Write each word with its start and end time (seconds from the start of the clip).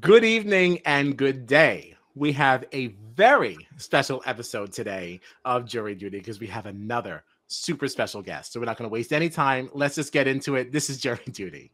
Good 0.00 0.24
evening 0.24 0.80
and 0.84 1.16
good 1.16 1.46
day. 1.46 1.94
We 2.16 2.32
have 2.32 2.64
a 2.72 2.88
very 3.14 3.56
special 3.76 4.20
episode 4.26 4.72
today 4.72 5.20
of 5.44 5.64
Jury 5.64 5.94
Duty 5.94 6.18
because 6.18 6.40
we 6.40 6.48
have 6.48 6.66
another 6.66 7.22
super 7.46 7.86
special 7.86 8.20
guest. 8.20 8.52
So 8.52 8.58
we're 8.58 8.66
not 8.66 8.78
going 8.78 8.90
to 8.90 8.92
waste 8.92 9.12
any 9.12 9.28
time. 9.28 9.70
Let's 9.72 9.94
just 9.94 10.12
get 10.12 10.26
into 10.26 10.56
it. 10.56 10.72
This 10.72 10.90
is 10.90 10.98
Jury 10.98 11.20
Duty. 11.30 11.70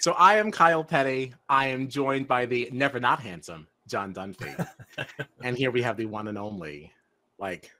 So 0.00 0.12
I 0.12 0.36
am 0.36 0.52
Kyle 0.52 0.84
Petty. 0.84 1.34
I 1.48 1.66
am 1.68 1.88
joined 1.88 2.28
by 2.28 2.46
the 2.46 2.68
never 2.72 3.00
not 3.00 3.20
handsome 3.20 3.66
John 3.88 4.14
Dunphy. 4.14 4.68
and 5.42 5.56
here 5.56 5.72
we 5.72 5.82
have 5.82 5.96
the 5.96 6.06
one 6.06 6.28
and 6.28 6.38
only, 6.38 6.92
like, 7.38 7.72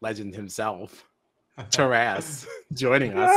legend 0.00 0.34
himself, 0.34 1.06
Taras, 1.70 2.46
joining 2.72 3.12
us. 3.14 3.30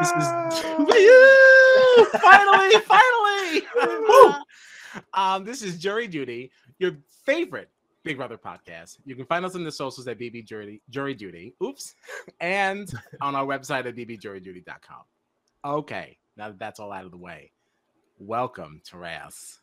This 0.00 0.10
is 0.10 0.28
finally, 2.20 2.74
finally. 2.80 3.62
um, 5.14 5.44
this 5.44 5.62
is 5.62 5.78
Jury 5.78 6.06
Duty, 6.06 6.50
your 6.78 6.98
favorite 7.24 7.70
Big 8.02 8.18
Brother 8.18 8.36
podcast. 8.36 8.98
You 9.06 9.16
can 9.16 9.24
find 9.24 9.46
us 9.46 9.54
on 9.54 9.64
the 9.64 9.72
socials 9.72 10.06
at 10.06 10.18
BB 10.18 10.44
Jury, 10.44 10.82
Jury 10.90 11.14
Duty. 11.14 11.54
Oops. 11.62 11.94
And 12.40 12.92
on 13.22 13.34
our 13.34 13.46
website 13.46 13.86
at 13.86 13.96
bbjuryduty.com. 13.96 15.00
Okay. 15.64 16.18
Now 16.36 16.48
that 16.48 16.58
that's 16.58 16.80
all 16.80 16.92
out 16.92 17.04
of 17.04 17.10
the 17.10 17.18
way, 17.18 17.52
welcome 18.18 18.80
Taras. 18.84 19.60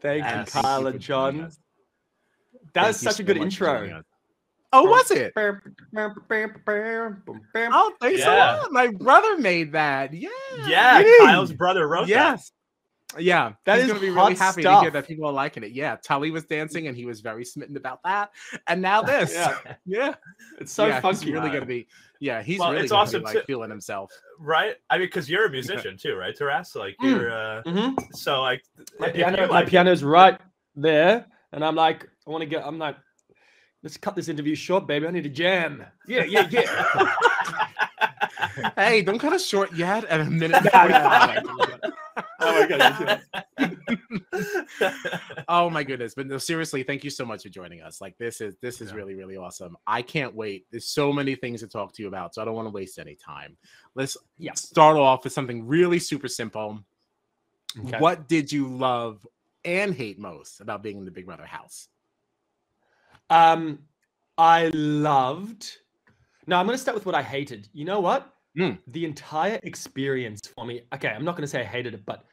Thank 0.00 0.24
you, 0.24 0.52
Kyle 0.52 0.86
and 0.86 1.00
John. 1.00 1.50
That 2.74 2.88
was 2.88 2.98
such 2.98 3.20
a 3.20 3.22
good 3.22 3.36
intro. 3.36 4.02
Oh, 4.72 4.84
was 4.84 5.10
it? 5.10 5.32
Oh, 7.74 7.92
thanks 8.00 8.20
yeah. 8.20 8.26
a 8.26 8.56
lot. 8.56 8.72
My 8.72 8.88
brother 8.88 9.36
made 9.36 9.72
that. 9.72 10.14
Yeah. 10.14 10.28
Yeah, 10.66 11.02
Kyle's 11.20 11.52
brother 11.52 11.86
wrote 11.86 12.08
yes. 12.08 12.50
that. 13.14 13.22
Yeah, 13.22 13.52
that 13.66 13.76
He's 13.76 13.84
is 13.84 13.88
gonna 13.88 14.00
be 14.00 14.08
really 14.10 14.34
happy 14.34 14.62
stuff. 14.62 14.80
to 14.80 14.84
hear 14.84 14.90
that 14.90 15.06
people 15.06 15.26
are 15.26 15.32
liking 15.32 15.62
it. 15.62 15.72
Yeah, 15.72 15.96
Tully 16.02 16.30
was 16.30 16.44
dancing 16.44 16.86
and 16.86 16.96
he 16.96 17.04
was 17.04 17.20
very 17.20 17.44
smitten 17.44 17.76
about 17.76 18.02
that, 18.04 18.30
and 18.66 18.80
now 18.80 19.02
this. 19.12 19.34
yeah, 19.34 19.58
yeah, 19.84 20.14
it's 20.58 20.72
so 20.72 20.86
yeah, 20.86 21.00
funky. 21.00 21.26
He's 21.26 21.34
really 21.34 21.50
gonna 21.50 21.66
be. 21.66 21.86
Yeah, 22.22 22.40
he's 22.40 22.60
well, 22.60 22.70
really 22.70 22.84
it's 22.84 22.92
awesome 22.92 23.22
be, 23.22 23.34
like 23.34 23.46
feeling 23.46 23.68
himself. 23.68 24.12
Right. 24.38 24.76
I 24.88 24.96
mean, 24.96 25.08
because 25.08 25.28
you're 25.28 25.46
a 25.46 25.50
musician 25.58 25.96
too, 25.98 26.14
right, 26.14 26.32
Taras? 26.38 26.76
Like 26.76 26.96
mm. 27.02 27.10
you're. 27.10 27.32
uh 27.32 27.62
mm-hmm. 27.64 27.96
So 28.14 28.40
like 28.40 28.62
my 29.00 29.10
piano, 29.10 29.48
my 29.48 29.64
piano's 29.64 30.04
right 30.04 30.38
there, 30.76 31.26
and 31.50 31.64
I'm 31.64 31.74
like, 31.74 32.08
I 32.24 32.30
want 32.30 32.42
to 32.42 32.46
get. 32.46 32.64
I'm 32.64 32.78
like, 32.78 32.94
let's 33.82 33.96
cut 33.96 34.14
this 34.14 34.28
interview 34.28 34.54
short, 34.54 34.86
baby. 34.86 35.08
I 35.08 35.10
need 35.10 35.26
a 35.26 35.30
jam. 35.30 35.84
Yeah, 36.06 36.22
yeah, 36.22 36.46
yeah. 36.48 37.12
hey, 38.76 39.02
don't 39.02 39.18
cut 39.18 39.32
us 39.32 39.44
short 39.44 39.72
yet. 39.72 40.04
At 40.04 40.20
a 40.20 40.24
minute. 40.24 40.62
oh 40.74 41.60
my 42.40 42.66
god. 42.68 43.20
oh 45.48 45.70
my 45.70 45.82
goodness. 45.82 46.14
But 46.14 46.26
no, 46.26 46.38
seriously, 46.38 46.82
thank 46.82 47.04
you 47.04 47.10
so 47.10 47.24
much 47.24 47.42
for 47.42 47.48
joining 47.48 47.82
us. 47.82 48.00
Like 48.00 48.16
this 48.18 48.40
is 48.40 48.56
this 48.60 48.80
is 48.80 48.90
yeah. 48.90 48.96
really, 48.96 49.14
really 49.14 49.36
awesome. 49.36 49.76
I 49.86 50.02
can't 50.02 50.34
wait. 50.34 50.66
There's 50.70 50.88
so 50.88 51.12
many 51.12 51.34
things 51.34 51.60
to 51.60 51.68
talk 51.68 51.92
to 51.94 52.02
you 52.02 52.08
about, 52.08 52.34
so 52.34 52.42
I 52.42 52.44
don't 52.44 52.54
want 52.54 52.66
to 52.66 52.72
waste 52.72 52.98
any 52.98 53.14
time. 53.14 53.56
Let's 53.94 54.16
yeah. 54.38 54.54
start 54.54 54.96
off 54.96 55.24
with 55.24 55.32
something 55.32 55.66
really 55.66 55.98
super 55.98 56.28
simple. 56.28 56.80
Okay. 57.78 57.98
What 57.98 58.28
did 58.28 58.52
you 58.52 58.68
love 58.68 59.26
and 59.64 59.94
hate 59.94 60.18
most 60.18 60.60
about 60.60 60.82
being 60.82 60.98
in 60.98 61.04
the 61.04 61.10
Big 61.10 61.26
Brother 61.26 61.46
house? 61.46 61.88
Um, 63.30 63.78
I 64.36 64.68
loved. 64.74 65.78
No, 66.46 66.56
I'm 66.56 66.66
going 66.66 66.76
to 66.76 66.82
start 66.82 66.94
with 66.94 67.06
what 67.06 67.14
I 67.14 67.22
hated. 67.22 67.68
You 67.72 67.84
know 67.84 68.00
what? 68.00 68.34
Mm. 68.58 68.78
The 68.88 69.04
entire 69.04 69.58
experience 69.62 70.42
for 70.54 70.66
me. 70.66 70.82
Okay, 70.94 71.08
I'm 71.08 71.24
not 71.24 71.32
going 71.36 71.42
to 71.42 71.48
say 71.48 71.60
I 71.60 71.64
hated 71.64 71.94
it, 71.94 72.04
but 72.04 72.26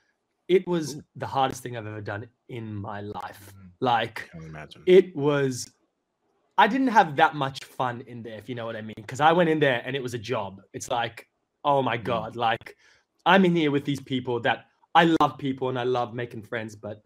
it 0.50 0.68
was 0.68 0.96
Ooh. 0.96 1.04
the 1.16 1.28
hardest 1.28 1.64
thing 1.64 1.78
I've 1.78 1.88
ever 1.88 2.02
done 2.02 2.28
in 2.50 2.76
my 2.76 3.00
life. 3.02 3.54
Mm. 3.56 3.70
Like, 3.80 4.30
it 4.86 5.16
was. 5.16 5.72
I 6.58 6.68
didn't 6.68 6.88
have 6.88 7.16
that 7.16 7.36
much 7.36 7.64
fun 7.64 8.02
in 8.08 8.22
there, 8.22 8.38
if 8.38 8.50
you 8.50 8.56
know 8.56 8.66
what 8.66 8.76
I 8.76 8.82
mean, 8.82 8.96
because 8.98 9.22
I 9.22 9.32
went 9.32 9.50
in 9.50 9.60
there 9.62 9.82
and 9.86 9.96
it 9.96 10.04
was 10.04 10.14
a 10.14 10.18
job. 10.18 10.60
It's 10.74 10.90
like, 10.90 11.26
oh 11.64 11.82
my 11.82 11.98
mm. 11.98 12.04
god, 12.04 12.36
like 12.36 12.76
I'm 13.26 13.46
in 13.46 13.56
here 13.56 13.72
with 13.72 13.86
these 13.86 14.02
people 14.02 14.42
that 14.42 14.66
I 14.94 15.16
love 15.22 15.38
people 15.38 15.70
and 15.70 15.80
I 15.80 15.84
love 15.84 16.14
making 16.14 16.42
friends, 16.42 16.76
but 16.76 17.02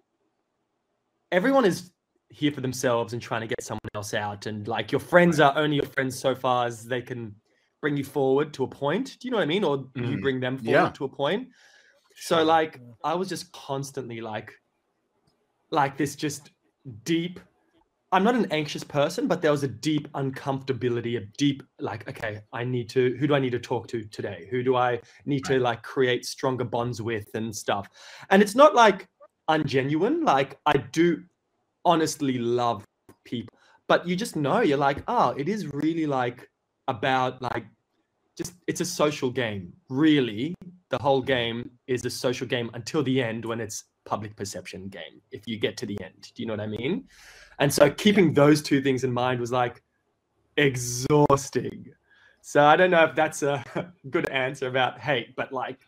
everyone 1.31 1.65
is 1.65 1.91
here 2.29 2.51
for 2.51 2.61
themselves 2.61 3.13
and 3.13 3.21
trying 3.21 3.41
to 3.41 3.47
get 3.47 3.61
someone 3.61 3.81
else 3.93 4.15
out. 4.15 4.47
And 4.47 4.67
like 4.67 4.91
your 4.91 4.99
friends 4.99 5.39
are 5.39 5.55
only 5.55 5.75
your 5.75 5.85
friends 5.85 6.17
so 6.17 6.33
far 6.33 6.65
as 6.65 6.85
they 6.85 7.01
can 7.01 7.35
bring 7.79 7.95
you 7.95 8.03
forward 8.03 8.53
to 8.53 8.63
a 8.63 8.67
point. 8.67 9.17
Do 9.19 9.27
you 9.27 9.31
know 9.31 9.37
what 9.37 9.43
I 9.43 9.47
mean? 9.47 9.63
Or 9.63 9.79
mm. 9.79 10.09
you 10.09 10.19
bring 10.19 10.39
them 10.39 10.57
forward 10.57 10.71
yeah. 10.71 10.89
to 10.89 11.05
a 11.05 11.09
point. 11.09 11.49
So 12.15 12.43
like 12.43 12.79
I 13.03 13.15
was 13.15 13.29
just 13.29 13.51
constantly 13.51 14.21
like 14.21 14.51
like 15.71 15.97
this 15.97 16.15
just 16.15 16.51
deep 17.03 17.39
I'm 18.13 18.23
not 18.23 18.35
an 18.35 18.45
anxious 18.51 18.83
person, 18.83 19.27
but 19.27 19.41
there 19.41 19.49
was 19.49 19.63
a 19.63 19.67
deep 19.67 20.07
uncomfortability, 20.11 21.17
a 21.17 21.25
deep 21.35 21.63
like, 21.79 22.07
okay, 22.07 22.41
I 22.53 22.63
need 22.63 22.87
to 22.89 23.17
who 23.19 23.25
do 23.25 23.33
I 23.33 23.39
need 23.39 23.53
to 23.53 23.59
talk 23.59 23.87
to 23.87 24.03
today? 24.03 24.47
Who 24.51 24.61
do 24.61 24.75
I 24.75 25.01
need 25.25 25.43
to 25.45 25.57
like 25.57 25.81
create 25.81 26.23
stronger 26.23 26.63
bonds 26.63 27.01
with 27.01 27.27
and 27.33 27.53
stuff? 27.55 27.89
And 28.29 28.43
it's 28.43 28.53
not 28.53 28.75
like 28.75 29.07
ungenuine. 29.49 30.23
Like 30.23 30.59
I 30.67 30.73
do 30.73 31.23
honestly 31.85 32.37
love 32.37 32.85
people, 33.23 33.57
but 33.87 34.07
you 34.07 34.15
just 34.15 34.35
know 34.35 34.61
you're 34.61 34.77
like, 34.77 35.03
oh, 35.07 35.29
it 35.31 35.49
is 35.49 35.73
really 35.73 36.05
like 36.05 36.47
about 36.87 37.41
like 37.41 37.65
just 38.37 38.53
it's 38.67 38.81
a 38.81 38.85
social 38.85 39.31
game. 39.31 39.73
Really, 39.89 40.53
the 40.93 41.01
whole 41.01 41.23
game 41.23 41.71
is 41.87 42.05
a 42.05 42.09
social 42.09 42.45
game 42.45 42.69
until 42.75 43.01
the 43.01 43.19
end 43.19 43.43
when 43.43 43.59
it's 43.59 43.85
public 44.05 44.35
perception 44.35 44.89
game. 44.89 45.15
If 45.31 45.47
you 45.47 45.57
get 45.57 45.75
to 45.77 45.87
the 45.87 45.97
end, 46.03 46.31
do 46.35 46.43
you 46.43 46.45
know 46.45 46.53
what 46.53 46.59
I 46.59 46.67
mean? 46.67 47.05
And 47.57 47.73
so 47.73 47.89
keeping 47.89 48.31
those 48.31 48.61
two 48.61 48.79
things 48.79 49.03
in 49.03 49.11
mind 49.11 49.39
was 49.39 49.51
like 49.51 49.81
exhausting. 50.55 51.87
So 52.41 52.63
I 52.63 52.75
don't 52.75 52.91
know 52.91 53.05
if 53.05 53.15
that's 53.15 53.41
a 53.41 53.63
good 54.11 54.29
answer 54.29 54.67
about 54.67 54.99
hate, 54.99 55.35
but 55.35 55.51
like 55.51 55.79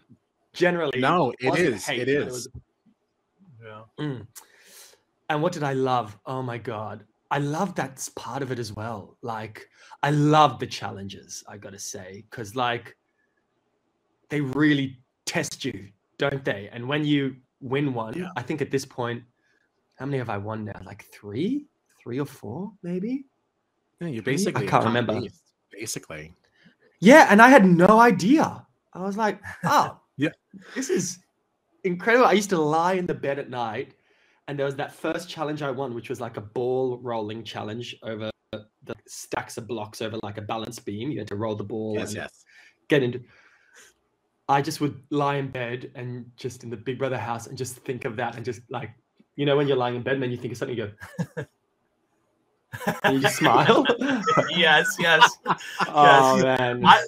generally, 0.54 1.00
no, 1.00 1.32
it 1.40 1.56
is. 1.60 1.86
Hate, 1.86 2.00
it 2.00 2.10
is. 2.10 2.26
It 2.26 2.32
was, 2.32 2.48
yeah. 3.64 3.82
Mm. 4.00 4.28
And 5.30 5.42
what 5.44 5.54
did 5.54 5.62
I 5.62 5.74
love? 5.74 6.18
Oh 6.26 6.42
my 6.42 6.58
god, 6.58 7.06
I 7.30 7.38
love 7.38 7.76
that 7.76 8.10
part 8.16 8.42
of 8.42 8.52
it 8.52 8.58
as 8.58 8.74
well. 8.74 9.18
Like 9.22 9.70
I 10.02 10.10
love 10.10 10.58
the 10.58 10.66
challenges, 10.66 11.44
I 11.48 11.58
gotta 11.58 11.78
say, 11.78 12.24
because 12.28 12.56
like 12.56 12.98
they 14.36 14.42
really 14.42 14.98
test 15.26 15.64
you, 15.64 15.88
don't 16.18 16.44
they? 16.44 16.70
And 16.74 16.86
when 16.90 17.06
you 17.06 17.38
win 17.62 17.94
one, 17.94 18.14
yeah. 18.18 18.32
I 18.36 18.42
think 18.42 18.62
at 18.62 18.70
this 18.70 18.84
point, 18.84 19.24
how 19.98 20.06
many 20.06 20.18
have 20.18 20.30
I 20.30 20.38
won 20.38 20.66
now? 20.66 20.82
Like 20.86 21.06
three, 21.06 21.68
three 22.04 22.20
or 22.20 22.26
four, 22.26 22.74
maybe. 22.84 23.24
Yeah, 24.02 24.08
you 24.08 24.22
basically 24.22 24.68
I 24.68 24.70
can't 24.70 24.84
remember. 24.84 25.22
Basically. 25.72 26.34
Yeah, 27.00 27.28
and 27.30 27.42
I 27.42 27.48
had 27.48 27.66
no 27.66 28.02
idea. 28.02 28.66
I 28.94 29.00
was 29.00 29.16
like, 29.16 29.40
oh, 29.64 30.02
yeah, 30.18 30.36
this 30.76 30.90
is 30.90 31.20
incredible. 31.86 32.26
I 32.26 32.34
used 32.34 32.50
to 32.50 32.60
lie 32.60 32.94
in 32.94 33.06
the 33.06 33.14
bed 33.14 33.40
at 33.40 33.50
night 33.50 33.94
and 34.50 34.60
there 34.60 34.66
was 34.66 34.76
that 34.76 34.94
first 34.94 35.30
challenge 35.30 35.62
I 35.62 35.72
won, 35.72 35.96
which 35.96 36.10
was 36.10 36.20
like 36.20 36.36
a 36.36 36.42
ball 36.42 37.00
rolling 37.02 37.46
challenge 37.46 37.96
over 38.04 38.30
the 38.52 38.96
stacks 39.08 39.58
of 39.58 39.66
blocks 39.66 40.02
over 40.02 40.20
like 40.24 40.38
a 40.38 40.42
balance 40.42 40.78
beam. 40.78 41.10
You 41.10 41.20
had 41.20 41.28
to 41.30 41.36
roll 41.36 41.56
the 41.56 41.64
ball 41.64 41.96
yes, 41.98 42.10
and 42.10 42.18
yes. 42.18 42.44
get 42.90 43.02
into. 43.02 43.22
I 44.48 44.62
just 44.62 44.80
would 44.80 45.02
lie 45.10 45.36
in 45.36 45.50
bed 45.50 45.92
and 45.96 46.30
just 46.38 46.64
in 46.64 46.70
the 46.70 46.78
Big 46.78 47.00
Brother 47.00 47.18
house 47.18 47.48
and 47.48 47.58
just 47.58 47.78
think 47.78 48.06
of 48.06 48.16
that 48.18 48.36
and 48.36 48.46
just 48.46 48.62
like, 48.70 48.92
you 49.36 49.46
know, 49.46 49.58
when 49.58 49.68
you're 49.68 49.78
lying 49.78 49.96
in 49.96 50.04
bed 50.04 50.14
and 50.14 50.24
then 50.24 50.32
you 50.32 50.38
think 50.38 50.52
of 50.52 50.58
something, 50.58 50.78
you 50.78 50.92
go, 51.36 51.46
and 53.04 53.16
you 53.16 53.22
just 53.22 53.38
smile. 53.38 53.86
yes, 54.50 54.96
yes. 55.00 55.38
Oh 55.88 56.36
yes. 56.38 56.60
man. 56.60 56.86
I, 56.86 57.04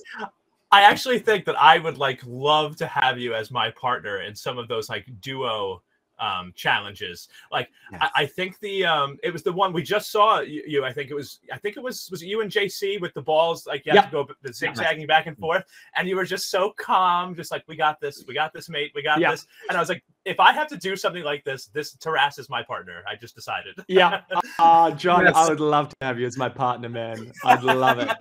I 0.71 0.81
actually 0.81 1.19
think 1.19 1.45
that 1.45 1.59
I 1.59 1.77
would 1.77 1.97
like 1.97 2.21
love 2.25 2.75
to 2.77 2.87
have 2.87 3.19
you 3.19 3.33
as 3.33 3.51
my 3.51 3.71
partner 3.71 4.21
in 4.21 4.35
some 4.35 4.57
of 4.57 4.67
those 4.67 4.89
like 4.89 5.05
duo 5.21 5.81
um, 6.19 6.53
challenges. 6.55 7.27
Like 7.51 7.69
yes. 7.91 8.01
I, 8.03 8.23
I, 8.23 8.25
think 8.25 8.59
the 8.59 8.85
um, 8.85 9.17
it 9.23 9.31
was 9.31 9.43
the 9.43 9.51
one 9.51 9.73
we 9.73 9.83
just 9.83 10.11
saw 10.11 10.39
you, 10.39 10.63
you, 10.65 10.85
I 10.85 10.91
think 10.91 11.11
it 11.11 11.13
was 11.13 11.39
I 11.51 11.57
think 11.57 11.77
it 11.77 11.83
was 11.83 12.07
was 12.11 12.21
it 12.21 12.27
you 12.27 12.41
and 12.41 12.51
JC 12.51 12.99
with 12.99 13.13
the 13.13 13.21
balls 13.21 13.65
like 13.65 13.85
you 13.85 13.93
have 13.93 14.05
to 14.05 14.11
go 14.11 14.27
the 14.41 14.53
zigzagging 14.53 15.07
back 15.07 15.27
and 15.27 15.37
forth, 15.37 15.63
and 15.95 16.07
you 16.07 16.15
were 16.15 16.25
just 16.25 16.49
so 16.49 16.73
calm, 16.77 17.35
just 17.35 17.51
like 17.51 17.63
we 17.67 17.75
got 17.75 17.99
this, 18.01 18.23
we 18.27 18.33
got 18.33 18.53
this, 18.53 18.69
mate, 18.69 18.91
we 18.95 19.03
got 19.03 19.19
this. 19.19 19.45
And 19.69 19.77
I 19.77 19.79
was 19.79 19.89
like, 19.89 20.03
if 20.25 20.39
I 20.39 20.51
have 20.53 20.67
to 20.67 20.77
do 20.77 20.95
something 20.95 21.23
like 21.23 21.43
this, 21.43 21.67
this 21.67 21.93
Taras 21.95 22.39
is 22.39 22.49
my 22.49 22.63
partner. 22.63 23.03
I 23.09 23.15
just 23.15 23.35
decided. 23.35 23.75
yeah, 23.87 24.21
uh, 24.59 24.91
John, 24.91 25.25
yes. 25.25 25.35
I 25.35 25.49
would 25.49 25.59
love 25.59 25.89
to 25.89 25.95
have 26.01 26.19
you 26.19 26.25
as 26.25 26.37
my 26.37 26.49
partner, 26.49 26.89
man. 26.89 27.31
I'd 27.43 27.63
love 27.63 27.99
it. 27.99 28.09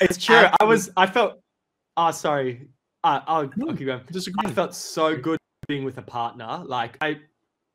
It's 0.00 0.16
true. 0.16 0.36
Absolutely. 0.36 0.56
I 0.60 0.64
was 0.64 0.90
I 0.96 1.06
felt. 1.06 1.40
Oh, 1.96 2.10
sorry. 2.10 2.68
Uh, 3.04 3.20
I'll, 3.26 3.50
I'll 3.60 3.76
keep 3.76 3.86
going. 3.86 4.00
I 4.38 4.50
felt 4.50 4.74
so 4.74 5.16
good 5.16 5.38
being 5.68 5.84
with 5.84 5.98
a 5.98 6.02
partner. 6.02 6.62
Like 6.66 6.96
I, 7.00 7.20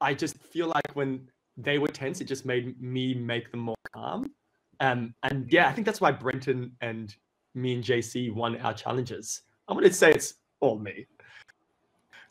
I 0.01 0.13
just 0.13 0.37
feel 0.37 0.67
like 0.67 0.95
when 0.95 1.29
they 1.55 1.77
were 1.77 1.87
tense, 1.87 2.19
it 2.19 2.25
just 2.25 2.45
made 2.45 2.81
me 2.81 3.13
make 3.13 3.51
them 3.51 3.61
more 3.61 3.75
calm. 3.93 4.31
Um, 4.79 5.13
and 5.23 5.49
yeah, 5.49 5.69
I 5.69 5.71
think 5.71 5.85
that's 5.85 6.01
why 6.01 6.11
Brenton 6.11 6.73
and 6.81 7.15
me 7.55 7.75
and 7.75 7.83
JC 7.83 8.33
won 8.33 8.57
our 8.57 8.73
challenges. 8.73 9.43
I'm 9.67 9.77
gonna 9.77 9.93
say 9.93 10.11
it's 10.11 10.33
all 10.59 10.77
me. 10.77 11.05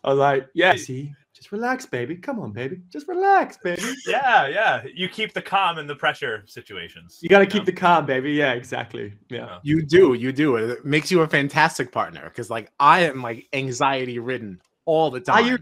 I 0.04 0.10
was 0.10 0.18
like, 0.18 0.48
yeah, 0.52 0.74
see, 0.74 1.14
just 1.32 1.52
relax, 1.52 1.86
baby. 1.86 2.16
Come 2.16 2.40
on, 2.40 2.52
baby. 2.52 2.80
Just 2.88 3.06
relax, 3.06 3.56
baby. 3.56 3.82
yeah, 4.06 4.48
yeah. 4.48 4.82
You 4.94 5.08
keep 5.08 5.32
the 5.32 5.42
calm 5.42 5.78
in 5.78 5.86
the 5.86 5.94
pressure 5.94 6.42
situations. 6.46 7.18
You 7.22 7.28
got 7.28 7.38
to 7.38 7.46
keep 7.46 7.62
know? 7.62 7.66
the 7.66 7.72
calm, 7.72 8.04
baby. 8.04 8.32
Yeah, 8.32 8.52
exactly. 8.52 9.14
Yeah. 9.28 9.58
You 9.62 9.82
do. 9.82 10.14
You 10.14 10.32
do. 10.32 10.56
It 10.56 10.84
makes 10.84 11.10
you 11.10 11.20
a 11.20 11.28
fantastic 11.28 11.92
partner 11.92 12.22
because, 12.24 12.50
like, 12.50 12.70
I 12.80 13.00
am 13.00 13.22
like 13.22 13.46
anxiety 13.52 14.18
ridden 14.18 14.60
all 14.84 15.10
the 15.10 15.20
time. 15.20 15.44
Are 15.44 15.48
you 15.48 15.58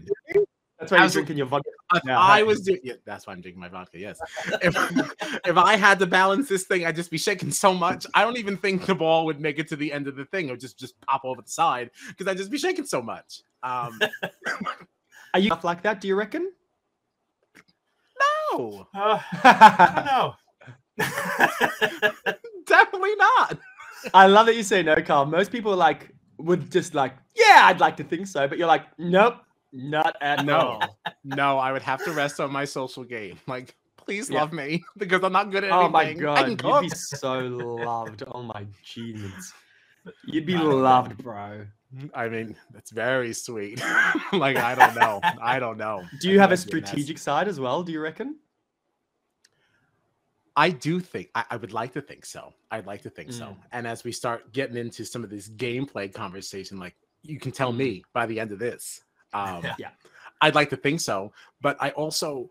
that's 0.81 0.91
why 0.91 0.97
you're 0.97 1.09
drinking 1.09 1.37
your 1.37 1.45
vodka. 1.45 1.69
If 1.93 2.09
I 2.09 2.41
was 2.41 2.61
doing, 2.61 2.79
yeah, 2.83 2.93
that's 3.05 3.27
why 3.27 3.33
I'm 3.33 3.41
drinking 3.41 3.61
my 3.61 3.69
vodka. 3.69 3.99
Yes. 3.99 4.19
if, 4.63 4.75
if 5.45 5.55
I 5.55 5.75
had 5.75 5.99
to 5.99 6.07
balance 6.07 6.49
this 6.49 6.63
thing, 6.63 6.87
I'd 6.87 6.95
just 6.95 7.11
be 7.11 7.19
shaking 7.19 7.51
so 7.51 7.71
much. 7.71 8.07
I 8.15 8.23
don't 8.23 8.37
even 8.37 8.57
think 8.57 8.87
the 8.87 8.95
ball 8.95 9.25
would 9.25 9.39
make 9.39 9.59
it 9.59 9.67
to 9.67 9.75
the 9.75 9.93
end 9.93 10.07
of 10.07 10.15
the 10.15 10.25
thing. 10.25 10.47
It 10.47 10.51
would 10.51 10.59
just 10.59 10.79
just 10.79 10.99
pop 11.01 11.21
over 11.23 11.43
the 11.43 11.51
side 11.51 11.91
because 12.07 12.27
I'd 12.27 12.37
just 12.37 12.49
be 12.49 12.57
shaking 12.57 12.87
so 12.87 12.99
much. 12.99 13.43
Um, 13.61 13.99
Are 15.35 15.39
you 15.39 15.51
like 15.61 15.83
that? 15.83 16.01
Do 16.01 16.07
you 16.07 16.15
reckon? 16.15 16.51
No. 18.51 18.87
Uh, 18.95 19.19
no. 20.07 20.33
Definitely 22.65 23.15
not. 23.17 23.59
I 24.15 24.25
love 24.25 24.47
that 24.47 24.55
you 24.55 24.63
say 24.63 24.81
no, 24.81 24.95
Carl. 24.95 25.27
Most 25.27 25.51
people 25.51 25.71
are 25.71 25.77
like 25.77 26.09
would 26.43 26.71
just 26.71 26.93
like, 26.93 27.15
yeah, 27.35 27.61
I'd 27.63 27.79
like 27.79 27.97
to 27.97 28.03
think 28.03 28.27
so, 28.27 28.47
but 28.47 28.57
you're 28.57 28.67
like, 28.67 28.85
nope, 28.97 29.37
not 29.71 30.15
at 30.21 30.45
no. 30.45 30.57
all. 30.57 30.99
no, 31.23 31.57
I 31.57 31.71
would 31.71 31.81
have 31.81 32.03
to 32.05 32.11
rest 32.11 32.39
on 32.39 32.51
my 32.51 32.65
social 32.65 33.03
game. 33.03 33.39
Like, 33.47 33.75
please 33.97 34.29
yeah. 34.29 34.39
love 34.39 34.53
me 34.53 34.83
because 34.97 35.23
I'm 35.23 35.33
not 35.33 35.51
good 35.51 35.63
at 35.63 35.71
oh 35.71 35.85
anything. 35.85 36.25
Oh 36.25 36.33
my 36.33 36.45
god, 36.45 36.49
you'd 36.49 36.89
be 36.89 36.89
so 36.89 37.39
loved. 37.39 38.23
Oh 38.27 38.43
my 38.43 38.65
genius, 38.83 39.53
You'd 40.25 40.45
be 40.45 40.57
loved, 40.57 41.17
bro. 41.17 41.65
I 42.13 42.29
mean, 42.29 42.55
that's 42.71 42.91
very 42.91 43.33
sweet. 43.33 43.79
like, 44.33 44.57
I 44.57 44.75
don't 44.75 44.95
know. 44.95 45.19
I 45.41 45.59
don't 45.59 45.77
know. 45.77 46.03
Do 46.21 46.29
you 46.29 46.39
have 46.39 46.51
a 46.51 46.57
strategic 46.57 47.17
side 47.17 47.47
as 47.47 47.59
well? 47.59 47.83
Do 47.83 47.91
you 47.91 47.99
reckon? 47.99 48.37
I 50.55 50.69
do 50.69 50.99
think 50.99 51.29
I, 51.33 51.45
I, 51.51 51.55
would 51.55 51.73
like 51.73 51.93
to 51.93 52.01
think 52.01 52.25
so. 52.25 52.53
I'd 52.71 52.85
like 52.85 53.03
to 53.03 53.09
think 53.09 53.29
mm. 53.29 53.37
so. 53.37 53.55
And 53.71 53.87
as 53.87 54.03
we 54.03 54.11
start 54.11 54.51
getting 54.51 54.75
into 54.75 55.05
some 55.05 55.23
of 55.23 55.29
this 55.29 55.47
gameplay 55.47 56.13
conversation, 56.13 56.77
like 56.79 56.95
you 57.23 57.39
can 57.39 57.51
tell 57.51 57.71
me 57.71 57.99
mm. 57.99 58.03
by 58.13 58.25
the 58.25 58.39
end 58.39 58.51
of 58.51 58.59
this, 58.59 59.01
um, 59.33 59.63
yeah. 59.77 59.89
I'd 60.41 60.55
like 60.55 60.69
to 60.71 60.75
think 60.75 60.99
so, 60.99 61.31
but 61.61 61.77
I 61.79 61.91
also 61.91 62.49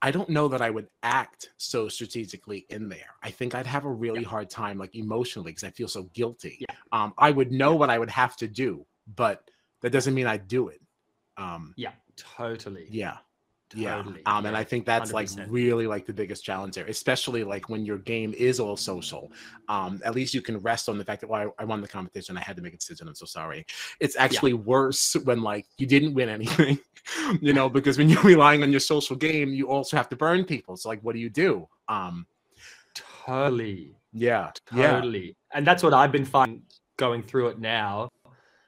I 0.00 0.10
don't 0.12 0.28
know 0.28 0.48
that 0.48 0.62
I 0.62 0.70
would 0.70 0.88
act 1.02 1.50
so 1.56 1.88
strategically 1.88 2.66
in 2.70 2.88
there. 2.88 3.16
I 3.22 3.30
think 3.30 3.54
I'd 3.54 3.66
have 3.66 3.84
a 3.84 3.90
really 3.90 4.22
yeah. 4.22 4.28
hard 4.28 4.48
time, 4.48 4.78
like 4.78 4.94
emotionally, 4.94 5.50
because 5.50 5.64
I 5.64 5.70
feel 5.70 5.88
so 5.88 6.04
guilty. 6.14 6.58
Yeah. 6.60 6.76
Um, 6.92 7.14
I 7.18 7.30
would 7.30 7.50
know 7.50 7.74
what 7.74 7.90
I 7.90 7.98
would 7.98 8.10
have 8.10 8.36
to 8.36 8.46
do, 8.46 8.86
but 9.16 9.50
that 9.80 9.90
doesn't 9.90 10.14
mean 10.14 10.26
I'd 10.26 10.46
do 10.46 10.68
it. 10.68 10.80
Um, 11.36 11.74
yeah, 11.76 11.92
totally. 12.16 12.86
Yeah. 12.90 13.16
Totally. 13.70 14.22
Yeah. 14.24 14.36
Um, 14.36 14.46
and 14.46 14.56
I 14.56 14.64
think 14.64 14.86
that's 14.86 15.12
100%. 15.12 15.14
like 15.14 15.28
really 15.50 15.86
like 15.86 16.06
the 16.06 16.12
biggest 16.12 16.42
challenge 16.42 16.74
there, 16.74 16.86
especially 16.86 17.44
like 17.44 17.68
when 17.68 17.84
your 17.84 17.98
game 17.98 18.32
is 18.36 18.60
all 18.60 18.76
social. 18.76 19.30
Um, 19.68 20.00
at 20.04 20.14
least 20.14 20.32
you 20.32 20.40
can 20.40 20.58
rest 20.58 20.88
on 20.88 20.96
the 20.96 21.04
fact 21.04 21.20
that 21.20 21.28
well, 21.28 21.52
I, 21.58 21.62
I 21.62 21.66
won 21.66 21.82
the 21.82 21.88
competition. 21.88 22.38
I 22.38 22.40
had 22.40 22.56
to 22.56 22.62
make 22.62 22.72
a 22.72 22.78
decision. 22.78 23.08
I'm 23.08 23.14
so 23.14 23.26
sorry. 23.26 23.66
It's 24.00 24.16
actually 24.16 24.52
yeah. 24.52 24.58
worse 24.58 25.14
when 25.24 25.42
like 25.42 25.66
you 25.76 25.86
didn't 25.86 26.14
win 26.14 26.30
anything, 26.30 26.78
you 27.42 27.52
know, 27.52 27.68
because 27.68 27.98
when 27.98 28.08
you're 28.08 28.22
relying 28.22 28.62
on 28.62 28.70
your 28.70 28.80
social 28.80 29.16
game, 29.16 29.50
you 29.50 29.68
also 29.68 29.98
have 29.98 30.08
to 30.10 30.16
burn 30.16 30.44
people. 30.44 30.76
So 30.78 30.88
like, 30.88 31.02
what 31.02 31.12
do 31.12 31.18
you 31.18 31.30
do? 31.30 31.68
Um, 31.88 32.26
totally. 32.94 33.96
Yeah. 34.14 34.50
Totally. 34.66 35.26
Yeah. 35.26 35.32
And 35.58 35.66
that's 35.66 35.82
what 35.82 35.92
I've 35.92 36.12
been 36.12 36.24
finding 36.24 36.62
going 36.96 37.22
through 37.22 37.48
it 37.48 37.58
now. 37.58 38.08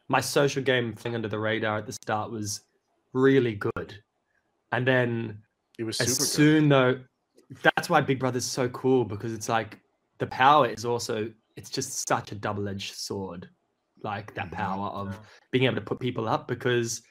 My 0.08 0.20
social 0.20 0.62
game 0.62 0.92
thing 0.92 1.14
under 1.14 1.28
the 1.28 1.38
radar 1.38 1.78
at 1.78 1.86
the 1.86 1.92
start 1.92 2.30
was 2.30 2.62
really 3.14 3.54
good 3.54 4.02
and 4.72 4.86
then 4.86 5.38
it 5.78 5.84
was 5.84 6.00
as 6.00 6.16
soon 6.16 6.68
though, 6.68 7.00
that's 7.62 7.88
why 7.88 8.00
Big 8.00 8.18
Brother's 8.18 8.44
so 8.44 8.68
cool 8.68 9.04
because 9.04 9.32
it's 9.32 9.48
like 9.48 9.78
the 10.18 10.26
power 10.26 10.68
is 10.68 10.84
also 10.84 11.30
it's 11.56 11.70
just 11.70 12.08
such 12.08 12.32
a 12.32 12.34
double-edged 12.34 12.94
sword. 12.94 13.48
Like 14.02 14.34
that 14.34 14.46
mm-hmm. 14.46 14.56
power 14.56 14.88
of 14.88 15.18
being 15.50 15.64
able 15.64 15.74
to 15.74 15.80
put 15.80 16.00
people 16.00 16.28
up 16.28 16.48
because 16.48 17.02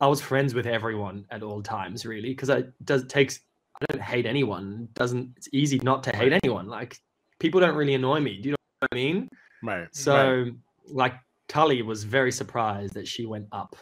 I 0.00 0.06
was 0.06 0.20
friends 0.20 0.54
with 0.54 0.66
everyone 0.66 1.24
at 1.30 1.42
all 1.42 1.62
times, 1.62 2.04
really, 2.04 2.30
because 2.30 2.48
it 2.48 2.72
does 2.84 3.06
takes 3.06 3.40
I 3.80 3.86
don't 3.92 4.02
hate 4.02 4.26
anyone. 4.26 4.88
Doesn't 4.94 5.32
it's 5.36 5.48
easy 5.52 5.78
not 5.80 6.02
to 6.04 6.16
hate 6.16 6.32
anyone. 6.32 6.68
Like 6.68 6.96
people 7.40 7.60
don't 7.60 7.74
really 7.74 7.94
annoy 7.94 8.20
me. 8.20 8.40
Do 8.40 8.50
you 8.50 8.52
know 8.52 8.56
what 8.80 8.88
I 8.92 8.94
mean? 8.94 9.28
Right. 9.62 9.88
So 9.92 10.42
right. 10.42 10.52
like 10.86 11.14
Tully 11.48 11.82
was 11.82 12.04
very 12.04 12.30
surprised 12.30 12.94
that 12.94 13.08
she 13.08 13.26
went 13.26 13.46
up 13.50 13.76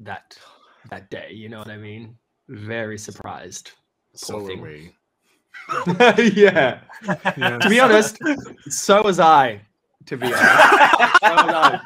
that 0.00 0.36
that 0.90 1.10
day. 1.10 1.30
You 1.32 1.48
know 1.48 1.58
what 1.58 1.70
I 1.70 1.78
mean? 1.78 2.16
Very 2.48 2.98
surprised. 2.98 3.72
So 4.14 4.38
are 4.38 4.56
we. 4.56 4.94
yeah. 6.18 6.80
yeah. 7.36 7.58
To 7.58 7.68
be 7.68 7.80
honest, 7.80 8.18
so 8.68 9.02
was 9.02 9.20
I. 9.20 9.60
To 10.06 10.16
be 10.16 10.26
honest, 10.26 10.42
so 11.22 11.34
was 11.34 11.80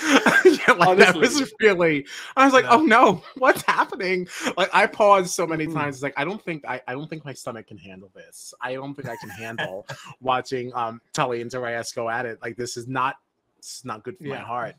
yeah, 0.44 0.72
like 0.74 0.98
that 0.98 1.14
was 1.16 1.52
really. 1.60 2.06
I 2.36 2.44
was 2.44 2.54
like, 2.54 2.64
no. 2.66 2.70
oh 2.70 2.82
no, 2.82 3.22
what's 3.36 3.62
happening? 3.62 4.28
Like 4.56 4.70
I 4.72 4.86
paused 4.86 5.30
so 5.30 5.46
many 5.46 5.64
hmm. 5.64 5.74
times. 5.74 5.96
It's 5.96 6.02
like 6.02 6.14
I 6.16 6.24
don't 6.24 6.42
think 6.44 6.64
I, 6.66 6.80
I 6.86 6.92
don't 6.92 7.08
think 7.08 7.24
my 7.24 7.32
stomach 7.32 7.66
can 7.66 7.78
handle 7.78 8.10
this. 8.14 8.54
I 8.60 8.74
don't 8.74 8.94
think 8.94 9.08
I 9.08 9.16
can 9.16 9.30
handle 9.30 9.86
watching 10.20 10.72
um 10.74 11.00
Tully 11.12 11.40
and 11.40 11.50
Darius 11.50 11.92
go 11.92 12.08
at 12.08 12.26
it. 12.26 12.38
Like 12.42 12.56
this 12.56 12.76
is 12.76 12.86
not. 12.86 13.16
It's 13.58 13.84
not 13.84 14.04
good 14.04 14.16
for 14.16 14.24
yeah. 14.24 14.36
my 14.36 14.40
heart. 14.40 14.76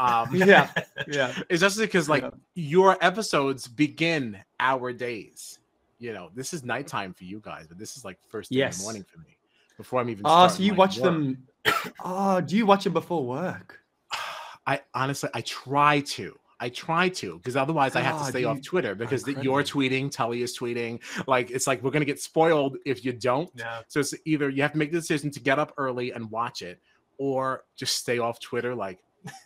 Um, 0.00 0.28
yeah, 0.34 0.70
yeah. 1.06 1.34
It's 1.50 1.60
just 1.60 1.78
because 1.78 2.08
like 2.08 2.22
yeah. 2.22 2.30
your 2.54 2.96
episodes 3.04 3.68
begin 3.68 4.38
our 4.58 4.92
days. 4.94 5.58
You 5.98 6.14
know, 6.14 6.30
this 6.34 6.54
is 6.54 6.64
nighttime 6.64 7.12
for 7.12 7.24
you 7.24 7.40
guys, 7.44 7.66
but 7.68 7.78
this 7.78 7.98
is 7.98 8.04
like 8.04 8.18
first 8.28 8.48
thing 8.48 8.58
yes. 8.58 8.78
in 8.78 8.80
the 8.80 8.84
morning 8.84 9.04
for 9.04 9.18
me. 9.18 9.36
Before 9.76 10.00
I'm 10.00 10.08
even. 10.08 10.22
Oh, 10.24 10.48
so 10.48 10.62
you 10.62 10.74
watch 10.74 10.98
work. 10.98 11.04
them? 11.04 11.46
Oh, 11.84 11.92
ah, 12.04 12.40
do 12.40 12.56
you 12.56 12.64
watch 12.64 12.84
them 12.84 12.94
before 12.94 13.24
work? 13.24 13.80
I 14.66 14.80
honestly, 14.94 15.28
I 15.34 15.42
try 15.42 16.00
to. 16.00 16.38
I 16.62 16.68
try 16.68 17.08
to 17.08 17.36
because 17.38 17.56
otherwise 17.56 17.96
I 17.96 18.00
have 18.00 18.16
to 18.16 18.22
ah, 18.22 18.28
stay 18.28 18.44
off 18.44 18.60
Twitter 18.60 18.94
because 18.94 19.22
the, 19.22 19.32
you're 19.42 19.62
tweeting, 19.62 20.10
Tully 20.10 20.42
is 20.42 20.56
tweeting. 20.56 21.00
Like 21.26 21.50
it's 21.50 21.66
like 21.66 21.82
we're 21.82 21.90
gonna 21.90 22.04
get 22.06 22.20
spoiled 22.20 22.76
if 22.86 23.04
you 23.04 23.12
don't. 23.12 23.50
Yeah. 23.54 23.80
So 23.88 24.00
it's 24.00 24.14
either 24.26 24.48
you 24.50 24.60
have 24.62 24.72
to 24.72 24.78
make 24.78 24.92
the 24.92 24.98
decision 24.98 25.30
to 25.32 25.40
get 25.40 25.58
up 25.58 25.72
early 25.78 26.12
and 26.12 26.30
watch 26.30 26.60
it, 26.60 26.80
or 27.18 27.64
just 27.76 27.96
stay 27.96 28.18
off 28.18 28.40
Twitter. 28.40 28.74
Like 28.74 28.98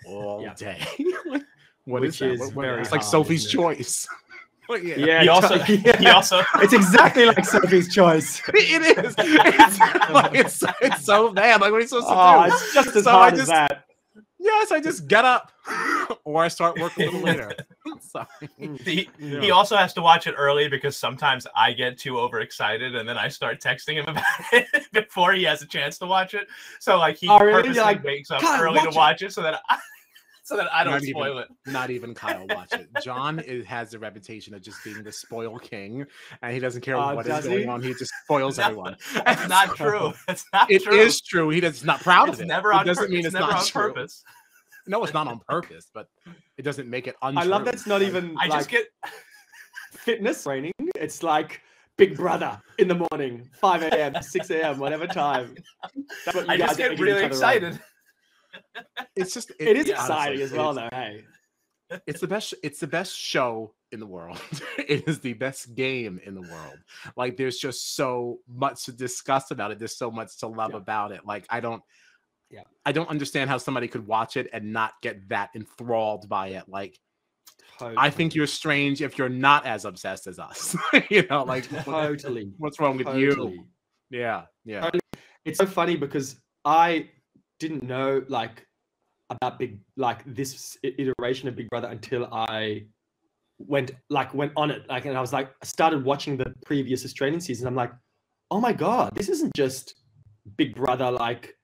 all 0.07 0.43
yeah. 0.43 0.55
day. 0.55 0.79
what 1.85 2.03
Which 2.03 2.23
is, 2.23 2.41
is 2.41 2.55
what, 2.55 2.55
what, 2.55 2.79
it's 2.79 2.93
like 2.93 3.03
Sophie's 3.03 3.47
choice. 3.47 4.07
yeah. 4.71 4.97
yeah. 4.97 5.23
He 5.23 5.29
also, 5.29 5.57
yeah. 5.57 5.99
he 5.99 6.07
also, 6.07 6.43
it's 6.57 6.73
exactly 6.73 7.27
like 7.27 7.45
Sophie's 7.45 7.93
choice. 7.93 8.41
it 8.49 8.99
is. 8.99 9.15
It's, 9.19 9.79
like, 10.11 10.35
it's, 10.35 10.63
it's, 10.81 11.05
so 11.05 11.33
bad. 11.33 11.61
Like, 11.61 11.71
what 11.73 11.79
are 11.79 11.81
you 11.81 11.87
supposed 11.87 12.07
oh, 12.09 12.45
to 12.45 12.51
do? 12.51 12.57
It's 12.57 12.75
just 12.75 12.97
as 12.97 13.05
so 13.05 13.11
hard 13.11 13.35
I 13.35 13.37
just, 13.37 13.43
as 13.43 13.49
that. 13.49 13.85
Yes, 14.39 14.73
I 14.73 14.81
just 14.81 15.09
get 15.09 15.25
up, 15.25 15.53
or 16.25 16.45
I 16.45 16.49
start 16.49 16.79
working 16.79 17.09
a 17.09 17.11
little 17.11 17.23
later. 17.23 17.53
He, 18.59 19.09
yeah. 19.19 19.41
he 19.41 19.51
also 19.51 19.77
has 19.77 19.93
to 19.95 20.03
watch 20.03 20.27
it 20.27 20.35
early 20.37 20.69
because 20.69 20.97
sometimes 20.97 21.47
I 21.57 21.73
get 21.73 21.99
too 21.99 22.19
overexcited 22.19 22.95
and 22.95 23.09
then 23.09 23.19
I 23.19 23.29
start 23.29 23.61
texting 23.61 23.95
him 23.95 24.05
about 24.09 24.25
it 24.53 24.93
before 24.93 25.33
he 25.33 25.45
has 25.45 25.63
a 25.63 25.67
chance 25.67 25.99
to 25.99 26.07
watch 26.07 26.35
it. 26.35 26.47
So 26.81 26.99
like 26.99 27.17
he 27.17 27.29
oh, 27.29 27.39
really? 27.39 27.63
purposely 27.63 27.83
like, 27.83 28.05
wakes 28.05 28.31
up 28.31 28.43
early 28.43 28.79
watch 28.79 28.91
to 28.91 28.97
watch 28.97 29.23
it. 29.23 29.27
it 29.27 29.33
so 29.33 29.43
that 29.43 29.61
I, 29.69 29.79
so 30.45 30.57
that 30.57 30.73
I 30.73 30.85
don't 30.85 30.93
not 30.93 31.03
spoil 31.03 31.33
even, 31.33 31.43
it. 31.43 31.73
Not 31.73 31.91
even 31.91 32.15
Kyle 32.15 32.47
watch 32.49 32.73
it. 32.73 32.89
John 33.03 33.39
is, 33.41 33.65
has 33.67 33.91
the 33.91 33.99
reputation 33.99 34.55
of 34.55 34.63
just 34.63 34.85
being 34.85 35.03
the 35.03 35.13
spoil 35.13 35.59
king, 35.59 36.05
and 36.43 36.53
he 36.53 36.61
doesn't 36.61 36.83
care 36.83 36.97
uh, 36.97 37.15
what 37.15 37.27
is 37.27 37.47
going 37.47 37.69
on. 37.69 37.83
He 37.83 37.95
just 37.95 38.13
spoils 38.25 38.59
no, 38.59 38.65
everyone. 38.65 38.97
That's 39.15 39.49
not 39.49 39.75
true. 39.75 40.13
It's 40.29 40.45
not 40.53 40.71
it 40.71 40.83
true. 40.83 40.95
is 40.95 41.21
true. 41.21 41.49
He 41.49 41.61
does 41.61 41.83
not 41.83 42.01
proud 42.01 42.29
it's 42.29 42.39
of 42.39 42.45
it. 42.45 42.49
Never 42.49 42.73
it 42.73 42.77
on 42.77 42.87
doesn't 42.87 43.05
pur- 43.05 43.11
mean 43.11 43.19
it's, 43.21 43.29
it's 43.29 43.35
never 43.35 43.47
not 43.47 43.61
on 43.61 43.67
true. 43.67 43.83
purpose. 43.83 44.23
No, 44.87 45.03
it's 45.03 45.15
not 45.15 45.27
on 45.27 45.41
purpose, 45.49 45.91
but 45.95 46.09
it 46.59 46.63
doesn't 46.63 46.89
make 46.89 47.07
it 47.07 47.17
untrue. 47.23 47.43
I 47.43 47.45
love 47.45 47.65
that's 47.65 47.87
not 47.87 48.03
even. 48.03 48.37
I 48.39 48.47
like, 48.47 48.61
just 48.61 48.71
get 48.71 48.87
fitness 49.93 50.45
training. 50.45 50.73
It's 50.97 51.23
like 51.23 51.61
Big 51.97 52.17
Brother 52.17 52.61
in 52.79 52.89
the 52.89 53.07
morning, 53.11 53.49
5 53.61 53.83
a.m., 53.83 54.15
6 54.23 54.51
a.m., 54.51 54.79
whatever 54.79 55.07
time. 55.07 55.55
That's 56.25 56.37
what 56.37 56.47
you 56.47 56.53
I 56.53 56.57
guys 56.57 56.69
just 56.69 56.79
get 56.79 56.99
really 56.99 57.25
excited. 57.25 57.81
It's 59.17 59.35
just 59.35 59.51
it, 59.59 59.69
it 59.69 59.77
is 59.77 59.89
yeah, 59.89 59.95
exciting 59.95 60.41
honestly, 60.41 60.43
as 60.43 60.53
well, 60.53 60.75
though. 60.75 60.89
Hey, 60.93 61.25
it's 62.07 62.21
the 62.21 62.29
best. 62.29 62.55
It's 62.63 62.81
the 62.81 62.87
best 62.87 63.17
show 63.17 63.75
in 63.93 64.01
the 64.01 64.07
world. 64.07 64.41
it 64.79 65.09
is 65.09 65.21
the 65.21 65.35
best 65.35 65.75
game 65.75 66.21
in 66.25 66.35
the 66.35 66.43
world. 66.43 66.79
Like 67.17 67.37
there's 67.37 67.59
just 67.59 67.95
so 67.95 68.39
much 68.49 68.85
to 68.87 68.93
discuss 68.93 69.51
about 69.51 69.71
it. 69.71 69.79
There's 69.79 69.97
so 69.97 70.11
much 70.11 70.37
to 70.39 70.49
love 70.49 70.73
yeah. 70.73 70.79
about 70.79 71.13
it. 71.13 71.21
Like 71.25 71.47
I 71.51 71.61
don't 71.61 71.83
yeah. 72.55 72.63
I 72.87 72.93
don't 72.93 73.09
understand 73.09 73.51
how 73.51 73.59
somebody 73.59 73.89
could 73.89 74.07
watch 74.07 74.37
it 74.37 74.49
and 74.53 74.73
not 74.73 74.93
get 75.03 75.29
that 75.29 75.51
enthralled 75.57 76.29
by 76.29 76.49
it. 76.49 76.69
Like, 76.69 76.99
totally. 77.79 77.97
I 77.99 78.11
think 78.11 78.35
you're 78.35 78.47
strange 78.47 79.03
if 79.03 79.19
you're 79.19 79.29
not 79.29 79.67
as 79.67 79.85
obsessed 79.85 80.29
as 80.29 80.39
us. 80.39 80.77
you 81.11 81.27
know, 81.29 81.43
like 81.43 81.69
totally. 81.85 82.53
What's 82.59 82.79
wrong 82.79 82.97
with 82.97 83.07
totally. 83.07 83.55
you? 83.55 83.67
Yeah, 84.11 84.43
yeah. 84.65 84.83
Totally. 84.83 85.01
It's 85.45 85.59
so 85.59 85.67
funny 85.67 85.97
because 85.97 86.37
I 86.65 87.09
didn't 87.59 87.83
know 87.83 88.23
like 88.29 88.65
about 89.31 89.59
big 89.59 89.81
like 89.97 90.23
this 90.27 90.77
iteration 90.83 91.49
of 91.49 91.57
Big 91.57 91.69
Brother 91.71 91.89
until 91.89 92.27
I 92.33 92.85
went 93.59 93.93
like 94.11 94.33
went 94.35 94.53
on 94.57 94.71
it 94.71 94.89
like 94.89 95.05
and 95.07 95.17
I 95.17 95.21
was 95.21 95.33
like 95.33 95.51
I 95.63 95.67
started 95.67 96.05
watching 96.05 96.37
the 96.37 96.55
previous 96.65 97.05
Australian 97.05 97.41
season. 97.41 97.67
I'm 97.67 97.75
like, 97.75 97.93
oh 98.51 98.61
my 98.61 98.73
god, 98.73 99.15
this 99.17 99.29
isn't 99.29 99.55
just 99.55 99.95
Big 100.57 100.77
Brother 100.77 101.11
like 101.11 101.57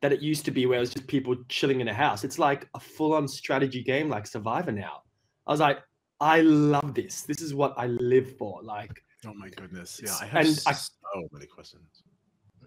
that 0.00 0.12
it 0.12 0.20
used 0.20 0.44
to 0.46 0.50
be 0.50 0.66
where 0.66 0.78
it 0.78 0.80
was 0.80 0.90
just 0.90 1.06
people 1.06 1.36
chilling 1.48 1.80
in 1.80 1.88
a 1.88 1.94
house. 1.94 2.24
It's 2.24 2.38
like 2.38 2.68
a 2.74 2.80
full-on 2.80 3.28
strategy 3.28 3.82
game 3.82 4.08
like 4.08 4.26
Survivor 4.26 4.72
now. 4.72 5.02
I 5.46 5.50
was 5.50 5.60
like, 5.60 5.80
I 6.20 6.40
love 6.42 6.94
this. 6.94 7.22
This 7.22 7.40
is 7.40 7.54
what 7.54 7.74
I 7.76 7.86
live 7.86 8.36
for. 8.36 8.62
Like, 8.62 9.02
oh 9.26 9.34
my 9.34 9.48
goodness, 9.48 10.00
yeah, 10.02 10.14
I 10.20 10.26
have 10.26 10.46
and 10.46 10.62
I, 10.66 10.72
so 10.72 11.28
many 11.32 11.46
questions. 11.46 12.02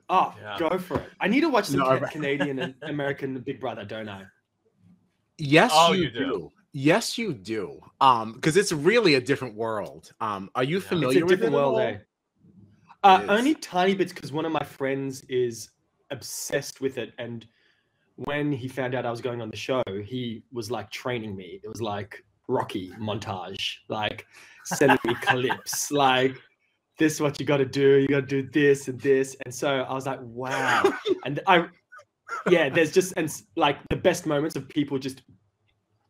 Oh, 0.10 0.34
yeah. 0.42 0.58
go 0.60 0.78
for 0.78 1.00
it. 1.00 1.10
I 1.20 1.28
need 1.28 1.42
to 1.42 1.50
watch 1.50 1.66
some 1.66 1.80
no, 1.80 2.00
Canadian 2.12 2.60
and 2.60 2.75
American 2.84 3.40
Big 3.40 3.60
Brother, 3.60 3.86
don't 3.86 4.10
I? 4.10 4.24
Yes, 5.38 5.72
oh, 5.74 5.94
you, 5.94 6.04
you 6.04 6.12
do. 6.12 6.20
do. 6.20 6.52
Yes, 6.74 7.18
you 7.18 7.34
do. 7.34 7.80
Um, 8.02 8.34
because 8.34 8.58
it's 8.58 8.72
really 8.72 9.16
a 9.16 9.22
different 9.22 9.56
world. 9.56 10.12
Um, 10.20 10.50
are 10.56 10.63
you 10.63 10.80
familiar 10.82 11.24
it's 11.24 11.32
a 11.32 11.36
different 11.36 11.54
world? 11.54 11.80
Eh? 11.80 11.98
Uh, 13.04 13.25
only 13.30 13.54
tiny 13.56 13.96
bits 13.96 14.13
because 14.13 14.32
one 14.32 14.46
of 14.46 14.52
my 14.52 14.63
friends 14.63 15.24
is 15.30 15.70
obsessed 16.13 16.79
with 16.79 16.98
it, 16.98 17.13
and 17.17 17.46
when 18.15 18.51
he 18.51 18.67
found 18.67 18.96
out 18.96 19.05
I 19.05 19.12
was 19.12 19.22
going 19.22 19.41
on 19.41 19.50
the 19.50 19.58
show, 19.58 19.84
he 20.05 20.43
was 20.51 20.72
like 20.72 20.89
training 20.91 21.36
me. 21.36 21.60
It 21.63 21.67
was 21.67 21.82
like 21.82 22.24
Rocky 22.48 22.91
montage, 23.00 23.77
like 23.89 24.25
sending 24.65 25.00
me 25.05 25.15
clips, 25.22 25.91
like 25.91 26.38
this 26.98 27.13
is 27.13 27.22
what 27.22 27.39
you 27.39 27.46
got 27.46 27.58
to 27.58 27.65
do. 27.65 27.98
You 27.98 28.08
got 28.08 28.27
to 28.27 28.41
do 28.41 28.50
this 28.51 28.88
and 28.88 29.00
this, 29.01 29.36
and 29.46 29.53
so 29.53 29.82
I 29.82 29.93
was 29.93 30.05
like, 30.05 30.20
wow. 30.22 30.93
and 31.25 31.39
I, 31.48 31.67
yeah, 32.50 32.70
there's 32.70 32.91
just 32.91 33.13
and 33.17 33.29
like 33.55 33.77
the 33.89 33.96
best 33.98 34.25
moments 34.25 34.55
of 34.55 34.70
people 34.70 34.98
just 35.00 35.24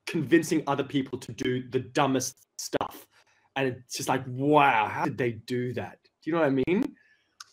convincing 0.05 0.63
other 0.67 0.83
people 0.83 1.17
to 1.19 1.31
do 1.31 1.67
the 1.69 1.79
dumbest 1.79 2.47
stuff. 2.57 3.07
And 3.55 3.67
it's 3.67 3.95
just 3.95 4.09
like, 4.09 4.23
wow, 4.27 4.87
how 4.87 5.05
did 5.05 5.17
they 5.17 5.31
do 5.31 5.73
that? 5.73 5.99
Do 6.03 6.29
you 6.29 6.33
know 6.33 6.41
what 6.41 6.47
I 6.47 6.63
mean? 6.67 6.95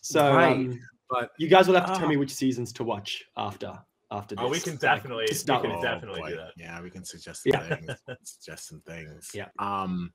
So, 0.01 0.33
right. 0.33 0.55
um, 0.55 0.79
but 1.11 1.31
you 1.37 1.49
guys 1.49 1.67
will 1.67 1.75
have 1.75 1.85
to 1.85 1.91
uh, 1.91 1.99
tell 1.99 2.07
me 2.07 2.17
which 2.17 2.33
seasons 2.33 2.71
to 2.73 2.83
watch 2.83 3.25
after 3.35 3.77
after 4.11 4.35
this. 4.35 4.43
Oh, 4.43 4.49
we 4.49 4.59
can 4.59 4.77
definitely, 4.77 5.25
like, 5.25 5.61
we 5.63 5.69
can 5.69 5.77
oh, 5.77 5.81
definitely 5.81 6.31
do 6.31 6.37
that. 6.37 6.51
Yeah, 6.57 6.81
we 6.81 6.89
can 6.89 7.03
suggest 7.03 7.43
some 7.43 7.51
yeah. 7.53 7.75
things. 7.75 7.91
suggest 8.23 8.67
some 8.67 8.81
things. 8.87 9.29
Yeah. 9.33 9.47
Um. 9.59 10.11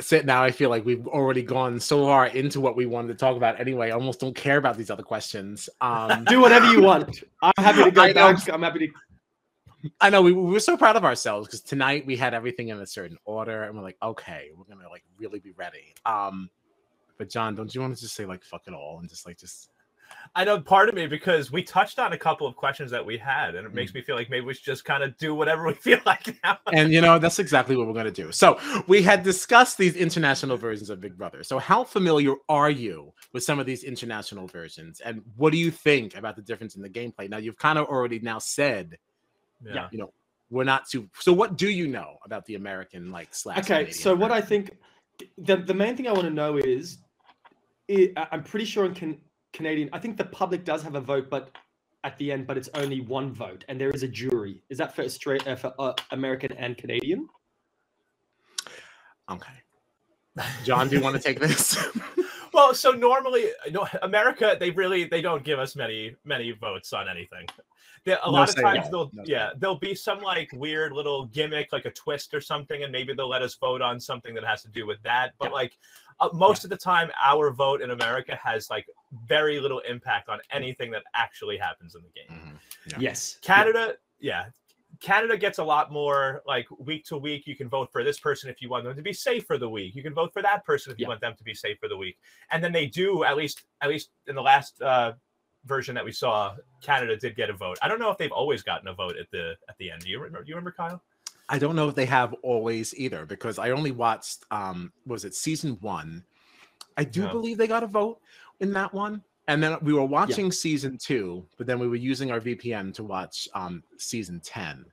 So 0.00 0.20
now 0.22 0.42
I 0.42 0.50
feel 0.50 0.70
like 0.70 0.84
we've 0.84 1.06
already 1.06 1.42
gone 1.42 1.78
so 1.78 2.04
far 2.04 2.26
into 2.26 2.60
what 2.60 2.74
we 2.74 2.84
wanted 2.84 3.08
to 3.08 3.14
talk 3.14 3.36
about 3.36 3.60
anyway. 3.60 3.88
I 3.88 3.92
almost 3.92 4.18
don't 4.18 4.34
care 4.34 4.56
about 4.56 4.76
these 4.76 4.90
other 4.90 5.04
questions. 5.04 5.68
Um, 5.80 6.24
do 6.28 6.40
whatever 6.40 6.66
you 6.66 6.82
want. 6.82 7.22
I'm 7.40 7.52
happy 7.58 7.84
to 7.84 7.90
go 7.92 8.12
back. 8.12 8.48
I'm 8.50 8.62
happy 8.62 8.88
to 8.88 8.92
I 10.00 10.10
know 10.10 10.22
we, 10.22 10.32
we 10.32 10.50
were 10.50 10.60
so 10.60 10.76
proud 10.76 10.96
of 10.96 11.04
ourselves 11.04 11.46
because 11.46 11.60
tonight 11.60 12.06
we 12.06 12.16
had 12.16 12.34
everything 12.34 12.68
in 12.68 12.80
a 12.80 12.86
certain 12.86 13.18
order, 13.24 13.64
and 13.64 13.76
we're 13.76 13.82
like, 13.82 13.98
okay, 14.02 14.50
we're 14.56 14.64
gonna 14.64 14.88
like 14.88 15.04
really 15.18 15.38
be 15.38 15.52
ready. 15.52 15.94
Um, 16.06 16.50
but 17.18 17.30
John, 17.30 17.54
don't 17.54 17.74
you 17.74 17.80
want 17.80 17.94
to 17.94 18.00
just 18.00 18.14
say 18.14 18.26
like 18.26 18.42
fuck 18.42 18.62
it 18.66 18.74
all 18.74 18.98
and 19.00 19.08
just 19.08 19.26
like 19.26 19.38
just 19.38 19.70
I 20.34 20.44
know 20.44 20.60
part 20.60 20.88
of 20.88 20.94
me 20.94 21.06
because 21.06 21.50
we 21.50 21.62
touched 21.62 21.98
on 21.98 22.12
a 22.12 22.18
couple 22.18 22.46
of 22.46 22.56
questions 22.56 22.90
that 22.90 23.04
we 23.04 23.16
had, 23.16 23.54
and 23.54 23.66
it 23.66 23.74
makes 23.74 23.92
mm. 23.92 23.96
me 23.96 24.02
feel 24.02 24.16
like 24.16 24.30
maybe 24.30 24.44
we 24.44 24.54
should 24.54 24.64
just 24.64 24.84
kind 24.84 25.02
of 25.02 25.16
do 25.16 25.34
whatever 25.34 25.64
we 25.66 25.74
feel 25.74 25.98
like 26.04 26.38
now. 26.44 26.58
and 26.72 26.92
you 26.92 27.00
know, 27.00 27.18
that's 27.18 27.38
exactly 27.38 27.76
what 27.76 27.86
we're 27.86 27.94
going 27.94 28.04
to 28.04 28.10
do. 28.10 28.30
So 28.30 28.58
we 28.86 29.02
had 29.02 29.22
discussed 29.22 29.78
these 29.78 29.96
international 29.96 30.56
versions 30.56 30.90
of 30.90 31.00
Big 31.00 31.16
Brother. 31.16 31.42
So 31.42 31.58
how 31.58 31.84
familiar 31.84 32.34
are 32.48 32.70
you 32.70 33.12
with 33.32 33.44
some 33.44 33.58
of 33.58 33.66
these 33.66 33.84
international 33.84 34.46
versions, 34.46 35.00
and 35.00 35.22
what 35.36 35.52
do 35.52 35.58
you 35.58 35.70
think 35.70 36.16
about 36.16 36.36
the 36.36 36.42
difference 36.42 36.76
in 36.76 36.82
the 36.82 36.90
gameplay? 36.90 37.28
Now 37.28 37.38
you've 37.38 37.58
kind 37.58 37.78
of 37.78 37.86
already 37.86 38.18
now 38.20 38.38
said 38.38 38.98
yeah. 39.64 39.88
you 39.90 39.98
know, 39.98 40.12
we're 40.50 40.64
not 40.64 40.88
too. 40.88 41.08
So, 41.20 41.32
what 41.32 41.56
do 41.56 41.68
you 41.68 41.86
know 41.86 42.18
about 42.24 42.44
the 42.46 42.54
American 42.54 43.10
like 43.10 43.34
slash? 43.34 43.58
Okay, 43.58 43.66
Canadian 43.66 43.94
so 43.94 44.14
what 44.14 44.30
I 44.30 44.40
think 44.40 44.76
the 45.38 45.56
the 45.56 45.74
main 45.74 45.96
thing 45.96 46.06
I 46.06 46.12
want 46.12 46.24
to 46.24 46.30
know 46.30 46.56
is, 46.56 46.98
it, 47.88 48.12
I'm 48.16 48.42
pretty 48.42 48.64
sure 48.64 48.84
in 48.84 48.94
can, 48.94 49.18
Canadian, 49.52 49.88
I 49.92 49.98
think 49.98 50.16
the 50.16 50.24
public 50.24 50.64
does 50.64 50.82
have 50.82 50.94
a 50.94 51.00
vote, 51.00 51.28
but 51.30 51.50
at 52.02 52.18
the 52.18 52.30
end, 52.32 52.46
but 52.46 52.58
it's 52.58 52.68
only 52.74 53.00
one 53.00 53.32
vote, 53.32 53.64
and 53.68 53.80
there 53.80 53.90
is 53.90 54.02
a 54.02 54.08
jury. 54.08 54.62
Is 54.68 54.78
that 54.78 54.94
for 54.94 55.08
straight 55.08 55.46
uh, 55.46 55.56
for 55.56 55.74
uh, 55.78 55.94
American 56.10 56.52
and 56.52 56.76
Canadian? 56.76 57.28
Okay, 59.30 59.52
John, 60.64 60.88
do 60.88 60.96
you 60.96 61.02
want 61.02 61.16
to 61.16 61.22
take 61.22 61.40
this? 61.40 61.82
well, 62.52 62.74
so 62.74 62.90
normally, 62.90 63.46
no, 63.70 63.86
America, 64.02 64.56
they 64.58 64.70
really 64.70 65.04
they 65.04 65.22
don't 65.22 65.44
give 65.44 65.58
us 65.58 65.76
many 65.76 66.14
many 66.24 66.52
votes 66.52 66.92
on 66.92 67.08
anything 67.08 67.46
a 68.06 68.18
no 68.26 68.30
lot 68.30 68.48
of 68.48 68.56
times 68.56 68.90
they'll 68.90 69.10
no 69.12 69.22
yeah 69.26 69.50
there'll 69.58 69.78
be 69.78 69.94
some 69.94 70.20
like 70.20 70.50
weird 70.52 70.92
little 70.92 71.26
gimmick 71.26 71.72
like 71.72 71.84
a 71.86 71.90
twist 71.90 72.34
or 72.34 72.40
something 72.40 72.82
and 72.82 72.92
maybe 72.92 73.14
they'll 73.14 73.28
let 73.28 73.42
us 73.42 73.54
vote 73.54 73.80
on 73.80 73.98
something 73.98 74.34
that 74.34 74.44
has 74.44 74.62
to 74.62 74.68
do 74.68 74.86
with 74.86 75.02
that 75.02 75.32
but 75.38 75.48
yeah. 75.48 75.54
like 75.54 75.78
uh, 76.20 76.28
most 76.32 76.62
yeah. 76.62 76.66
of 76.66 76.70
the 76.70 76.76
time 76.76 77.10
our 77.22 77.50
vote 77.50 77.80
in 77.80 77.90
america 77.90 78.38
has 78.42 78.68
like 78.68 78.86
very 79.26 79.58
little 79.58 79.80
impact 79.80 80.28
on 80.28 80.38
anything 80.52 80.90
that 80.90 81.02
actually 81.14 81.56
happens 81.56 81.94
in 81.94 82.02
the 82.02 82.10
game 82.10 82.38
mm-hmm. 82.38 82.56
yeah. 82.90 82.96
yes 82.98 83.38
canada 83.40 83.94
yeah 84.20 84.46
Canada 85.00 85.36
gets 85.36 85.58
a 85.58 85.64
lot 85.64 85.92
more 85.92 86.42
like 86.46 86.66
week 86.78 87.04
to 87.06 87.16
week. 87.16 87.46
You 87.46 87.56
can 87.56 87.68
vote 87.68 87.90
for 87.90 88.04
this 88.04 88.18
person 88.18 88.48
if 88.48 88.62
you 88.62 88.68
want 88.68 88.84
them 88.84 88.96
to 88.96 89.02
be 89.02 89.12
safe 89.12 89.44
for 89.44 89.58
the 89.58 89.68
week. 89.68 89.94
You 89.94 90.02
can 90.02 90.14
vote 90.14 90.32
for 90.32 90.42
that 90.42 90.64
person 90.64 90.92
if 90.92 90.98
you 90.98 91.06
want 91.06 91.20
them 91.20 91.34
to 91.36 91.44
be 91.44 91.54
safe 91.54 91.78
for 91.78 91.88
the 91.88 91.96
week. 91.96 92.16
And 92.50 92.62
then 92.62 92.72
they 92.72 92.86
do 92.86 93.24
at 93.24 93.36
least 93.36 93.64
at 93.80 93.88
least 93.88 94.10
in 94.26 94.34
the 94.34 94.42
last 94.42 94.80
uh, 94.80 95.12
version 95.66 95.94
that 95.94 96.04
we 96.04 96.12
saw, 96.12 96.54
Canada 96.80 97.16
did 97.16 97.36
get 97.36 97.50
a 97.50 97.52
vote. 97.52 97.78
I 97.82 97.88
don't 97.88 97.98
know 97.98 98.10
if 98.10 98.18
they've 98.18 98.32
always 98.32 98.62
gotten 98.62 98.88
a 98.88 98.94
vote 98.94 99.16
at 99.16 99.30
the 99.30 99.54
at 99.68 99.76
the 99.78 99.90
end. 99.90 100.02
Do 100.02 100.10
you 100.10 100.18
remember? 100.18 100.44
Do 100.44 100.48
you 100.48 100.54
remember, 100.54 100.72
Kyle? 100.72 101.02
I 101.48 101.58
don't 101.58 101.76
know 101.76 101.88
if 101.88 101.94
they 101.94 102.06
have 102.06 102.34
always 102.42 102.94
either 102.94 103.26
because 103.26 103.58
I 103.58 103.70
only 103.70 103.90
watched 103.90 104.44
um 104.50 104.92
was 105.06 105.24
it 105.24 105.34
season 105.34 105.76
one. 105.80 106.24
I 106.96 107.04
do 107.04 107.22
yeah. 107.22 107.32
believe 107.32 107.58
they 107.58 107.66
got 107.66 107.82
a 107.82 107.88
vote 107.88 108.20
in 108.60 108.72
that 108.72 108.92
one. 108.92 109.22
And 109.46 109.62
then 109.62 109.76
we 109.82 109.92
were 109.92 110.04
watching 110.04 110.46
yeah. 110.46 110.52
season 110.52 110.96
two, 110.96 111.44
but 111.58 111.66
then 111.66 111.78
we 111.78 111.86
were 111.86 111.96
using 111.96 112.30
our 112.30 112.40
VPN 112.40 112.94
to 112.94 113.04
watch 113.04 113.48
um 113.54 113.82
season 113.98 114.40
10. 114.40 114.84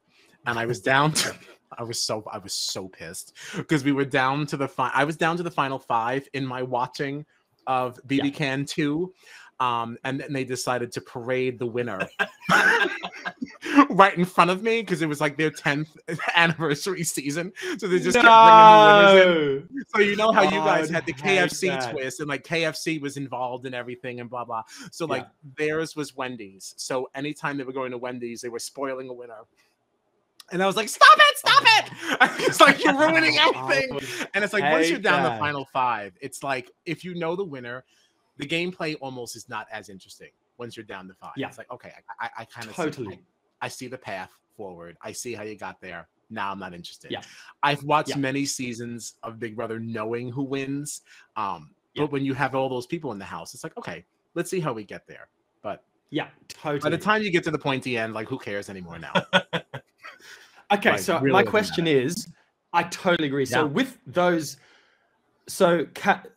And 0.46 0.60
I 0.60 0.66
was 0.66 0.82
down 0.92 1.14
to 1.14 1.36
I 1.78 1.84
was 1.84 2.04
so 2.04 2.24
I 2.32 2.38
was 2.38 2.54
so 2.54 2.90
pissed 2.90 3.34
because 3.56 3.84
we 3.84 3.94
were 3.94 4.06
down 4.06 4.46
to 4.48 4.58
the 4.58 4.68
fi- 4.68 4.92
I 4.94 5.06
was 5.06 5.16
down 5.16 5.38
to 5.38 5.44
the 5.44 5.52
final 5.52 5.80
five 5.80 6.28
in 6.34 6.46
my 6.46 6.64
watching 6.64 7.26
of 7.68 8.00
BB 8.08 8.24
yeah. 8.26 8.30
Can 8.32 8.66
2 8.66 9.14
um, 9.62 9.96
and 10.04 10.20
then 10.20 10.34
they 10.34 10.44
decided 10.44 10.92
to 10.94 11.02
parade 11.02 11.60
the 11.60 11.68
winner 11.68 12.10
right 13.92 14.18
in 14.18 14.26
front 14.26 14.50
of 14.50 14.64
me 14.64 14.82
because 14.82 15.04
it 15.04 15.06
was 15.06 15.22
like 15.22 15.38
their 15.38 15.52
10th 15.52 15.90
anniversary 16.36 17.04
season. 17.04 17.54
So 17.78 17.88
they 17.88 18.00
just 18.00 18.16
no! 18.16 18.24
kept 18.24 18.34
bringing 18.34 19.36
the 19.36 19.36
winners 19.36 19.64
in. 19.70 19.86
So 19.94 20.00
you 20.02 20.16
know 20.16 20.32
how 20.32 20.42
you 20.42 20.50
guys 20.50 20.90
had 20.90 21.06
the 21.06 21.14
KFC 21.14 21.92
twist 21.92 22.22
and 22.22 22.28
like 22.28 22.44
KFC 22.44 23.00
was 23.00 23.18
involved 23.18 23.68
in 23.68 23.76
everything 23.76 24.20
and 24.20 24.28
blah 24.28 24.46
blah. 24.46 24.64
So 24.92 25.06
like 25.06 25.22
yeah. 25.22 25.52
theirs 25.60 25.96
was 25.96 26.16
Wendy's. 26.16 26.74
So 26.78 27.12
anytime 27.14 27.58
they 27.58 27.64
were 27.64 27.72
going 27.72 27.92
to 27.92 28.00
Wendy's, 28.00 28.42
they 28.42 28.50
were 28.50 28.58
spoiling 28.58 29.10
a 29.10 29.14
winner. 29.14 29.42
And 30.52 30.64
I 30.64 30.66
was 30.66 30.76
like, 30.76 30.90
stop 30.90 31.18
it, 31.18 31.38
stop 31.38 31.64
oh. 31.64 31.78
it. 31.78 32.32
it's 32.48 32.60
like 32.60 32.84
you're 32.84 32.98
ruining 32.98 33.38
everything. 33.38 34.00
And 34.34 34.44
it's 34.44 34.54
like 34.54 34.64
once 34.64 34.90
you're 34.90 34.98
down 34.98 35.22
that. 35.22 35.36
the 35.36 35.40
final 35.40 35.66
five, 35.66 36.14
it's 36.20 36.42
like 36.42 36.72
if 36.88 37.06
you 37.06 37.14
know 37.14 37.36
the 37.36 37.46
winner, 37.46 37.86
the 38.42 38.48
gameplay 38.48 38.98
almost 39.00 39.36
is 39.36 39.48
not 39.48 39.68
as 39.72 39.88
interesting 39.88 40.32
once 40.58 40.76
you're 40.76 40.84
down 40.84 41.08
the 41.08 41.14
five. 41.14 41.32
Yeah. 41.38 41.48
It's 41.48 41.60
like, 41.60 41.72
okay, 41.72 41.94
I, 42.20 42.26
I, 42.26 42.30
I 42.40 42.46
kind 42.46 42.68
of 42.68 42.76
totally. 42.76 43.16
See, 43.16 43.22
I, 43.62 43.66
I, 43.68 43.70
see 43.70 43.88
the 43.88 43.98
path 43.98 44.32
forward. 44.58 44.98
I 45.02 45.12
see 45.12 45.34
how 45.34 45.44
you 45.44 45.56
got 45.56 45.80
there. 45.80 46.08
Now 46.32 46.52
I'm 46.52 46.60
not 46.60 46.74
interested. 46.74 47.12
Yeah. 47.12 47.22
I've 47.62 47.84
watched 47.84 48.10
yeah. 48.10 48.18
many 48.18 48.46
seasons 48.46 49.14
of 49.22 49.40
Big 49.40 49.56
Brother 49.56 49.80
knowing 49.80 50.32
who 50.32 50.42
wins. 50.42 51.02
Um, 51.36 51.70
yeah. 51.94 52.04
but 52.04 52.12
when 52.12 52.26
you 52.26 52.34
have 52.34 52.56
all 52.56 52.68
those 52.68 52.88
people 52.88 53.12
in 53.12 53.20
the 53.20 53.26
house, 53.26 53.54
it's 53.54 53.64
like, 53.64 53.78
okay, 53.78 54.04
let's 54.34 54.50
see 54.50 54.60
how 54.60 54.74
we 54.74 54.84
get 54.84 55.06
there. 55.08 55.28
But 55.62 55.84
yeah, 56.10 56.28
totally. 56.48 56.80
By 56.80 56.90
the 56.90 56.98
time 56.98 57.22
you 57.22 57.32
get 57.32 57.44
to 57.44 57.52
the 57.52 57.60
pointy 57.60 57.96
end, 57.96 58.16
like 58.16 58.28
who 58.28 58.40
cares 58.40 58.70
anymore 58.72 58.98
now? 58.98 59.14
okay, 60.74 60.92
like, 60.92 61.00
so 61.00 61.20
really 61.20 61.32
my 61.32 61.44
question 61.44 61.86
is, 61.86 62.28
I 62.74 62.84
totally 62.84 63.28
agree. 63.28 63.44
Yeah. 63.44 63.58
So 63.58 63.66
with 63.68 64.00
those, 64.08 64.58
so 65.48 65.86
cat 65.94 66.28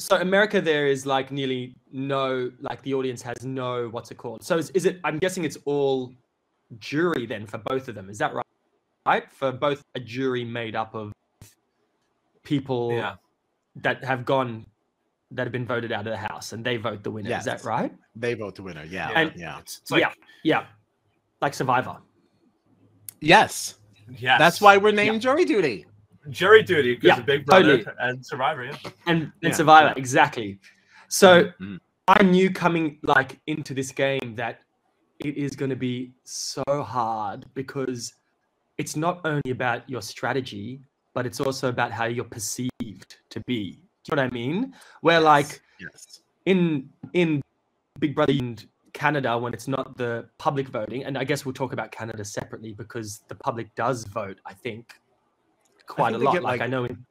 so 0.00 0.16
America 0.16 0.60
there 0.60 0.86
is 0.86 1.04
like 1.04 1.30
nearly 1.30 1.74
no 1.92 2.50
like 2.60 2.82
the 2.82 2.94
audience 2.94 3.20
has 3.22 3.44
no 3.44 3.88
what's 3.90 4.10
it 4.10 4.16
called. 4.16 4.42
So 4.42 4.56
is, 4.56 4.70
is 4.70 4.86
it 4.86 4.98
I'm 5.04 5.18
guessing 5.18 5.44
it's 5.44 5.58
all 5.66 6.12
jury 6.78 7.26
then 7.26 7.46
for 7.46 7.58
both 7.58 7.88
of 7.88 7.94
them. 7.94 8.08
Is 8.08 8.18
that 8.18 8.32
right? 8.32 8.46
Right? 9.06 9.30
For 9.30 9.52
both 9.52 9.82
a 9.94 10.00
jury 10.00 10.44
made 10.44 10.74
up 10.74 10.94
of 10.94 11.12
people 12.42 12.92
yeah. 12.92 13.14
that 13.76 14.02
have 14.02 14.24
gone 14.24 14.66
that 15.32 15.44
have 15.44 15.52
been 15.52 15.66
voted 15.66 15.92
out 15.92 16.06
of 16.06 16.12
the 16.12 16.16
house, 16.16 16.52
and 16.52 16.64
they 16.64 16.76
vote 16.76 17.04
the 17.04 17.10
winner. 17.10 17.28
Yes. 17.28 17.42
Is 17.42 17.46
that 17.46 17.64
right? 17.64 17.92
They 18.16 18.34
vote 18.34 18.56
the 18.56 18.62
winner. 18.62 18.84
Yeah, 18.84 19.10
and, 19.14 19.32
yeah, 19.36 19.60
it's, 19.60 19.78
it's 19.78 19.90
like, 19.90 20.00
yeah, 20.00 20.12
yeah, 20.42 20.64
like 21.40 21.54
Survivor. 21.54 21.98
Yes, 23.20 23.76
yes. 24.18 24.38
That's 24.38 24.60
why 24.60 24.76
we're 24.76 24.92
named 24.92 25.22
yeah. 25.22 25.30
Jury 25.30 25.44
Duty. 25.44 25.86
Jury 26.28 26.62
Duty 26.62 26.94
because 26.96 27.18
yeah, 27.18 27.24
Big 27.24 27.46
Brother 27.46 27.78
totally. 27.78 27.96
and 28.00 28.24
Survivor. 28.24 28.64
Yeah, 28.64 28.76
and 29.06 29.22
and 29.22 29.32
yeah. 29.42 29.52
Survivor 29.52 29.94
exactly. 29.96 30.58
So 31.08 31.44
mm-hmm. 31.44 31.76
I 32.08 32.22
knew 32.22 32.50
coming 32.50 32.98
like 33.02 33.40
into 33.46 33.74
this 33.74 33.90
game 33.92 34.34
that 34.36 34.60
it 35.20 35.36
is 35.36 35.56
going 35.56 35.70
to 35.70 35.76
be 35.76 36.12
so 36.24 36.64
hard 36.66 37.46
because 37.54 38.14
it's 38.78 38.96
not 38.96 39.20
only 39.24 39.50
about 39.50 39.88
your 39.88 40.02
strategy, 40.02 40.80
but 41.14 41.26
it's 41.26 41.40
also 41.40 41.68
about 41.68 41.92
how 41.92 42.06
you're 42.06 42.24
perceived 42.24 43.16
to 43.28 43.40
be. 43.46 43.72
Do 44.04 44.12
you 44.12 44.16
know 44.16 44.22
what 44.22 44.30
I 44.30 44.34
mean? 44.34 44.74
Where 45.02 45.20
yes. 45.20 45.24
like 45.24 45.62
yes. 45.78 46.20
in 46.46 46.88
in 47.12 47.42
Big 47.98 48.14
Brother 48.14 48.32
and 48.32 48.64
Canada 48.92 49.36
when 49.38 49.52
it's 49.52 49.68
not 49.68 49.96
the 49.96 50.28
public 50.38 50.68
voting, 50.68 51.04
and 51.04 51.18
I 51.18 51.24
guess 51.24 51.44
we'll 51.44 51.54
talk 51.54 51.72
about 51.72 51.92
Canada 51.92 52.24
separately 52.24 52.72
because 52.72 53.20
the 53.28 53.34
public 53.34 53.74
does 53.74 54.04
vote. 54.04 54.40
I 54.46 54.54
think 54.54 54.94
quite 55.90 56.14
a 56.14 56.18
lot. 56.18 56.34
Like, 56.34 56.42
like 56.42 56.60
I 56.60 56.66
know 56.66 56.84
in 56.84 57.04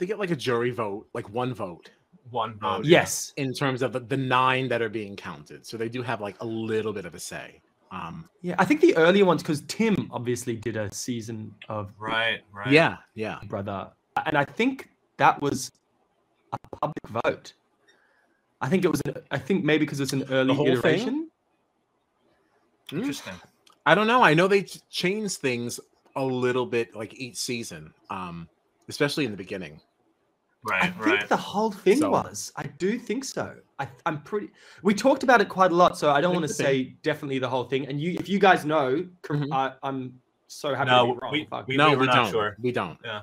they 0.00 0.06
get 0.06 0.18
like 0.18 0.30
a 0.30 0.36
jury 0.36 0.70
vote, 0.70 1.06
like 1.14 1.28
one 1.30 1.54
vote. 1.54 1.90
One 2.30 2.58
vote. 2.58 2.66
Um, 2.66 2.84
yes. 2.84 3.32
In 3.36 3.52
terms 3.52 3.82
of 3.82 3.92
the, 3.92 4.00
the 4.00 4.16
nine 4.16 4.66
that 4.68 4.82
are 4.82 4.88
being 4.88 5.14
counted. 5.14 5.66
So 5.66 5.76
they 5.76 5.88
do 5.88 6.02
have 6.02 6.20
like 6.20 6.36
a 6.40 6.46
little 6.46 6.92
bit 6.92 7.04
of 7.04 7.14
a 7.14 7.20
say. 7.20 7.60
Um, 7.92 8.28
yeah, 8.40 8.54
I 8.58 8.64
think 8.64 8.80
the 8.80 8.96
earlier 8.96 9.24
ones 9.24 9.42
because 9.42 9.62
Tim 9.62 10.08
obviously 10.12 10.56
did 10.56 10.76
a 10.76 10.92
season 10.94 11.52
of 11.68 11.90
right, 11.98 12.38
right. 12.52 12.70
Yeah, 12.70 12.98
yeah, 13.14 13.40
brother, 13.48 13.90
and 14.26 14.38
I 14.38 14.44
think 14.44 14.88
that 15.16 15.42
was 15.42 15.72
a 16.52 16.76
public 16.76 17.24
vote. 17.24 17.52
I 18.60 18.68
think 18.68 18.84
it 18.84 18.92
was. 18.92 19.00
An, 19.06 19.16
I 19.32 19.38
think 19.38 19.64
maybe 19.64 19.84
because 19.84 19.98
it's 19.98 20.12
an 20.12 20.24
early 20.30 20.54
iteration. 20.66 21.30
Hmm? 22.90 22.98
Interesting. 22.98 23.34
I 23.84 23.96
don't 23.96 24.06
know. 24.06 24.22
I 24.22 24.34
know 24.34 24.46
they 24.46 24.62
changed 24.88 25.38
things 25.38 25.80
a 26.20 26.24
little 26.24 26.66
bit, 26.66 26.94
like 26.94 27.14
each 27.14 27.36
season, 27.36 27.92
um, 28.10 28.48
especially 28.88 29.24
in 29.24 29.30
the 29.30 29.36
beginning. 29.36 29.80
Right, 30.62 30.84
I 30.84 31.00
right. 31.00 31.18
think 31.18 31.28
the 31.28 31.36
whole 31.36 31.70
thing 31.70 31.98
so, 31.98 32.10
was. 32.10 32.52
I 32.56 32.64
do 32.64 32.98
think 32.98 33.24
so. 33.24 33.54
I, 33.78 33.88
am 34.04 34.20
pretty. 34.22 34.50
We 34.82 34.92
talked 34.92 35.22
about 35.22 35.40
it 35.40 35.48
quite 35.48 35.72
a 35.72 35.74
lot, 35.74 35.96
so 35.96 36.10
I 36.10 36.20
don't 36.20 36.34
want 36.34 36.46
to 36.46 36.52
say 36.52 36.96
definitely 37.02 37.38
the 37.38 37.48
whole 37.48 37.64
thing. 37.64 37.86
And 37.86 37.98
you, 37.98 38.16
if 38.20 38.28
you 38.28 38.38
guys 38.38 38.66
know, 38.66 39.06
mm-hmm. 39.22 39.52
I, 39.52 39.72
am 39.82 40.20
so 40.48 40.74
happy. 40.74 40.90
No, 40.90 41.18
we, 41.32 41.48
we, 41.66 41.76
no, 41.76 41.90
we, 41.90 41.96
we 41.96 42.06
don't. 42.06 42.30
Sure. 42.30 42.56
We 42.60 42.72
don't. 42.72 42.98
Yeah, 43.02 43.22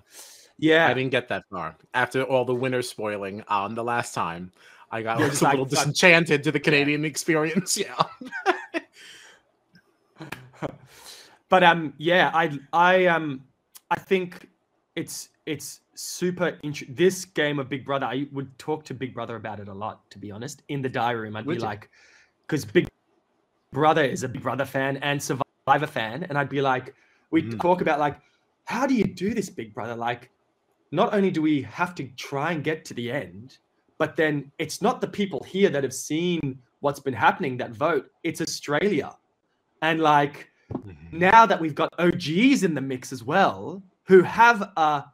yeah. 0.58 0.88
I 0.88 0.96
didn't 0.96 1.12
get 1.12 1.28
that 1.28 1.44
far 1.52 1.78
after 1.94 2.24
all 2.24 2.44
the 2.44 2.56
winners 2.56 2.90
spoiling 2.90 3.44
on 3.48 3.72
um, 3.72 3.76
the 3.76 3.84
last 3.84 4.16
time. 4.16 4.52
I 4.90 5.04
got 5.04 5.22
a 5.22 5.28
little 5.28 5.66
disenchanted 5.66 6.44
to 6.44 6.52
the 6.52 6.60
Canadian 6.60 7.02
yeah. 7.04 7.08
experience. 7.08 7.78
Yeah. 7.78 8.54
But 11.50 11.64
um, 11.64 11.94
yeah, 11.98 12.32
I 12.34 12.58
I 12.74 13.06
um, 13.06 13.44
I 13.90 14.00
think 14.00 14.50
it's 14.96 15.30
it's 15.46 15.82
super 15.96 16.58
interesting. 16.62 16.96
This 16.96 17.26
game 17.26 17.60
of 17.60 17.70
Big 17.70 17.86
Brother, 17.86 18.06
I 18.06 18.28
would 18.32 18.58
talk 18.60 18.84
to 18.86 18.94
Big 18.94 19.14
Brother 19.14 19.36
about 19.36 19.60
it 19.60 19.68
a 19.68 19.74
lot, 19.74 20.10
to 20.12 20.20
be 20.20 20.32
honest. 20.32 20.64
In 20.68 20.82
the 20.82 20.90
diary 20.90 21.22
room, 21.22 21.36
I'd 21.36 21.46
would 21.46 21.58
be 21.58 21.62
you? 21.62 21.66
like, 21.66 21.90
because 22.46 22.66
Big 22.66 22.88
Brother 23.72 24.04
is 24.04 24.24
a 24.24 24.30
Big 24.30 24.42
Brother 24.42 24.66
fan 24.66 24.98
and 24.98 25.22
Survivor 25.22 25.88
fan, 25.88 26.24
and 26.24 26.38
I'd 26.38 26.50
be 26.50 26.62
like, 26.62 26.94
we 27.32 27.44
mm. 27.44 27.60
talk 27.62 27.82
about 27.82 28.00
like, 28.00 28.20
how 28.66 28.86
do 28.86 28.94
you 28.94 29.06
do 29.06 29.34
this, 29.34 29.50
Big 29.50 29.74
Brother? 29.74 29.96
Like, 29.96 30.30
not 30.92 31.14
only 31.14 31.32
do 31.32 31.42
we 31.42 31.62
have 31.64 31.96
to 31.96 32.08
try 32.18 32.52
and 32.52 32.64
get 32.64 32.84
to 32.86 32.94
the 32.94 33.12
end, 33.12 33.58
but 33.98 34.16
then 34.16 34.52
it's 34.60 34.82
not 34.82 35.02
the 35.02 35.08
people 35.08 35.44
here 35.44 35.70
that 35.70 35.84
have 35.84 35.94
seen 35.94 36.60
what's 36.82 37.00
been 37.00 37.14
happening 37.14 37.58
that 37.58 37.72
vote. 37.72 38.12
It's 38.24 38.42
Australia, 38.42 39.16
and 39.82 40.02
like 40.02 40.50
mm-hmm. 40.74 41.18
now 41.18 41.46
that 41.46 41.60
we've 41.60 41.76
got 41.76 41.94
OGs 42.00 42.64
in 42.64 42.74
the 42.74 42.82
mix 42.82 43.12
as 43.12 43.24
well, 43.24 43.84
who 44.04 44.22
have 44.22 44.62
a 44.78 45.06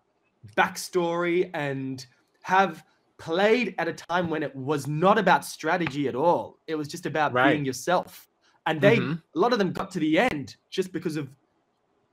backstory 0.55 1.49
and 1.53 2.05
have 2.41 2.83
played 3.17 3.73
at 3.77 3.87
a 3.87 3.93
time 3.93 4.29
when 4.29 4.43
it 4.43 4.55
was 4.55 4.87
not 4.87 5.17
about 5.17 5.45
strategy 5.45 6.07
at 6.07 6.15
all. 6.15 6.59
It 6.67 6.75
was 6.75 6.87
just 6.87 7.05
about 7.05 7.33
right. 7.33 7.53
being 7.53 7.65
yourself. 7.65 8.27
And 8.65 8.79
they, 8.79 8.97
mm-hmm. 8.97 9.13
a 9.13 9.39
lot 9.39 9.53
of 9.53 9.59
them 9.59 9.71
got 9.71 9.91
to 9.91 9.99
the 9.99 10.19
end 10.19 10.55
just 10.69 10.91
because 10.91 11.15
of 11.15 11.29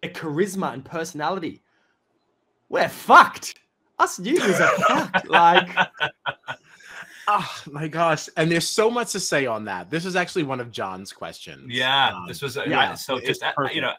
their 0.02 0.12
charisma 0.12 0.72
and 0.72 0.84
personality. 0.84 1.62
We're 2.68 2.88
fucked. 2.88 3.58
Us 3.98 4.18
newbies 4.18 4.60
are 4.60 4.78
fucked. 4.84 5.28
Like, 5.28 5.68
oh 7.30 7.62
my 7.70 7.88
gosh. 7.88 8.28
And 8.36 8.50
there's 8.50 8.68
so 8.68 8.90
much 8.90 9.12
to 9.12 9.20
say 9.20 9.46
on 9.46 9.64
that. 9.66 9.90
This 9.90 10.04
is 10.04 10.16
actually 10.16 10.42
one 10.42 10.60
of 10.60 10.70
John's 10.70 11.12
questions. 11.12 11.66
Yeah. 11.68 12.10
Um, 12.14 12.26
this 12.26 12.42
was, 12.42 12.56
yeah. 12.56 12.94
So 12.94 13.20
just, 13.20 13.42
uh, 13.42 13.52
you 13.72 13.80
know, 13.80 13.92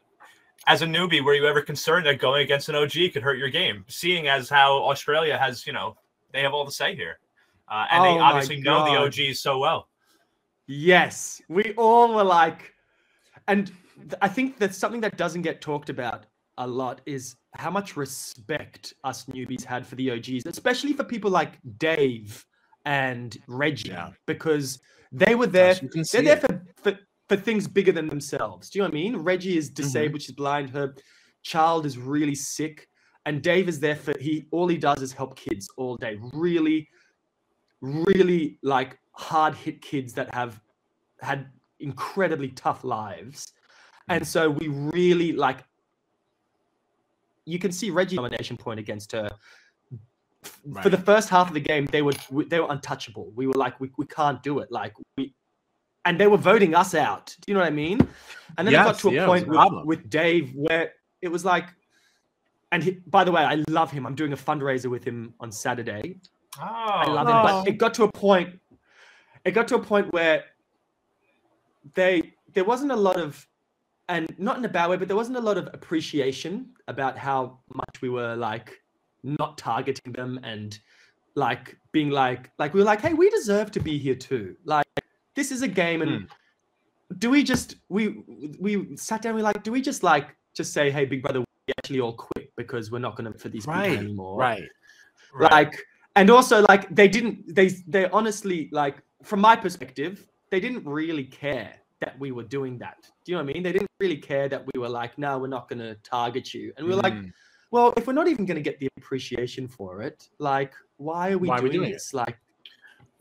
as 0.68 0.82
a 0.82 0.86
newbie, 0.86 1.24
were 1.24 1.34
you 1.34 1.48
ever 1.48 1.62
concerned 1.62 2.06
that 2.06 2.20
going 2.20 2.44
against 2.44 2.70
an 2.70 2.76
OG 2.76 2.92
could 3.14 3.24
hurt 3.24 3.38
your 3.38 3.50
game? 3.50 3.86
Seeing 3.88 4.28
as 4.28 4.50
how 4.50 4.84
Australia 4.84 5.38
has, 5.38 5.66
you 5.66 5.74
know, 5.74 5.96
they 6.34 6.42
have 6.42 6.54
all 6.54 6.66
the 6.66 6.72
say 6.72 6.96
here, 6.96 7.20
uh, 7.68 7.88
and 7.92 8.02
oh 8.02 8.04
they 8.04 8.20
obviously 8.20 8.62
know 8.62 8.86
the 8.86 8.98
OGs 8.98 9.40
so 9.40 9.58
well. 9.58 9.88
Yes, 10.68 11.42
we 11.50 11.74
all 11.78 12.14
were 12.14 12.24
like, 12.24 12.74
and 13.48 13.72
I 14.22 14.28
think 14.28 14.58
that's 14.60 14.78
something 14.78 15.02
that 15.02 15.18
doesn't 15.18 15.42
get 15.42 15.62
talked 15.62 15.90
about 15.90 16.26
a 16.58 16.68
lot 16.68 17.02
is 17.06 17.36
how 17.56 17.72
much 17.72 17.98
respect 17.98 18.94
us 19.04 19.26
newbies 19.26 19.64
had 19.64 19.86
for 19.86 19.96
the 19.96 20.12
OGs, 20.12 20.46
especially 20.46 20.94
for 20.94 21.04
people 21.04 21.32
like 21.32 21.58
Dave 21.80 22.46
and 22.86 23.38
Reggie, 23.48 23.90
yeah. 23.90 24.12
because 24.26 24.80
they 25.12 25.36
were 25.36 25.48
there. 25.48 25.76
They're 25.76 26.22
there 26.22 26.38
for, 26.38 26.66
for 26.82 26.98
for 27.32 27.38
things 27.38 27.66
bigger 27.66 27.94
than 27.94 28.10
themselves. 28.10 28.70
Do 28.70 28.78
you 28.78 28.84
know 28.84 28.90
what 28.90 28.94
I 28.94 29.02
mean? 29.04 29.16
Reggie 29.16 29.58
is 29.58 29.70
mm-hmm. 29.70 29.84
disabled, 29.84 30.20
mm-hmm. 30.20 30.26
she's 30.26 30.36
blind, 30.36 30.70
her 30.72 30.94
child 31.44 31.86
is 31.86 31.98
really 31.98 32.36
sick, 32.36 32.90
and 33.26 33.42
Dave 33.42 33.70
is 33.70 33.80
there 33.80 33.96
for 33.96 34.14
he 34.20 34.48
all 34.52 34.68
he 34.68 34.78
does 34.78 35.02
is 35.02 35.14
help 35.14 35.38
kids 35.38 35.70
all 35.78 35.96
day. 35.96 36.20
Really, 36.34 36.90
really 37.80 38.60
like 38.64 39.00
hard 39.14 39.56
hit 39.56 39.82
kids 39.82 40.12
that 40.14 40.34
have 40.34 40.60
had 41.22 41.48
incredibly 41.80 42.50
tough 42.50 42.84
lives. 42.84 43.46
Mm-hmm. 43.46 44.12
And 44.14 44.28
so 44.28 44.50
we 44.50 44.68
really 44.68 45.32
like 45.32 45.64
you 47.46 47.60
can 47.60 47.72
see 47.72 47.92
Reggie 47.92 48.18
nomination 48.18 48.58
point 48.58 48.80
against 48.80 49.14
her. 49.14 49.30
Right. 50.66 50.84
For 50.84 50.90
the 50.90 50.98
first 50.98 51.30
half 51.30 51.48
of 51.48 51.54
the 51.54 51.60
game, 51.60 51.86
they 51.88 52.02
were 52.02 52.14
they 52.48 52.60
were 52.60 52.68
untouchable. 52.70 53.32
We 53.36 53.48
were 53.48 53.54
like, 53.54 53.80
we, 53.80 53.92
we 53.98 54.06
can't 54.06 54.42
do 54.42 54.60
it. 54.60 54.72
Like 54.72 54.94
we 55.18 55.34
and 56.06 56.20
they 56.20 56.28
were 56.28 56.38
voting 56.38 56.76
us 56.76 56.96
out. 56.96 57.36
Do 57.42 57.52
you 57.52 57.54
know 57.54 57.62
what 57.62 57.68
I 57.68 57.76
mean? 57.76 58.00
And 58.58 58.68
then 58.68 58.74
yes, 58.74 58.82
it 58.82 58.92
got 58.92 59.00
to 59.00 59.10
a 59.10 59.14
yeah, 59.14 59.26
point 59.26 59.48
a 59.48 59.52
with, 59.52 59.86
with, 59.86 60.10
Dave 60.10 60.54
where 60.56 60.94
it 61.22 61.28
was 61.28 61.46
like, 61.46 61.66
and 62.72 62.84
he, 62.84 62.92
by 63.08 63.24
the 63.24 63.32
way, 63.32 63.44
I 63.44 63.64
love 63.70 63.92
him. 63.92 64.06
I'm 64.06 64.16
doing 64.16 64.34
a 64.34 64.38
fundraiser 64.38 64.90
with 64.90 65.04
him 65.04 65.34
on 65.40 65.52
Saturday. 65.52 66.20
Oh, 66.60 66.64
I 66.64 67.06
love 67.08 67.28
oh. 67.28 67.32
him, 67.32 67.44
but 67.44 67.54
oh. 67.54 67.64
it 67.68 67.78
got 67.78 67.94
to 67.96 68.04
a 68.04 68.12
point. 68.12 68.60
It 69.46 69.52
got 69.52 69.68
to 69.70 69.76
a 69.76 69.80
point 69.80 70.12
where 70.12 70.44
they 71.94 72.34
there 72.54 72.64
wasn't 72.64 72.92
a 72.92 72.96
lot 72.96 73.18
of, 73.18 73.46
and 74.10 74.34
not 74.38 74.58
in 74.58 74.66
a 74.66 74.70
bad 74.70 74.90
way, 74.90 74.98
but 74.98 75.08
there 75.08 75.18
wasn't 75.18 75.38
a 75.38 75.42
lot 75.42 75.58
of 75.58 75.70
appreciation 75.74 76.70
about 76.88 77.18
how 77.18 77.60
much 77.74 78.02
we 78.02 78.10
were 78.10 78.36
like 78.36 78.81
not 79.24 79.58
targeting 79.58 80.14
them 80.14 80.40
and 80.44 80.80
like 81.36 81.78
being 81.92 82.10
like 82.10 82.52
like 82.60 82.74
we 82.74 82.82
were 82.82 82.86
like, 82.86 83.02
hey, 83.02 83.14
we 83.14 83.30
deserve 83.30 83.72
to 83.72 83.80
be 83.80 83.98
here 83.98 84.16
too. 84.16 84.56
Like 84.66 84.86
this 85.36 85.52
is 85.52 85.62
a 85.62 85.68
game, 85.68 86.02
and 86.02 86.12
mm. 86.12 86.28
do 87.20 87.30
we 87.30 87.44
just 87.44 87.76
we 87.90 88.24
we 88.60 88.96
sat 88.98 89.22
down? 89.22 89.36
We 89.36 89.42
like, 89.42 89.64
do 89.64 89.72
we 89.72 89.82
just 89.82 90.04
like 90.04 90.36
just 90.54 90.74
say, 90.74 90.92
hey, 90.92 91.06
big 91.06 91.22
brother, 91.22 91.40
we 91.40 91.74
actually 91.78 92.02
all 92.02 92.14
quit 92.14 92.52
because 92.58 92.92
we're 92.92 93.00
not 93.00 93.16
going 93.16 93.32
to 93.32 93.38
for 93.38 93.50
these 93.50 93.66
right, 93.66 93.90
people 93.90 94.06
anymore, 94.06 94.38
right? 94.38 94.64
Like, 95.40 95.82
and 96.18 96.30
also 96.30 96.66
like 96.68 96.94
they 96.94 97.08
didn't 97.08 97.56
they 97.56 97.70
they 97.88 98.10
honestly 98.10 98.68
like 98.74 99.02
from 99.24 99.40
my 99.40 99.56
perspective 99.56 100.28
they 100.50 100.60
didn't 100.60 100.86
really 100.86 101.24
care 101.24 101.74
that 102.02 102.20
we 102.20 102.32
were 102.32 102.44
doing 102.44 102.78
that. 102.80 103.10
Do 103.24 103.32
you 103.32 103.38
know 103.38 103.44
what 103.44 103.52
I 103.52 103.54
mean? 103.54 103.64
They 103.64 103.72
didn't 103.72 103.90
really 104.00 104.18
care 104.18 104.50
that 104.50 104.66
we 104.74 104.80
were 104.80 104.90
like, 104.90 105.18
no, 105.18 105.38
we're 105.38 105.48
not 105.48 105.70
going 105.70 105.80
to 105.80 105.96
target 106.04 106.54
you. 106.54 106.74
And 106.76 106.86
we 106.86 106.94
are 106.94 106.98
mm. 106.98 107.04
like, 107.04 107.14
hmm. 107.14 107.30
Well, 107.72 107.94
if 107.98 108.06
we're 108.06 108.14
not 108.14 108.28
even 108.28 108.46
going 108.46 108.56
to 108.56 108.62
get 108.62 108.80
the 108.80 108.88
appreciation 108.98 109.68
for 109.68 110.02
it, 110.02 110.30
like, 110.38 110.74
why 110.98 111.32
are 111.32 111.38
we, 111.38 111.48
why 111.48 111.58
doing, 111.58 111.68
are 111.68 111.72
we 111.72 111.78
doing, 111.78 111.92
this? 111.92 112.14
It? 112.14 112.18
Like, 112.18 112.38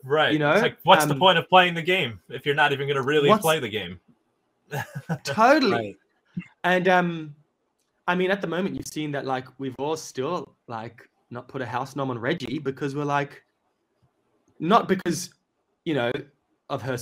Right. 0.05 0.33
You 0.33 0.39
know, 0.39 0.53
it's 0.53 0.63
like 0.63 0.79
what's 0.83 1.03
um, 1.05 1.09
the 1.09 1.15
point 1.15 1.39
of 1.39 1.49
playing 1.49 1.75
the 1.75 1.83
game 1.83 2.21
if 2.29 2.47
you're 2.47 2.55
not 2.55 2.73
even 2.73 2.87
going 2.87 2.97
to 2.97 3.03
really 3.03 3.37
play 3.39 3.59
the 3.59 3.69
game? 3.69 4.01
totally. 5.25 5.73
Right. 5.73 5.97
And 6.65 6.89
um, 6.89 7.35
I 8.07 8.15
mean, 8.15 8.31
at 8.31 8.41
the 8.41 8.47
moment, 8.47 8.77
you've 8.77 8.87
seen 8.87 9.13
that 9.13 9.27
like 9.27 9.47
we've 9.59 9.75
all 9.79 9.97
still 9.97 10.55
like 10.69 11.09
not 11.31 11.49
put 11.49 11.63
a 11.63 11.67
house 11.67 11.97
nom 11.97 12.11
on 12.11 12.19
Reggie 12.19 12.59
because 12.59 12.95
we're 12.95 13.05
like, 13.05 13.43
not 14.59 14.89
because 14.89 15.31
you 15.85 15.95
know 15.95 16.13
of 16.69 16.83
her. 16.83 16.99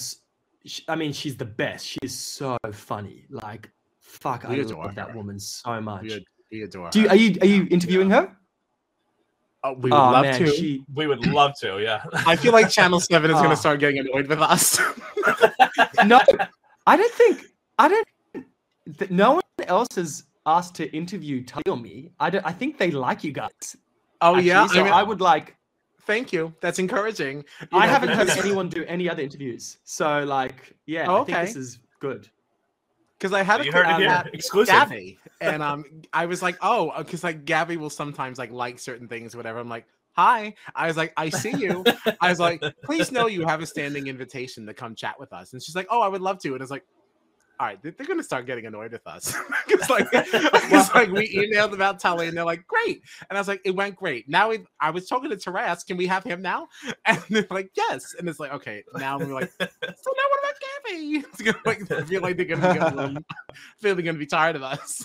I 0.89 0.97
mean, 0.97 1.13
she's 1.13 1.37
the 1.37 1.45
best. 1.45 1.87
She's 1.87 2.19
so 2.19 2.57
funny. 2.73 3.27
Like, 3.31 3.71
fuck, 4.01 4.47
we 4.49 4.61
I 4.61 4.63
love 4.63 4.87
her. 4.87 4.93
that 4.95 5.15
woman 5.15 5.39
so 5.39 5.81
much. 5.81 6.19
We, 6.51 6.59
we 6.59 6.65
adore. 6.65 6.91
Do 6.91 7.03
you, 7.03 7.09
are 7.09 7.17
you 7.17 7.39
are 7.41 7.47
you 7.47 7.67
interviewing 7.71 8.11
yeah. 8.11 8.23
her? 8.23 8.37
Oh, 9.65 9.73
we 9.73 9.91
would 9.91 9.93
oh, 9.93 10.11
love 10.11 10.25
man, 10.25 10.39
to. 10.39 10.51
She... 10.51 10.85
We 10.95 11.07
would 11.07 11.27
love 11.27 11.53
to. 11.61 11.81
Yeah. 11.81 12.05
I 12.13 12.37
feel 12.37 12.53
like 12.53 12.71
Channel 12.71 13.01
Seven 13.13 13.31
is 13.31 13.37
going 13.37 13.49
to 13.49 13.53
oh. 13.53 13.57
start 13.57 13.81
getting 13.81 13.99
annoyed 13.99 14.29
with 14.29 14.41
us. 14.41 14.79
no, 16.07 16.21
I 16.87 16.97
don't 16.97 17.15
think. 17.15 17.45
I 17.79 17.89
don't. 17.89 19.11
No 19.11 19.33
one 19.35 19.43
else 19.67 19.89
has 19.97 20.25
asked 20.47 20.75
to 20.77 20.91
interview 20.97 21.43
Tell 21.43 21.77
me. 21.77 22.13
I 22.21 22.31
don't. 22.31 22.47
I 22.47 22.53
think 22.53 22.79
they 22.79 22.91
like 22.91 23.25
you 23.25 23.33
guys. 23.33 23.51
Oh 24.21 24.37
actually, 24.37 24.49
yeah. 24.49 24.67
So 24.69 24.81
I, 24.81 24.85
mean, 24.85 24.93
I 24.93 25.03
would 25.03 25.21
like. 25.21 25.57
Thank 26.03 26.33
you. 26.33 26.55
That's 26.63 26.79
encouraging. 26.79 27.45
You 27.61 27.79
I 27.79 27.87
know, 27.87 27.93
haven't 27.93 28.09
heard 28.11 28.31
anyone 28.45 28.69
do 28.69 28.85
any 28.87 29.11
other 29.11 29.23
interviews. 29.23 29.79
So 29.85 30.25
like, 30.25 30.75
yeah, 30.87 31.07
oh, 31.09 31.19
okay. 31.19 31.35
I 31.35 31.45
think 31.45 31.49
this 31.49 31.57
is 31.57 31.79
good 32.01 32.31
because 33.19 33.33
I 33.33 33.43
had 33.43 33.61
a 33.61 33.71
heard 33.71 33.87
it 33.87 33.97
here. 33.97 34.25
exclusive 34.33 34.75
Gabby, 34.75 35.19
and 35.41 35.63
um, 35.63 35.85
I 36.13 36.27
was 36.27 36.43
like, 36.43 36.57
oh, 36.63 36.93
because 36.99 37.25
uh, 37.25 37.29
like 37.29 37.45
Gabby 37.45 37.77
will 37.77 37.91
sometimes 37.91 38.39
like 38.39 38.53
like 38.53 38.79
certain 38.79 39.09
things, 39.09 39.35
whatever. 39.35 39.59
I'm 39.59 39.69
like, 39.69 39.87
hi. 40.13 40.55
I 40.75 40.87
was 40.87 40.97
like, 40.97 41.13
I 41.17 41.29
see 41.29 41.57
you. 41.57 41.85
I 42.21 42.29
was 42.29 42.39
like, 42.39 42.63
please 42.85 43.11
know 43.11 43.27
you 43.27 43.47
have 43.47 43.61
a 43.61 43.67
standing 43.67 44.07
invitation 44.07 44.67
to 44.67 44.75
come 44.75 44.95
chat 44.95 45.19
with 45.19 45.33
us, 45.33 45.53
and 45.53 45.63
she's 45.63 45.75
like, 45.75 45.89
oh, 45.91 46.01
I 46.01 46.09
would 46.09 46.23
love 46.23 46.39
to, 46.41 46.53
and 46.53 46.63
it's 46.63 46.71
like. 46.71 46.85
All 47.61 47.67
right, 47.67 47.83
they're 47.83 48.07
gonna 48.07 48.23
start 48.23 48.47
getting 48.47 48.67
annoyed 48.67 48.93
with 48.93 49.05
us. 49.05 49.35
it's 49.69 49.91
like, 49.91 50.07
it's 50.13 50.95
like 50.95 51.11
we 51.11 51.29
emailed 51.35 51.73
about 51.73 51.99
Tully, 51.99 52.29
and 52.29 52.37
they're 52.37 52.45
like, 52.45 52.65
"Great," 52.69 53.03
and 53.29 53.37
I 53.37 53.41
was 53.41 53.49
like, 53.49 53.61
"It 53.65 53.75
went 53.75 53.97
great." 53.97 54.29
Now 54.29 54.51
we, 54.51 54.61
I 54.81 54.91
was 54.91 55.09
talking 55.09 55.29
to 55.31 55.37
Taras. 55.37 55.83
Can 55.83 55.97
we 55.97 56.07
have 56.07 56.23
him 56.23 56.41
now? 56.41 56.69
And 57.05 57.21
they're 57.31 57.47
like, 57.51 57.71
"Yes," 57.77 58.15
and 58.17 58.29
it's 58.29 58.39
like, 58.39 58.53
"Okay." 58.53 58.85
Now 58.95 59.19
we're 59.19 59.27
like, 59.27 59.51
"So 59.51 59.67
now 59.67 59.69
what 59.91 60.41
about 60.41 60.55
Gabby. 60.85 61.25
It's 61.33 61.43
gonna 61.43 61.59
like 61.67 61.91
I 61.91 62.03
feel 62.03 62.23
like 62.23 62.37
they're 62.37 62.47
gonna 62.47 62.73
be 62.73 62.79
gonna, 62.79 63.21
feel 63.81 63.95
they're 63.97 64.05
gonna 64.05 64.19
be 64.19 64.27
tired 64.27 64.55
of 64.55 64.63
us. 64.63 65.05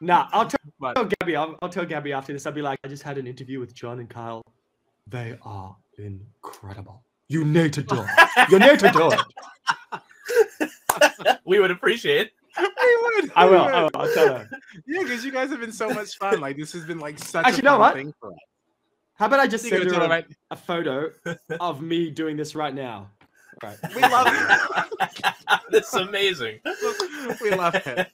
nah, 0.00 0.28
I'll 0.32 0.48
tell, 0.48 0.58
but, 0.80 0.94
tell 0.94 1.08
Gabby. 1.20 1.36
I'll, 1.36 1.56
I'll, 1.62 1.68
tell 1.68 1.86
Gabby 1.86 2.12
after 2.12 2.32
this. 2.32 2.44
I'll 2.44 2.52
be 2.52 2.62
like, 2.62 2.80
I 2.82 2.88
just 2.88 3.04
had 3.04 3.18
an 3.18 3.28
interview 3.28 3.60
with 3.60 3.72
John 3.72 4.00
and 4.00 4.10
Kyle. 4.10 4.42
They 5.06 5.38
are 5.42 5.76
incredible. 5.96 7.04
You 7.28 7.44
need 7.44 7.72
to 7.74 7.82
do 7.82 8.00
it. 8.00 8.50
You 8.50 8.58
need 8.58 8.80
to 8.80 8.90
do 8.90 9.12
it. 9.12 10.70
We 11.44 11.60
would 11.60 11.70
appreciate. 11.70 12.30
We 12.58 12.64
would. 13.02 13.32
I 13.36 13.44
will. 13.44 13.60
I 13.60 13.82
will. 13.82 13.90
I'll 13.94 14.14
tell 14.14 14.38
her. 14.38 14.48
Yeah, 14.86 15.02
because 15.02 15.24
you 15.24 15.30
guys 15.32 15.50
have 15.50 15.60
been 15.60 15.72
so 15.72 15.90
much 15.90 16.16
fun. 16.16 16.40
Like 16.40 16.56
this 16.56 16.72
has 16.72 16.84
been 16.84 16.98
like 16.98 17.18
such 17.18 17.46
Actually, 17.46 17.60
a 17.60 17.62
fun 17.62 17.64
know 17.64 17.78
what? 17.78 17.94
thing 17.94 18.14
for 18.20 18.32
us. 18.32 18.38
How 19.14 19.26
about 19.26 19.40
I 19.40 19.46
just 19.46 19.66
send 19.68 19.90
her 19.90 20.00
a, 20.00 20.08
right? 20.08 20.26
a 20.50 20.56
photo 20.56 21.10
of 21.60 21.82
me 21.82 22.10
doing 22.10 22.36
this 22.36 22.54
right 22.54 22.74
now? 22.74 23.10
Right. 23.62 23.76
We 23.94 24.02
love 24.02 24.28
it. 24.30 25.34
That's 25.70 25.92
amazing. 25.94 26.60
we 27.42 27.50
love 27.50 27.74
it. 27.74 28.08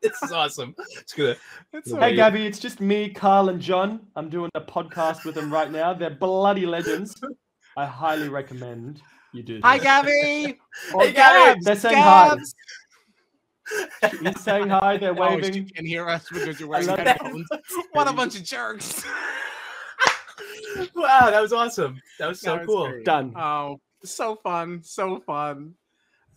this 0.00 0.22
is 0.22 0.30
awesome. 0.30 0.74
It's 1.00 1.12
good. 1.12 1.36
It's 1.72 1.90
hey, 1.90 2.14
Gabby, 2.14 2.46
it's 2.46 2.60
just 2.60 2.80
me, 2.80 3.10
Carl, 3.10 3.48
and 3.48 3.60
John. 3.60 4.06
I'm 4.14 4.30
doing 4.30 4.50
a 4.54 4.60
podcast 4.60 5.24
with 5.24 5.34
them 5.34 5.52
right 5.52 5.70
now. 5.70 5.92
They're 5.92 6.10
bloody 6.10 6.66
legends. 6.66 7.20
I 7.76 7.86
highly 7.86 8.28
recommend 8.28 9.02
you 9.32 9.42
do. 9.42 9.60
Hi, 9.62 9.78
Gabby. 9.78 10.58
Oh, 10.94 11.00
hey, 11.00 11.12
Gabby. 11.12 11.60
They're 11.62 11.76
saying 11.76 11.96
Gabs. 11.96 12.54
hi. 13.66 14.08
He's 14.22 14.40
saying 14.40 14.68
hi. 14.68 14.96
They're 14.96 15.14
waving. 15.14 15.52
Oh, 15.52 15.56
you 15.56 15.64
can 15.64 15.84
hear 15.84 16.08
us 16.08 16.26
because 16.32 16.58
you're 16.58 16.68
wearing 16.68 16.88
headphones. 16.88 17.46
what 17.92 18.08
a 18.08 18.12
bunch 18.12 18.36
of 18.36 18.44
jerks 18.44 19.04
wow, 20.94 21.30
that 21.30 21.40
was 21.40 21.52
awesome. 21.52 22.00
That 22.18 22.28
was 22.28 22.40
so 22.40 22.52
that 22.52 22.60
was 22.60 22.66
cool. 22.66 22.88
Great. 22.88 23.04
Done. 23.04 23.32
Oh, 23.36 23.80
so 24.04 24.36
fun, 24.36 24.82
so 24.82 25.20
fun. 25.20 25.74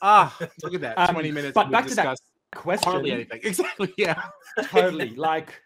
Ah, 0.02 0.36
look 0.64 0.74
at 0.74 0.82
that. 0.82 0.98
Um, 0.98 1.14
20 1.14 1.32
minutes. 1.32 1.54
But 1.54 1.72
back 1.72 1.88
to 1.88 1.96
that 1.96 2.18
question. 2.56 2.92
Hardly 2.92 3.12
anything. 3.12 3.40
Exactly. 3.44 3.94
Yeah. 3.98 4.22
totally. 4.66 5.10
Like 5.16 5.62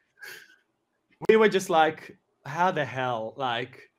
we 1.28 1.38
were 1.38 1.50
just 1.50 1.70
like, 1.70 2.18
how 2.46 2.72
the 2.72 2.86
hell? 2.86 3.34
Like, 3.38 3.90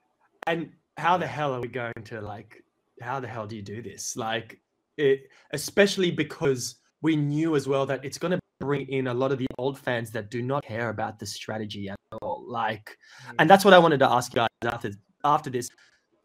and 0.47 0.71
how 0.97 1.17
the 1.17 1.27
hell 1.27 1.55
are 1.55 1.61
we 1.61 1.69
going 1.69 2.05
to 2.05 2.21
like 2.21 2.63
how 3.01 3.21
the 3.21 3.29
hell 3.29 3.47
do 3.47 3.57
you 3.57 3.63
do 3.63 3.83
this? 3.83 4.17
Like 4.17 4.61
it 4.97 5.29
especially 5.53 6.11
because 6.11 6.77
we 7.03 7.17
knew 7.17 7.57
as 7.57 7.69
well 7.69 7.87
that 7.87 8.05
it's 8.05 8.19
gonna 8.19 8.39
bring 8.61 8.89
in 8.89 9.07
a 9.07 9.15
lot 9.15 9.33
of 9.33 9.39
the 9.39 9.47
old 9.59 9.79
fans 9.79 10.11
that 10.11 10.31
do 10.31 10.43
not 10.43 10.65
care 10.65 10.91
about 10.91 11.19
the 11.19 11.27
strategy 11.27 11.89
at 11.89 11.97
all. 12.21 12.45
Like, 12.47 12.97
mm. 13.27 13.35
and 13.39 13.49
that's 13.49 13.65
what 13.65 13.75
I 13.75 13.79
wanted 13.79 14.01
to 14.01 14.11
ask 14.11 14.35
you 14.35 14.37
guys 14.37 14.49
after 14.73 14.91
after 15.25 15.51
this. 15.51 15.69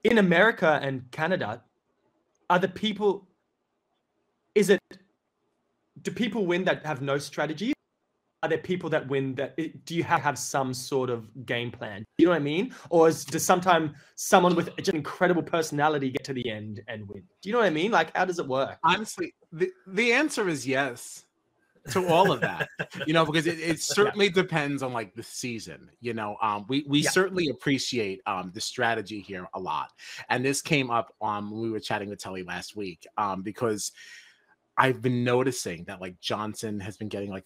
In 0.04 0.18
America 0.18 0.80
and 0.82 1.10
Canada, 1.12 1.64
are 2.50 2.60
the 2.60 2.68
people? 2.68 3.28
Is 4.56 4.70
it? 4.70 4.80
Do 6.02 6.12
people 6.12 6.46
win 6.46 6.66
that 6.66 6.86
have 6.86 7.02
no 7.02 7.18
strategy? 7.18 7.74
Are 8.44 8.50
there 8.50 8.58
people 8.58 8.90
that 8.90 9.08
win 9.08 9.36
that? 9.36 9.58
Do 9.86 9.96
you 9.96 10.04
have, 10.04 10.22
have 10.22 10.38
some 10.38 10.74
sort 10.74 11.10
of 11.10 11.46
game 11.46 11.72
plan? 11.72 12.06
You 12.18 12.26
know 12.26 12.32
what 12.32 12.42
I 12.42 12.44
mean? 12.44 12.76
Or 12.90 13.08
is, 13.08 13.24
does 13.24 13.46
sometimes 13.46 13.92
someone 14.16 14.54
with 14.54 14.76
just 14.78 14.90
incredible 14.90 15.42
personality 15.42 16.12
get 16.12 16.26
to 16.26 16.34
the 16.34 16.50
end 16.50 16.82
and 16.90 17.08
win? 17.08 17.24
Do 17.42 17.50
you 17.50 17.54
know 17.54 17.60
what 17.60 17.68
I 17.68 17.72
mean? 17.72 17.92
Like, 17.92 18.16
how 18.16 18.26
does 18.26 18.40
it 18.40 18.48
work? 18.48 18.78
Honestly, 18.84 19.34
the, 19.54 19.72
the 19.88 20.12
answer 20.12 20.50
is 20.50 20.68
yes 20.68 21.24
to 21.90 22.08
all 22.08 22.32
of 22.32 22.40
that 22.40 22.70
you 23.08 23.14
know 23.14 23.26
because 23.26 23.46
it, 23.46 23.60
it 23.60 23.78
certainly 23.82 24.28
yeah. 24.28 24.32
depends 24.32 24.82
on 24.82 24.94
like 24.94 25.14
the 25.16 25.24
season 25.24 25.90
you 26.00 26.14
know 26.14 26.38
um 26.42 26.66
we 26.70 26.86
we 26.88 27.00
yeah. 27.00 27.10
certainly 27.10 27.50
appreciate 27.50 28.22
um 28.26 28.52
the 28.54 28.62
strategy 28.62 29.20
here 29.20 29.46
a 29.54 29.60
lot 29.60 29.92
and 30.30 30.46
this 30.46 30.62
came 30.62 30.90
up 30.90 31.14
um 31.22 31.52
when 31.52 31.62
we 31.62 31.70
were 31.70 31.82
chatting 31.82 32.10
with 32.10 32.20
Tully 32.20 32.44
last 32.44 32.78
week 32.78 33.06
um 33.18 33.42
because 33.42 33.92
I've 34.78 35.02
been 35.02 35.24
noticing 35.24 35.84
that 35.86 36.02
like 36.02 36.20
Johnson 36.20 36.80
has 36.80 36.98
been 36.98 37.10
getting 37.10 37.30
like 37.30 37.46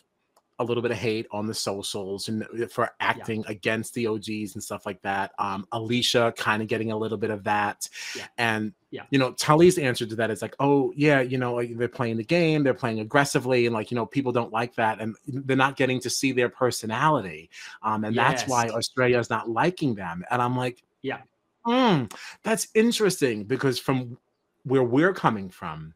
a 0.60 0.64
little 0.64 0.82
bit 0.82 0.92
of 0.92 0.98
hate 0.98 1.28
on 1.32 1.46
the 1.46 1.54
socials 1.54 2.30
and 2.30 2.44
uh, 2.44 2.68
for 2.68 2.90
acting 3.00 3.44
yeah. 3.44 3.52
against 3.52 3.94
the 3.94 4.08
OGs 4.08 4.56
and 4.56 4.64
stuff 4.64 4.86
like 4.86 5.02
that. 5.04 5.32
Um, 5.38 5.68
Alicia 5.72 6.34
kind 6.36 6.62
of 6.62 6.68
getting 6.68 6.92
a 6.92 6.98
little 6.98 7.18
bit 7.18 7.30
of 7.30 7.44
that. 7.44 7.88
Yeah. 8.16 8.26
And, 8.38 8.74
yeah. 8.90 9.04
you 9.12 9.20
know, 9.20 9.34
Tully's 9.34 9.78
answer 9.78 10.06
to 10.06 10.16
that 10.16 10.32
is 10.32 10.42
like, 10.42 10.56
oh, 10.60 10.92
yeah, 10.96 11.22
you 11.22 11.38
know, 11.38 11.56
like 11.56 11.78
they're 11.78 11.88
playing 11.88 12.18
the 12.18 12.24
game, 12.24 12.64
they're 12.64 12.74
playing 12.74 13.00
aggressively, 13.00 13.66
and 13.66 13.74
like, 13.74 13.92
you 13.92 13.96
know, 13.96 14.06
people 14.06 14.32
don't 14.32 14.52
like 14.52 14.74
that. 14.76 15.00
And 15.00 15.16
they're 15.28 15.56
not 15.56 15.76
getting 15.76 16.00
to 16.02 16.10
see 16.10 16.32
their 16.32 16.50
personality. 16.50 17.50
Um, 17.84 18.04
and 18.04 18.16
yes. 18.16 18.42
that's 18.42 18.50
why 18.50 18.68
Australia 18.70 19.20
is 19.20 19.30
not 19.30 19.50
liking 19.50 19.94
them. 19.94 20.24
And 20.32 20.42
I'm 20.42 20.58
like, 20.58 20.84
yeah, 21.04 21.20
mm, 21.66 22.12
that's 22.44 22.68
interesting 22.74 23.44
because 23.44 23.78
from 23.78 24.18
where 24.64 24.84
we're 24.84 25.14
coming 25.14 25.50
from, 25.50 25.94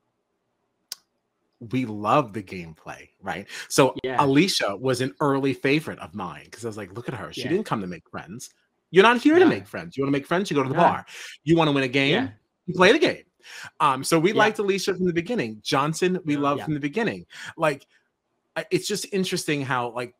we 1.69 1.85
love 1.85 2.33
the 2.33 2.41
gameplay, 2.41 3.07
right? 3.21 3.47
So 3.69 3.93
yeah. 4.03 4.17
Alicia 4.19 4.75
was 4.75 4.99
an 5.01 5.13
early 5.19 5.53
favorite 5.53 5.99
of 5.99 6.15
mine 6.15 6.45
because 6.45 6.65
I 6.65 6.67
was 6.67 6.77
like, 6.77 6.93
look 6.93 7.07
at 7.07 7.13
her. 7.13 7.31
She 7.31 7.41
yeah. 7.41 7.49
didn't 7.49 7.65
come 7.65 7.81
to 7.81 7.87
make 7.87 8.09
friends. 8.09 8.49
You're 8.89 9.03
not 9.03 9.21
here 9.21 9.39
to 9.39 9.45
make 9.45 9.67
friends. 9.67 9.95
You 9.95 10.03
want 10.03 10.09
to 10.13 10.19
make 10.19 10.27
friends, 10.27 10.51
you 10.51 10.55
go 10.55 10.63
to 10.63 10.69
the 10.69 10.75
bar. 10.75 11.05
You 11.43 11.55
want 11.55 11.69
to 11.69 11.71
win 11.71 11.83
a 11.83 11.87
game, 11.87 12.31
you 12.65 12.73
play 12.73 12.91
the 12.91 12.99
game. 12.99 13.23
Um, 13.79 14.03
so 14.03 14.19
we 14.19 14.33
liked 14.33 14.59
Alicia 14.59 14.95
from 14.95 15.05
the 15.05 15.13
beginning. 15.13 15.59
Johnson, 15.63 16.19
we 16.25 16.35
loved 16.35 16.63
from 16.63 16.73
the 16.73 16.79
beginning. 16.79 17.25
Like, 17.55 17.85
it's 18.69 18.87
just 18.87 19.05
interesting 19.13 19.61
how 19.61 19.91
like 19.91 20.13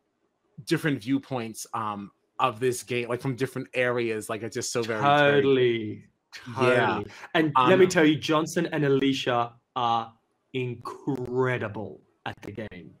different 0.64 1.02
viewpoints 1.02 1.66
um 1.74 2.10
of 2.38 2.58
this 2.58 2.82
game, 2.82 3.08
like 3.08 3.20
from 3.20 3.36
different 3.36 3.68
areas, 3.74 4.28
like 4.28 4.42
it's 4.42 4.54
just 4.54 4.72
so 4.72 4.82
very 4.82 5.00
totally, 5.00 6.04
very, 6.46 6.56
totally. 6.56 6.74
Yeah. 6.74 7.02
And 7.34 7.52
um, 7.56 7.68
let 7.68 7.78
me 7.78 7.84
um, 7.84 7.90
tell 7.90 8.04
you, 8.04 8.16
Johnson 8.16 8.68
and 8.72 8.84
Alicia 8.84 9.52
are 9.76 10.12
incredible 10.54 12.00
at 12.26 12.40
the 12.42 12.52
game. 12.52 12.94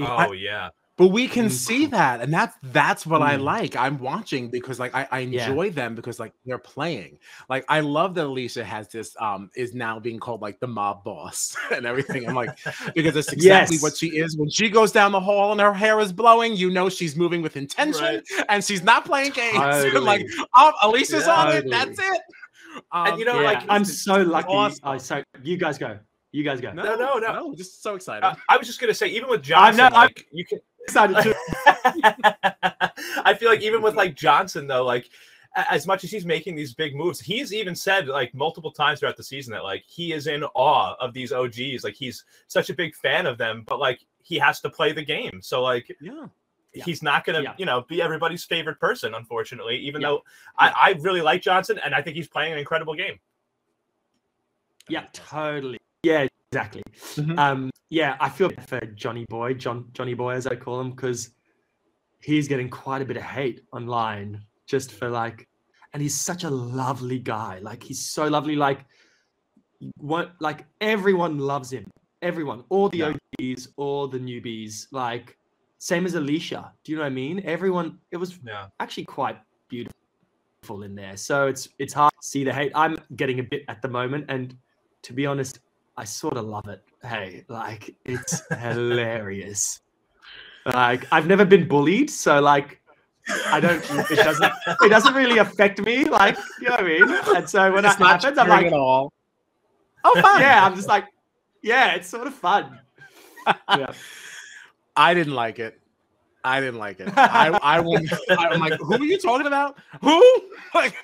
Oh 0.00 0.04
I, 0.04 0.32
yeah. 0.32 0.68
But 0.98 1.08
we 1.08 1.28
can 1.28 1.50
see 1.50 1.84
that, 1.86 2.22
and 2.22 2.32
that's 2.32 2.56
that's 2.62 3.04
what 3.04 3.20
mm. 3.20 3.26
I 3.26 3.36
like. 3.36 3.76
I'm 3.76 3.98
watching 3.98 4.48
because 4.48 4.80
like 4.80 4.94
I, 4.94 5.06
I 5.10 5.18
enjoy 5.20 5.64
yeah. 5.64 5.70
them 5.70 5.94
because 5.94 6.18
like 6.18 6.32
they're 6.46 6.56
playing. 6.56 7.18
Like 7.50 7.66
I 7.68 7.80
love 7.80 8.14
that 8.14 8.24
Alicia 8.24 8.64
has 8.64 8.88
this 8.88 9.14
um 9.20 9.50
is 9.54 9.74
now 9.74 10.00
being 10.00 10.18
called 10.18 10.40
like 10.40 10.58
the 10.58 10.66
mob 10.66 11.04
boss 11.04 11.54
and 11.70 11.84
everything. 11.84 12.26
I'm 12.26 12.34
like 12.34 12.58
because 12.94 13.12
that's 13.12 13.30
exactly 13.30 13.76
yes. 13.76 13.82
what 13.82 13.94
she 13.94 14.06
is. 14.16 14.38
When 14.38 14.48
she 14.48 14.70
goes 14.70 14.90
down 14.90 15.12
the 15.12 15.20
hall 15.20 15.52
and 15.52 15.60
her 15.60 15.74
hair 15.74 16.00
is 16.00 16.14
blowing, 16.14 16.56
you 16.56 16.70
know 16.70 16.88
she's 16.88 17.14
moving 17.14 17.42
with 17.42 17.58
intention 17.58 18.02
right. 18.02 18.22
and 18.48 18.64
she's 18.64 18.82
not 18.82 19.04
playing 19.04 19.32
games. 19.32 19.58
Totally. 19.58 20.00
like 20.00 20.26
oh, 20.54 20.72
Alicia's 20.82 21.26
yeah, 21.26 21.34
on 21.34 21.56
it. 21.56 21.70
That's 21.70 21.98
it. 21.98 22.20
Um, 22.92 23.06
and 23.08 23.18
you 23.18 23.26
know, 23.26 23.40
yeah, 23.40 23.46
like 23.46 23.64
I'm 23.68 23.84
so 23.84 24.22
lucky. 24.22 24.48
Awesome. 24.48 24.80
I 24.82 24.96
so 24.96 25.22
you 25.42 25.58
guys 25.58 25.76
go. 25.76 25.98
You 26.36 26.44
guys 26.44 26.60
go. 26.60 26.70
No, 26.70 26.82
no, 26.82 26.94
no. 26.96 27.18
no. 27.18 27.32
no 27.32 27.54
just 27.54 27.82
so 27.82 27.94
excited. 27.94 28.22
Uh, 28.22 28.34
I 28.46 28.58
was 28.58 28.66
just 28.66 28.78
gonna 28.78 28.92
say, 28.92 29.06
even 29.08 29.30
with 29.30 29.42
Johnson, 29.42 29.80
I'm 29.80 29.90
not, 29.90 29.92
like, 29.94 30.26
I'm 30.30 30.36
you 30.36 30.44
can 30.44 30.60
excited 30.82 31.16
too. 31.22 31.34
I 33.24 33.32
feel 33.32 33.48
like 33.48 33.62
even 33.62 33.80
with 33.80 33.94
like 33.94 34.14
Johnson 34.14 34.66
though, 34.66 34.84
like 34.84 35.08
as 35.56 35.86
much 35.86 36.04
as 36.04 36.10
he's 36.10 36.26
making 36.26 36.54
these 36.54 36.74
big 36.74 36.94
moves, 36.94 37.20
he's 37.20 37.54
even 37.54 37.74
said 37.74 38.06
like 38.06 38.34
multiple 38.34 38.70
times 38.70 39.00
throughout 39.00 39.16
the 39.16 39.22
season 39.22 39.54
that 39.54 39.64
like 39.64 39.82
he 39.86 40.12
is 40.12 40.26
in 40.26 40.44
awe 40.54 40.94
of 41.00 41.14
these 41.14 41.32
OGs. 41.32 41.82
Like 41.82 41.94
he's 41.94 42.26
such 42.48 42.68
a 42.68 42.74
big 42.74 42.94
fan 42.94 43.24
of 43.24 43.38
them, 43.38 43.64
but 43.66 43.78
like 43.78 44.00
he 44.22 44.38
has 44.38 44.60
to 44.60 44.68
play 44.68 44.92
the 44.92 45.04
game. 45.04 45.40
So 45.40 45.62
like 45.62 45.96
yeah. 46.02 46.26
He's 46.84 47.02
not 47.02 47.24
going 47.24 47.36
to, 47.36 47.42
yeah. 47.42 47.54
you 47.56 47.64
know, 47.64 47.86
be 47.88 48.02
everybody's 48.02 48.44
favorite 48.44 48.78
person, 48.78 49.14
unfortunately. 49.14 49.78
Even 49.78 50.02
yeah. 50.02 50.08
though 50.08 50.22
I, 50.58 50.68
I 50.68 50.94
really 51.00 51.22
like 51.22 51.40
Johnson, 51.40 51.80
and 51.82 51.94
I 51.94 52.02
think 52.02 52.16
he's 52.16 52.28
playing 52.28 52.52
an 52.52 52.58
incredible 52.58 52.94
game. 52.94 53.18
Yeah, 54.86 55.04
totally. 55.14 55.78
Yeah, 56.06 56.28
exactly. 56.52 56.82
Mm-hmm. 57.16 57.36
Um, 57.36 57.70
yeah, 57.90 58.16
I 58.20 58.28
feel 58.28 58.50
for 58.68 58.80
Johnny 58.94 59.26
Boy, 59.28 59.54
John 59.54 59.88
Johnny 59.92 60.14
Boy 60.14 60.34
as 60.34 60.46
I 60.46 60.54
call 60.54 60.80
him, 60.80 60.90
because 60.90 61.30
he's 62.22 62.46
getting 62.46 62.70
quite 62.70 63.02
a 63.02 63.04
bit 63.04 63.16
of 63.16 63.24
hate 63.24 63.62
online 63.72 64.40
just 64.68 64.92
for 64.92 65.08
like, 65.08 65.48
and 65.92 66.00
he's 66.00 66.14
such 66.14 66.44
a 66.44 66.50
lovely 66.50 67.18
guy. 67.18 67.58
Like 67.60 67.82
he's 67.82 68.00
so 68.08 68.28
lovely. 68.28 68.54
Like 68.54 68.84
what? 69.96 70.34
Like 70.38 70.64
everyone 70.80 71.38
loves 71.38 71.72
him. 71.72 71.90
Everyone, 72.22 72.62
all 72.68 72.88
the 72.88 72.98
yeah. 72.98 73.14
OGs, 73.40 73.68
all 73.76 74.06
the 74.06 74.18
newbies. 74.18 74.86
Like 74.92 75.36
same 75.78 76.06
as 76.06 76.14
Alicia. 76.14 76.72
Do 76.84 76.92
you 76.92 76.98
know 76.98 77.02
what 77.02 77.08
I 77.08 77.14
mean? 77.14 77.42
Everyone. 77.44 77.98
It 78.12 78.16
was 78.16 78.38
yeah. 78.44 78.66
actually 78.78 79.06
quite 79.06 79.38
beautiful 79.68 80.84
in 80.84 80.94
there. 80.94 81.16
So 81.16 81.48
it's 81.48 81.68
it's 81.80 81.92
hard 81.92 82.12
to 82.12 82.26
see 82.28 82.44
the 82.44 82.52
hate. 82.52 82.70
I'm 82.76 82.96
getting 83.16 83.40
a 83.40 83.44
bit 83.44 83.64
at 83.66 83.82
the 83.82 83.88
moment, 83.88 84.26
and 84.28 84.56
to 85.02 85.12
be 85.12 85.26
honest, 85.26 85.60
I 85.96 86.04
sort 86.04 86.36
of 86.36 86.44
love 86.44 86.68
it. 86.68 86.82
Hey, 87.02 87.44
like 87.48 87.94
it's 88.04 88.42
hilarious. 88.58 89.80
Like 90.66 91.06
I've 91.12 91.26
never 91.26 91.44
been 91.44 91.68
bullied, 91.68 92.10
so 92.10 92.40
like 92.40 92.80
I 93.46 93.60
don't. 93.60 93.82
It 94.10 94.16
doesn't. 94.16 94.52
It 94.82 94.88
doesn't 94.88 95.14
really 95.14 95.38
affect 95.38 95.80
me. 95.80 96.04
Like 96.04 96.36
you 96.60 96.68
know 96.68 96.76
what 96.76 96.80
I 96.80 96.86
mean. 96.86 97.36
And 97.36 97.48
so 97.48 97.72
when 97.72 97.84
it's 97.84 97.96
that 97.96 98.22
happens, 98.22 98.38
I'm 98.38 98.48
like, 98.48 98.72
all. 98.72 99.12
oh 100.04 100.20
fun. 100.20 100.40
Yeah, 100.40 100.64
I'm 100.64 100.74
just 100.74 100.88
like, 100.88 101.06
yeah, 101.62 101.94
it's 101.94 102.08
sort 102.08 102.26
of 102.26 102.34
fun. 102.34 102.80
Yeah. 103.70 103.92
I 104.96 105.14
didn't 105.14 105.34
like 105.34 105.60
it. 105.60 105.78
I 106.42 106.58
didn't 106.58 106.80
like 106.80 106.98
it. 106.98 107.16
I, 107.16 107.56
I 107.62 107.78
won't. 107.88 108.12
I'm 108.28 108.58
like, 108.58 108.72
who 108.80 108.94
are 108.94 109.04
you 109.04 109.18
talking 109.18 109.46
about? 109.46 109.76
Who? 110.00 110.42
Like, 110.74 110.94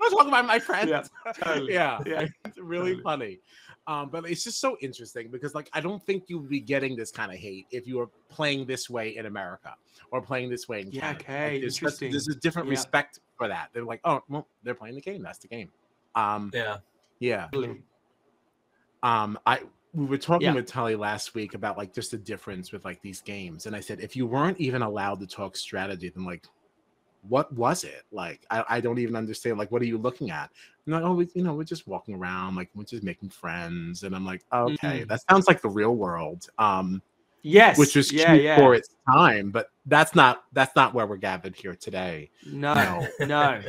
I'm 0.00 0.10
talking 0.10 0.28
about 0.28 0.46
my 0.46 0.58
friends. 0.58 0.90
Yeah, 0.90 1.02
totally. 1.32 1.72
yeah, 1.72 2.00
yeah. 2.06 2.26
It's 2.44 2.58
really 2.58 2.96
totally. 2.96 3.02
funny. 3.02 3.40
Um, 3.86 4.10
but 4.10 4.28
it's 4.28 4.44
just 4.44 4.60
so 4.60 4.76
interesting 4.82 5.28
because, 5.30 5.54
like, 5.54 5.70
I 5.72 5.80
don't 5.80 6.02
think 6.04 6.24
you 6.28 6.38
would 6.38 6.50
be 6.50 6.60
getting 6.60 6.94
this 6.94 7.10
kind 7.10 7.32
of 7.32 7.38
hate 7.38 7.66
if 7.70 7.86
you 7.86 7.96
were 7.96 8.10
playing 8.28 8.66
this 8.66 8.90
way 8.90 9.16
in 9.16 9.24
America 9.24 9.74
or 10.10 10.20
playing 10.20 10.50
this 10.50 10.68
way 10.68 10.82
in 10.82 10.90
yeah, 10.92 11.14
Canada. 11.14 11.24
Okay, 11.24 11.52
like, 11.52 11.60
there's, 11.62 11.76
interesting. 11.76 12.10
There's 12.10 12.28
a 12.28 12.34
different 12.34 12.68
yeah. 12.68 12.72
respect 12.72 13.20
for 13.36 13.48
that. 13.48 13.70
They're 13.72 13.84
like, 13.84 14.00
oh, 14.04 14.20
well, 14.28 14.46
they're 14.62 14.74
playing 14.74 14.96
the 14.96 15.00
game. 15.00 15.22
That's 15.22 15.38
the 15.38 15.48
game. 15.48 15.70
Um, 16.14 16.50
yeah, 16.52 16.78
yeah. 17.18 17.48
Um, 19.02 19.38
I 19.46 19.60
we 19.94 20.04
were 20.04 20.18
talking 20.18 20.48
yeah. 20.48 20.54
with 20.54 20.66
Tully 20.66 20.96
last 20.96 21.34
week 21.34 21.54
about 21.54 21.78
like 21.78 21.94
just 21.94 22.10
the 22.10 22.18
difference 22.18 22.72
with 22.72 22.84
like 22.84 23.00
these 23.00 23.20
games, 23.22 23.66
and 23.66 23.74
I 23.74 23.80
said 23.80 24.00
if 24.00 24.16
you 24.16 24.26
weren't 24.26 24.58
even 24.60 24.82
allowed 24.82 25.20
to 25.20 25.26
talk 25.26 25.56
strategy, 25.56 26.10
then 26.10 26.24
like 26.24 26.46
what 27.22 27.52
was 27.52 27.84
it 27.84 28.04
like 28.10 28.46
I, 28.50 28.64
I 28.68 28.80
don't 28.80 28.98
even 28.98 29.16
understand 29.16 29.58
like 29.58 29.70
what 29.70 29.82
are 29.82 29.86
you 29.86 29.98
looking 29.98 30.30
at 30.30 30.50
and 30.86 30.94
like 30.94 31.02
oh 31.02 31.14
we, 31.14 31.28
you 31.34 31.42
know 31.42 31.54
we're 31.54 31.64
just 31.64 31.86
walking 31.86 32.14
around 32.14 32.54
like 32.54 32.70
we're 32.74 32.84
just 32.84 33.02
making 33.02 33.28
friends 33.28 34.02
and 34.04 34.14
i'm 34.14 34.24
like 34.24 34.44
okay 34.52 35.00
mm-hmm. 35.00 35.08
that 35.08 35.20
sounds 35.28 35.46
like 35.46 35.60
the 35.60 35.68
real 35.68 35.96
world 35.96 36.48
um 36.58 37.02
yes 37.42 37.78
which 37.78 37.96
was 37.96 38.12
yeah, 38.12 38.32
cute 38.32 38.44
yeah. 38.44 38.56
for 38.56 38.74
its 38.74 38.90
time 39.12 39.50
but 39.50 39.70
that's 39.86 40.14
not 40.14 40.44
that's 40.52 40.74
not 40.76 40.94
where 40.94 41.06
we're 41.06 41.16
gathered 41.16 41.54
here 41.54 41.74
today 41.74 42.30
no 42.46 42.74
no, 42.74 43.06
no. 43.26 43.60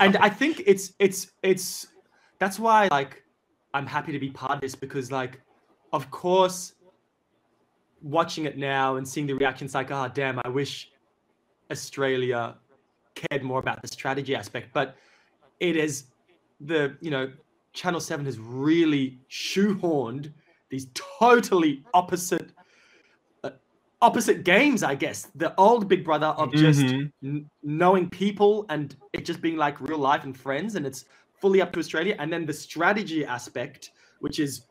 and 0.00 0.16
i 0.18 0.28
think 0.28 0.62
it's 0.66 0.92
it's 0.98 1.32
it's 1.42 1.88
that's 2.38 2.58
why 2.58 2.88
like 2.90 3.22
i'm 3.74 3.86
happy 3.86 4.12
to 4.12 4.18
be 4.18 4.30
part 4.30 4.52
of 4.52 4.60
this 4.60 4.74
because 4.74 5.12
like 5.12 5.40
of 5.92 6.10
course 6.10 6.74
watching 8.02 8.44
it 8.44 8.58
now 8.58 8.96
and 8.96 9.06
seeing 9.06 9.26
the 9.26 9.32
reactions 9.32 9.74
like 9.74 9.90
oh 9.90 10.10
damn 10.12 10.40
i 10.44 10.48
wish 10.48 10.90
Australia 11.70 12.56
cared 13.14 13.42
more 13.42 13.58
about 13.58 13.80
the 13.82 13.88
strategy 13.88 14.34
aspect, 14.34 14.68
but 14.72 14.96
it 15.60 15.76
is 15.76 16.04
the 16.60 16.96
you 17.00 17.10
know 17.10 17.30
Channel 17.72 18.00
Seven 18.00 18.24
has 18.26 18.38
really 18.38 19.18
shoehorned 19.30 20.32
these 20.70 20.88
totally 20.94 21.84
opposite 21.92 22.50
uh, 23.42 23.50
opposite 24.00 24.44
games. 24.44 24.82
I 24.82 24.94
guess 24.94 25.28
the 25.34 25.54
old 25.56 25.88
Big 25.88 26.04
Brother 26.04 26.28
of 26.28 26.52
just 26.52 26.80
mm-hmm. 26.80 27.26
n- 27.26 27.50
knowing 27.62 28.08
people 28.08 28.66
and 28.68 28.96
it 29.12 29.24
just 29.24 29.40
being 29.40 29.56
like 29.56 29.80
real 29.80 29.98
life 29.98 30.24
and 30.24 30.36
friends, 30.36 30.74
and 30.76 30.86
it's 30.86 31.04
fully 31.40 31.60
up 31.60 31.72
to 31.72 31.78
Australia, 31.78 32.16
and 32.18 32.32
then 32.32 32.46
the 32.46 32.52
strategy 32.52 33.24
aspect, 33.24 33.90
which 34.20 34.38
is 34.38 34.62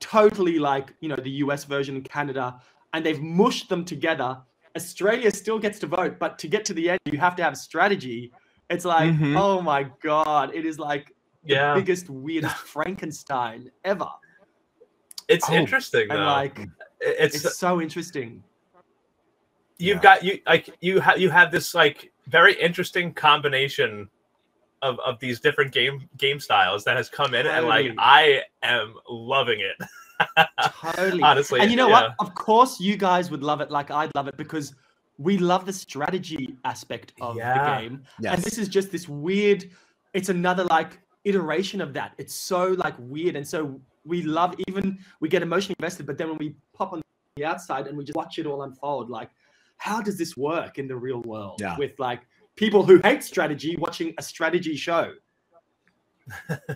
totally 0.00 0.58
like 0.58 0.94
you 1.00 1.08
know 1.08 1.16
the 1.16 1.30
US 1.44 1.64
version 1.64 1.96
in 1.96 2.02
Canada, 2.02 2.60
and 2.92 3.04
they've 3.04 3.20
mushed 3.20 3.68
them 3.68 3.84
together 3.84 4.38
Australia 4.76 5.30
still 5.30 5.58
gets 5.58 5.78
to 5.80 5.86
vote, 5.86 6.18
but 6.18 6.38
to 6.38 6.48
get 6.48 6.64
to 6.66 6.74
the 6.74 6.90
end, 6.90 7.00
you 7.06 7.18
have 7.18 7.34
to 7.36 7.42
have 7.42 7.56
strategy. 7.56 8.30
It's 8.70 8.84
like, 8.84 9.10
mm-hmm. 9.10 9.36
oh 9.36 9.60
my 9.62 9.84
god, 10.02 10.54
it 10.54 10.66
is 10.66 10.78
like 10.78 11.14
the 11.44 11.72
biggest, 11.74 12.10
weirdest 12.10 12.56
Frankenstein 12.56 13.70
ever. 13.84 14.08
It's 15.28 15.48
oh, 15.50 15.54
interesting, 15.54 16.08
and 16.10 16.24
like 16.24 16.60
it's, 17.00 17.44
it's 17.44 17.56
so 17.56 17.80
interesting. 17.80 18.44
You've 19.78 19.96
yeah. 19.96 20.02
got 20.02 20.24
you 20.24 20.40
like 20.46 20.70
you 20.80 21.00
have 21.00 21.18
you 21.18 21.30
have 21.30 21.50
this 21.50 21.74
like 21.74 22.12
very 22.28 22.54
interesting 22.60 23.12
combination 23.12 24.08
of, 24.82 24.98
of 25.00 25.18
these 25.18 25.40
different 25.40 25.72
game 25.72 26.08
game 26.16 26.38
styles 26.38 26.84
that 26.84 26.96
has 26.96 27.08
come 27.08 27.34
in, 27.34 27.44
totally. 27.46 27.56
and 27.56 27.66
like 27.66 27.94
I 27.98 28.42
am 28.62 28.94
loving 29.08 29.60
it. 29.60 29.76
totally. 30.80 31.22
Honestly. 31.22 31.60
And 31.60 31.70
you 31.70 31.76
know 31.76 31.88
yeah. 31.88 32.08
what? 32.08 32.14
Of 32.18 32.34
course, 32.34 32.80
you 32.80 32.96
guys 32.96 33.30
would 33.30 33.42
love 33.42 33.60
it 33.60 33.70
like 33.70 33.90
I'd 33.90 34.14
love 34.14 34.28
it 34.28 34.36
because 34.36 34.74
we 35.18 35.38
love 35.38 35.64
the 35.66 35.72
strategy 35.72 36.56
aspect 36.64 37.12
of 37.20 37.36
yeah. 37.36 37.54
the 37.54 37.80
game. 37.80 38.02
Yes. 38.20 38.34
And 38.34 38.42
this 38.42 38.58
is 38.58 38.68
just 38.68 38.92
this 38.92 39.08
weird, 39.08 39.70
it's 40.14 40.28
another 40.28 40.64
like 40.64 41.00
iteration 41.24 41.80
of 41.80 41.92
that. 41.94 42.12
It's 42.18 42.34
so 42.34 42.68
like 42.78 42.94
weird. 42.98 43.36
And 43.36 43.46
so 43.46 43.80
we 44.04 44.22
love 44.22 44.54
even 44.68 44.98
we 45.20 45.28
get 45.28 45.42
emotionally 45.42 45.76
invested, 45.78 46.06
but 46.06 46.18
then 46.18 46.28
when 46.28 46.38
we 46.38 46.54
pop 46.72 46.92
on 46.92 47.02
the 47.36 47.44
outside 47.44 47.86
and 47.86 47.96
we 47.96 48.04
just 48.04 48.16
watch 48.16 48.38
it 48.38 48.46
all 48.46 48.62
unfold, 48.62 49.10
like, 49.10 49.30
how 49.78 50.00
does 50.00 50.16
this 50.16 50.36
work 50.36 50.78
in 50.78 50.88
the 50.88 50.96
real 50.96 51.20
world 51.22 51.58
yeah. 51.60 51.76
with 51.76 51.98
like 51.98 52.20
people 52.56 52.82
who 52.82 52.98
hate 53.02 53.22
strategy 53.22 53.76
watching 53.78 54.14
a 54.18 54.22
strategy 54.22 54.76
show? 54.76 55.12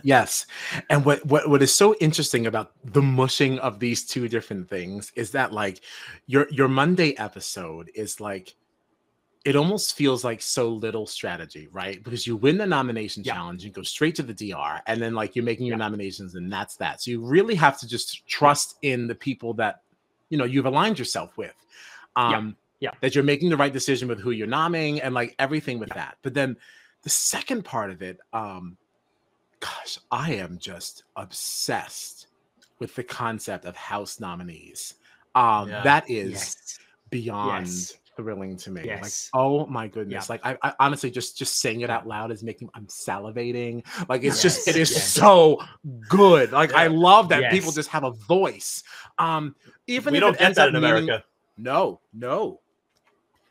Yes. 0.03 0.45
And 0.89 1.05
what, 1.05 1.25
what 1.25 1.49
what 1.49 1.61
is 1.61 1.73
so 1.73 1.95
interesting 1.95 2.47
about 2.47 2.71
the 2.83 3.01
mushing 3.01 3.59
of 3.59 3.79
these 3.79 4.05
two 4.05 4.27
different 4.27 4.69
things 4.69 5.11
is 5.15 5.31
that 5.31 5.51
like 5.51 5.81
your 6.27 6.47
your 6.49 6.67
Monday 6.67 7.17
episode 7.17 7.91
is 7.95 8.19
like 8.19 8.55
it 9.43 9.55
almost 9.55 9.95
feels 9.95 10.23
like 10.23 10.41
so 10.41 10.69
little 10.69 11.07
strategy, 11.07 11.67
right? 11.71 12.03
Because 12.03 12.27
you 12.27 12.35
win 12.35 12.57
the 12.57 12.65
nomination 12.65 13.23
yeah. 13.23 13.33
challenge 13.33 13.65
and 13.65 13.73
go 13.73 13.81
straight 13.81 14.13
to 14.15 14.23
the 14.23 14.33
DR, 14.33 14.81
and 14.85 15.01
then 15.01 15.15
like 15.15 15.35
you're 15.35 15.45
making 15.45 15.65
your 15.65 15.77
yeah. 15.77 15.83
nominations, 15.83 16.35
and 16.35 16.51
that's 16.51 16.75
that. 16.77 17.01
So 17.01 17.11
you 17.11 17.25
really 17.25 17.55
have 17.55 17.79
to 17.79 17.87
just 17.87 18.25
trust 18.27 18.75
in 18.83 19.07
the 19.07 19.15
people 19.15 19.53
that 19.55 19.81
you 20.29 20.37
know 20.37 20.45
you've 20.45 20.67
aligned 20.67 20.99
yourself 20.99 21.37
with. 21.37 21.55
Um, 22.15 22.55
yeah. 22.79 22.89
yeah. 22.91 22.97
That 23.01 23.15
you're 23.15 23.23
making 23.23 23.49
the 23.49 23.57
right 23.57 23.73
decision 23.73 24.07
with 24.07 24.19
who 24.19 24.31
you're 24.31 24.47
nominating 24.47 25.01
and 25.01 25.15
like 25.15 25.35
everything 25.39 25.79
with 25.79 25.89
that. 25.89 26.17
But 26.21 26.33
then 26.33 26.57
the 27.03 27.09
second 27.09 27.65
part 27.65 27.89
of 27.89 28.01
it, 28.01 28.19
um, 28.33 28.77
gosh, 29.61 29.99
I 30.11 30.33
am 30.33 30.57
just 30.59 31.03
obsessed 31.15 32.27
with 32.79 32.93
the 32.95 33.03
concept 33.03 33.63
of 33.63 33.77
house 33.77 34.19
nominees. 34.19 34.95
Um, 35.35 35.69
yeah. 35.69 35.83
that 35.83 36.09
is 36.09 36.31
yes. 36.31 36.79
beyond 37.09 37.67
yes. 37.67 37.97
thrilling 38.17 38.57
to 38.57 38.71
me. 38.71 38.81
Yes. 38.83 39.29
Like, 39.33 39.41
oh 39.41 39.65
my 39.67 39.87
goodness! 39.87 40.27
Yeah. 40.27 40.33
Like, 40.33 40.45
I, 40.45 40.57
I, 40.61 40.73
honestly 40.79 41.09
just 41.09 41.37
just 41.37 41.59
saying 41.59 41.81
it 41.81 41.89
out 41.89 42.05
loud 42.05 42.31
is 42.31 42.43
making 42.43 42.69
I'm 42.73 42.87
salivating. 42.87 43.85
Like, 44.09 44.23
it's 44.23 44.41
just 44.41 44.67
it 44.67 44.75
is 44.75 44.93
so 44.93 45.61
good. 46.09 46.51
Like, 46.51 46.73
I 46.73 46.87
love 46.87 47.29
that 47.29 47.51
people 47.51 47.71
just 47.71 47.89
have 47.89 48.03
a 48.03 48.11
voice. 48.11 48.83
Um, 49.17 49.55
even 49.87 50.11
we 50.11 50.19
don't 50.19 50.37
get 50.37 50.55
that 50.55 50.69
in 50.69 50.75
America. 50.75 51.05
Meaning, 51.05 51.21
no, 51.57 52.01
no. 52.13 52.59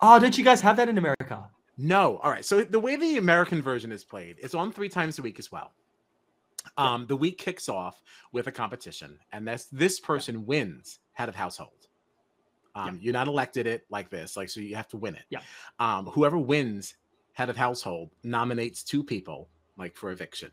Oh, 0.02 0.18
don't 0.18 0.36
you 0.36 0.44
guys 0.44 0.60
have 0.60 0.76
that 0.76 0.88
in 0.88 0.98
America? 0.98 1.48
No. 1.78 2.18
All 2.18 2.30
right. 2.30 2.44
So 2.44 2.62
the 2.62 2.80
way 2.80 2.96
the 2.96 3.16
American 3.16 3.62
version 3.62 3.92
is 3.92 4.04
played, 4.04 4.36
it's 4.42 4.54
on 4.54 4.72
three 4.72 4.88
times 4.88 5.18
a 5.18 5.22
week 5.22 5.38
as 5.38 5.50
well. 5.50 5.72
Um, 6.76 7.06
the 7.06 7.16
week 7.16 7.38
kicks 7.38 7.68
off 7.68 8.00
with 8.32 8.46
a 8.46 8.52
competition, 8.52 9.18
and 9.32 9.46
that's 9.46 9.66
this 9.66 10.00
person 10.00 10.46
wins 10.46 11.00
head 11.12 11.28
of 11.28 11.34
household. 11.34 11.88
Um, 12.74 12.94
yeah. 12.94 13.00
You're 13.00 13.12
not 13.12 13.28
elected 13.28 13.66
it 13.66 13.84
like 13.90 14.10
this, 14.10 14.36
like 14.36 14.48
so 14.48 14.60
you 14.60 14.76
have 14.76 14.88
to 14.88 14.96
win 14.96 15.14
it. 15.14 15.24
Yeah. 15.30 15.40
Um, 15.78 16.06
whoever 16.06 16.38
wins 16.38 16.94
head 17.32 17.48
of 17.48 17.56
household 17.56 18.10
nominates 18.22 18.82
two 18.82 19.02
people, 19.02 19.48
like 19.76 19.96
for 19.96 20.10
eviction. 20.10 20.50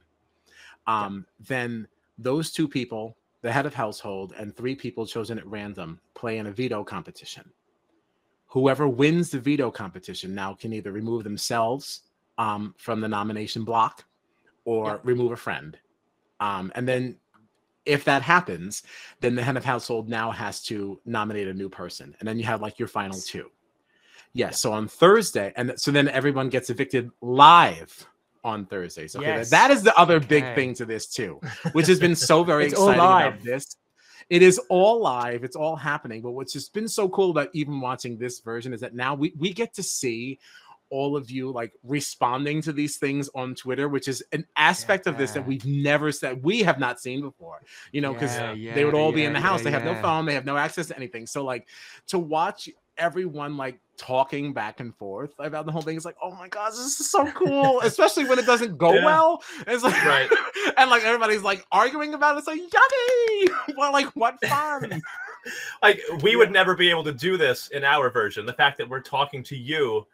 Um, 0.87 1.25
yeah. 1.39 1.45
Then 1.47 1.87
those 2.17 2.51
two 2.51 2.67
people, 2.67 3.17
the 3.41 3.51
head 3.51 3.65
of 3.65 3.73
household, 3.73 4.33
and 4.37 4.55
three 4.55 4.75
people 4.75 5.05
chosen 5.05 5.37
at 5.37 5.45
random, 5.45 5.99
play 6.15 6.39
in 6.39 6.47
a 6.47 6.51
veto 6.51 6.83
competition. 6.83 7.49
Whoever 8.47 8.87
wins 8.87 9.29
the 9.29 9.39
veto 9.39 9.69
competition 9.69 10.33
now 10.33 10.53
can 10.53 10.73
either 10.73 10.91
remove 10.91 11.23
themselves 11.23 12.01
um, 12.37 12.73
from 12.77 13.01
the 13.01 13.07
nomination 13.07 13.63
block 13.63 14.05
or 14.65 14.85
yeah. 14.85 14.97
remove 15.03 15.31
a 15.31 15.37
friend 15.37 15.77
um, 16.39 16.71
and 16.75 16.87
then 16.87 17.17
if 17.85 18.03
that 18.03 18.21
happens, 18.21 18.83
then 19.21 19.35
the 19.35 19.41
head 19.41 19.57
of 19.57 19.63
household 19.63 20.09
now 20.09 20.29
has 20.31 20.61
to 20.63 20.99
nominate 21.05 21.47
a 21.47 21.53
new 21.53 21.69
person. 21.69 22.15
And 22.19 22.27
then 22.27 22.37
you 22.37 22.45
have 22.45 22.61
like 22.61 22.77
your 22.77 22.89
final 22.89 23.17
two. 23.19 23.49
Yes. 24.33 24.33
Yeah, 24.33 24.49
so 24.51 24.73
on 24.73 24.87
Thursday, 24.87 25.53
and 25.55 25.73
so 25.77 25.89
then 25.91 26.09
everyone 26.09 26.49
gets 26.49 26.69
evicted 26.69 27.09
live 27.21 28.07
on 28.43 28.65
Thursdays. 28.65 29.15
Okay. 29.15 29.25
Yes. 29.25 29.49
That 29.49 29.71
is 29.71 29.83
the 29.83 29.97
other 29.97 30.17
okay. 30.17 30.27
big 30.27 30.55
thing 30.55 30.73
to 30.75 30.85
this 30.85 31.07
too, 31.07 31.39
which 31.71 31.87
has 31.87 31.99
been 31.99 32.15
so 32.15 32.43
very 32.43 32.65
exciting 32.65 32.95
about 32.95 33.41
this. 33.41 33.77
it 34.29 34.41
is 34.41 34.59
all 34.69 35.01
live. 35.01 35.43
It's 35.43 35.55
all 35.55 35.75
happening. 35.75 36.21
But 36.21 36.31
what's 36.31 36.53
just 36.53 36.73
been 36.73 36.87
so 36.87 37.09
cool 37.09 37.31
about 37.31 37.49
even 37.53 37.79
watching 37.81 38.17
this 38.17 38.39
version 38.41 38.73
is 38.73 38.81
that 38.81 38.93
now 38.93 39.15
we 39.15 39.33
we 39.37 39.53
get 39.53 39.73
to 39.75 39.83
see 39.83 40.39
all 40.89 41.15
of 41.15 41.29
you 41.29 41.51
like 41.51 41.73
responding 41.83 42.61
to 42.61 42.73
these 42.73 42.97
things 42.97 43.29
on 43.35 43.55
Twitter, 43.55 43.89
which 43.89 44.07
is 44.07 44.23
an 44.31 44.45
aspect 44.55 45.05
yeah. 45.05 45.11
of 45.11 45.17
this 45.17 45.31
that 45.31 45.45
we've 45.45 45.65
never 45.65 46.11
said 46.11 46.43
we 46.43 46.61
have 46.61 46.79
not 46.79 46.99
seen 46.99 47.21
before. 47.21 47.61
You 47.91 48.01
know, 48.01 48.13
because 48.13 48.35
yeah, 48.35 48.53
yeah, 48.53 48.73
they 48.73 48.85
would 48.85 48.95
all 48.95 49.11
be 49.11 49.25
in 49.25 49.33
the 49.33 49.39
house. 49.39 49.63
they 49.63 49.71
have 49.71 49.85
no 49.85 49.95
phone. 50.01 50.25
They 50.25 50.33
have 50.33 50.45
no 50.45 50.57
access 50.57 50.87
to 50.87 50.95
anything. 50.95 51.27
So 51.27 51.43
like 51.43 51.67
to 52.07 52.19
watch 52.19 52.69
everyone 52.97 53.57
like 53.57 53.79
talking 53.97 54.53
back 54.53 54.79
and 54.79 54.95
forth 54.95 55.33
about 55.39 55.65
the 55.65 55.71
whole 55.71 55.81
thing 55.81 55.97
is 55.97 56.05
like, 56.05 56.15
oh 56.21 56.31
my 56.35 56.47
god, 56.47 56.71
this 56.71 56.99
is 56.99 57.09
so 57.09 57.29
cool, 57.31 57.79
especially 57.83 58.25
when 58.25 58.39
it 58.39 58.45
doesn't 58.45 58.77
go 58.77 58.91
well. 58.91 59.43
It's 59.65 59.83
like 59.83 60.03
right, 60.05 60.29
and 60.77 60.89
like 60.89 61.03
everybody's 61.03 61.43
like 61.43 61.65
arguing 61.71 62.13
about 62.13 62.35
it. 62.35 62.39
It's 62.39 62.47
like 62.47 62.59
yummy. 62.59 63.49
well, 63.77 63.91
like 63.91 64.07
what 64.15 64.43
fun. 64.45 65.01
like 65.81 66.01
we 66.21 66.35
would 66.35 66.51
never 66.51 66.75
be 66.75 66.89
able 66.89 67.03
to 67.05 67.13
do 67.13 67.37
this 67.37 67.67
in 67.69 67.83
our 67.83 68.09
version. 68.09 68.45
The 68.45 68.53
fact 68.53 68.77
that 68.77 68.89
we're 68.89 69.01
talking 69.01 69.43
to 69.43 69.57
you 69.57 70.05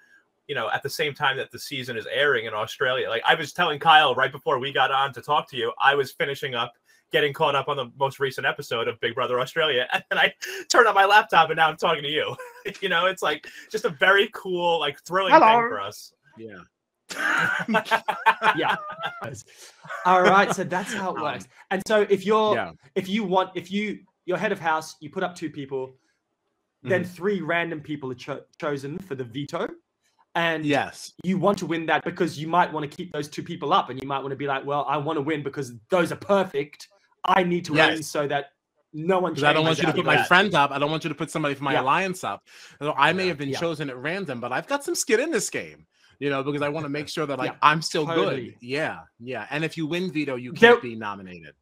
you 0.48 0.56
know, 0.56 0.70
at 0.72 0.84
the 0.84 0.90
same 0.90 1.14
time 1.14 1.38
that 1.38 1.52
the 1.52 1.60
season 1.60 1.98
is 1.98 2.06
airing 2.12 2.46
in 2.46 2.54
Australia. 2.54 3.10
Like 3.10 3.24
I 3.26 3.36
was 3.36 3.54
telling 3.54 3.80
Kyle 3.80 4.14
right 4.16 4.32
before 4.32 4.60
we 4.60 4.74
got 4.74 4.92
on 4.92 5.14
to 5.14 5.22
talk 5.22 5.50
to 5.52 5.58
you, 5.58 5.72
I 5.82 5.96
was 5.96 6.12
finishing 6.12 6.56
up 6.56 6.74
getting 7.12 7.32
caught 7.32 7.56
up 7.56 7.68
on 7.68 7.78
the 7.78 7.92
most 7.98 8.20
recent 8.20 8.46
episode 8.46 8.88
of 8.88 9.00
Big 9.00 9.16
Brother 9.16 9.40
Australia, 9.40 9.88
and 9.94 10.04
then 10.10 10.20
I 10.20 10.34
turned 10.70 10.88
on 10.88 10.96
my 10.96 11.06
laptop 11.06 11.50
and 11.50 11.58
now 11.58 11.70
I'm 11.70 11.78
talking 11.78 12.04
to 12.04 12.10
you. 12.10 12.36
you 12.82 12.90
know, 12.90 13.06
it's 13.06 13.22
like 13.22 13.48
just 13.72 13.86
a 13.86 13.90
very 13.90 14.30
cool, 14.34 14.80
like 14.80 15.00
thrilling 15.04 15.34
Hello. 15.34 15.48
thing 15.48 15.70
for 15.70 15.82
us. 15.82 16.14
Yeah. 16.38 16.58
yeah. 18.56 18.76
All 20.06 20.22
right. 20.24 20.54
So 20.54 20.64
that's 20.64 20.94
how 20.94 21.14
it 21.14 21.18
um, 21.18 21.24
works. 21.24 21.48
And 21.70 21.82
so 21.88 22.08
if 22.10 22.26
you're 22.26 22.56
yeah. 22.56 22.72
if 22.96 23.08
you 23.08 23.24
want 23.24 23.52
if 23.56 23.72
you 23.72 24.00
you're 24.26 24.38
head 24.38 24.52
of 24.52 24.60
house, 24.60 24.96
you 25.00 25.10
put 25.10 25.22
up 25.22 25.36
two 25.36 25.50
people, 25.50 25.96
then 26.82 27.04
mm-hmm. 27.04 27.14
three 27.14 27.42
random 27.42 27.82
people 27.82 28.12
are 28.12 28.16
cho- 28.16 28.44
chosen 28.60 28.98
for 29.00 29.16
the 29.16 29.24
veto. 29.24 29.68
And 30.36 30.66
yes, 30.66 31.14
you 31.24 31.38
want 31.38 31.60
to 31.60 31.66
win 31.66 31.86
that 31.88 32.04
because 32.04 32.40
you 32.40 32.48
might 32.48 32.72
want 32.74 32.90
to 32.90 32.96
keep 32.96 33.12
those 33.12 33.28
two 33.28 33.44
people 33.44 33.72
up 33.72 33.90
and 33.90 34.02
you 34.02 34.08
might 34.08 34.20
want 34.20 34.32
to 34.32 34.36
be 34.36 34.48
like, 34.48 34.66
well, 34.66 34.86
I 34.88 34.98
want 34.98 35.18
to 35.18 35.22
win 35.22 35.44
because 35.44 35.74
those 35.90 36.12
are 36.12 36.18
perfect. 36.18 36.88
I 37.24 37.44
need 37.44 37.66
to 37.66 37.76
yes. 37.76 37.94
win 37.94 38.04
so 38.04 38.28
that 38.28 38.48
no 38.94 39.20
one. 39.20 39.34
because 39.34 39.44
I 39.44 39.54
don't 39.54 39.64
want 39.64 39.78
you 39.78 39.86
to 39.86 39.94
put 39.94 40.06
my 40.06 40.24
friend 40.24 40.54
up. 40.56 40.72
I 40.72 40.80
don't 40.80 40.90
want 40.90 41.04
you 41.04 41.10
to 41.10 41.16
put 41.16 41.30
somebody 41.30 41.54
from 41.54 41.66
my 41.66 41.74
yeah. 41.74 41.82
alliance 41.82 42.24
up. 42.24 42.48
So 42.82 42.94
I 42.98 43.14
may 43.14 43.24
yeah. 43.24 43.30
have 43.30 43.38
been 43.38 43.50
yeah. 43.50 43.60
chosen 43.60 43.90
at 43.90 43.98
random, 43.98 44.40
but 44.40 44.52
I've 44.52 44.68
got 44.68 44.84
some 44.84 44.96
skin 44.96 45.20
in 45.20 45.32
this 45.32 45.50
game. 45.50 45.86
You 46.20 46.30
know, 46.30 46.42
because 46.42 46.62
I 46.62 46.70
want 46.70 46.86
to 46.86 46.90
make 46.90 47.10
sure 47.10 47.26
that 47.26 47.38
like 47.38 47.56
I'm 47.62 47.82
still 47.82 48.06
totally. 48.06 48.46
good. 48.46 48.56
Yeah, 48.62 49.00
yeah. 49.20 49.46
And 49.50 49.66
if 49.66 49.78
you 49.78 49.88
win 49.88 50.12
veto, 50.12 50.36
you 50.36 50.54
can't 50.54 50.82
there... 50.82 50.92
be 50.92 50.96
nominated. 50.96 51.54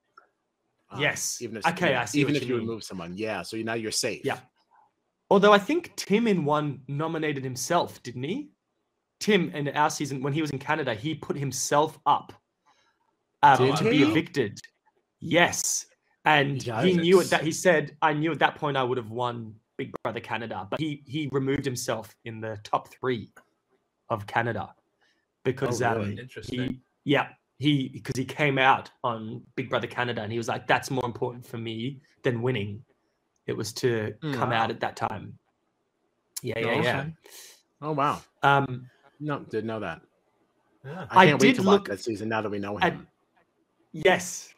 Um, 0.91 1.01
yes. 1.01 1.41
Even 1.41 1.57
if 1.57 1.65
okay, 1.65 1.95
I 1.95 2.05
see 2.05 2.19
even 2.19 2.35
if 2.35 2.43
you, 2.43 2.55
you 2.55 2.55
remove 2.57 2.83
someone, 2.83 3.15
yeah. 3.15 3.41
So 3.41 3.57
now 3.57 3.73
you're 3.73 3.91
safe. 3.91 4.21
Yeah. 4.23 4.37
Although 5.29 5.53
I 5.53 5.57
think 5.57 5.95
Tim 5.95 6.27
in 6.27 6.43
one 6.43 6.81
nominated 6.87 7.43
himself, 7.43 8.03
didn't 8.03 8.23
he? 8.23 8.49
Tim 9.21 9.51
in 9.53 9.69
our 9.69 9.89
season 9.89 10.21
when 10.21 10.33
he 10.33 10.41
was 10.41 10.49
in 10.49 10.59
Canada, 10.59 10.93
he 10.93 11.15
put 11.15 11.37
himself 11.37 11.97
up 12.05 12.33
um, 13.43 13.57
to 13.75 13.83
he? 13.83 13.89
be 13.89 14.03
evicted. 14.03 14.59
Yes, 15.19 15.85
and 16.25 16.61
he 16.61 16.93
knew 16.93 17.21
it 17.21 17.29
that 17.29 17.43
he 17.43 17.51
said, 17.51 17.95
"I 18.01 18.13
knew 18.13 18.31
at 18.31 18.39
that 18.39 18.55
point 18.55 18.75
I 18.75 18.83
would 18.83 18.97
have 18.97 19.11
won 19.11 19.55
Big 19.77 19.93
Brother 20.03 20.19
Canada," 20.19 20.67
but 20.69 20.79
he 20.79 21.03
he 21.05 21.29
removed 21.31 21.63
himself 21.63 22.13
in 22.25 22.41
the 22.41 22.57
top 22.63 22.89
three 22.89 23.31
of 24.09 24.25
Canada 24.25 24.73
because 25.43 25.81
oh, 25.81 25.95
really? 25.95 26.19
um, 26.19 26.27
he 26.43 26.81
yeah 27.03 27.29
he 27.59 27.89
because 27.89 28.15
he 28.15 28.25
came 28.25 28.57
out 28.57 28.89
on 29.03 29.41
Big 29.55 29.69
Brother 29.69 29.87
Canada 29.87 30.23
and 30.23 30.31
he 30.31 30.39
was 30.39 30.47
like, 30.47 30.65
"That's 30.65 30.89
more 30.89 31.05
important 31.05 31.45
for 31.45 31.59
me 31.59 32.01
than 32.23 32.41
winning." 32.41 32.83
It 33.45 33.55
was 33.55 33.71
to 33.73 34.13
mm, 34.23 34.33
come 34.33 34.49
wow. 34.49 34.63
out 34.63 34.71
at 34.71 34.79
that 34.79 34.95
time. 34.95 35.37
Yeah, 36.41 36.57
yeah, 36.57 36.65
oh, 36.65 36.81
yeah. 36.81 37.05
Oh 37.83 37.91
wow. 37.91 38.21
Um, 38.41 38.87
no, 39.21 39.39
didn't 39.39 39.67
know 39.67 39.79
that. 39.79 40.01
Yeah. 40.83 41.05
I 41.11 41.27
can't 41.27 41.41
I 41.41 41.45
wait 41.45 41.55
to 41.55 41.61
look 41.61 41.87
that 41.87 42.01
season 42.01 42.29
now 42.29 42.41
that 42.41 42.49
we 42.49 42.59
know 42.59 42.77
him. 42.77 42.83
At, 42.83 42.97
yes, 43.93 44.53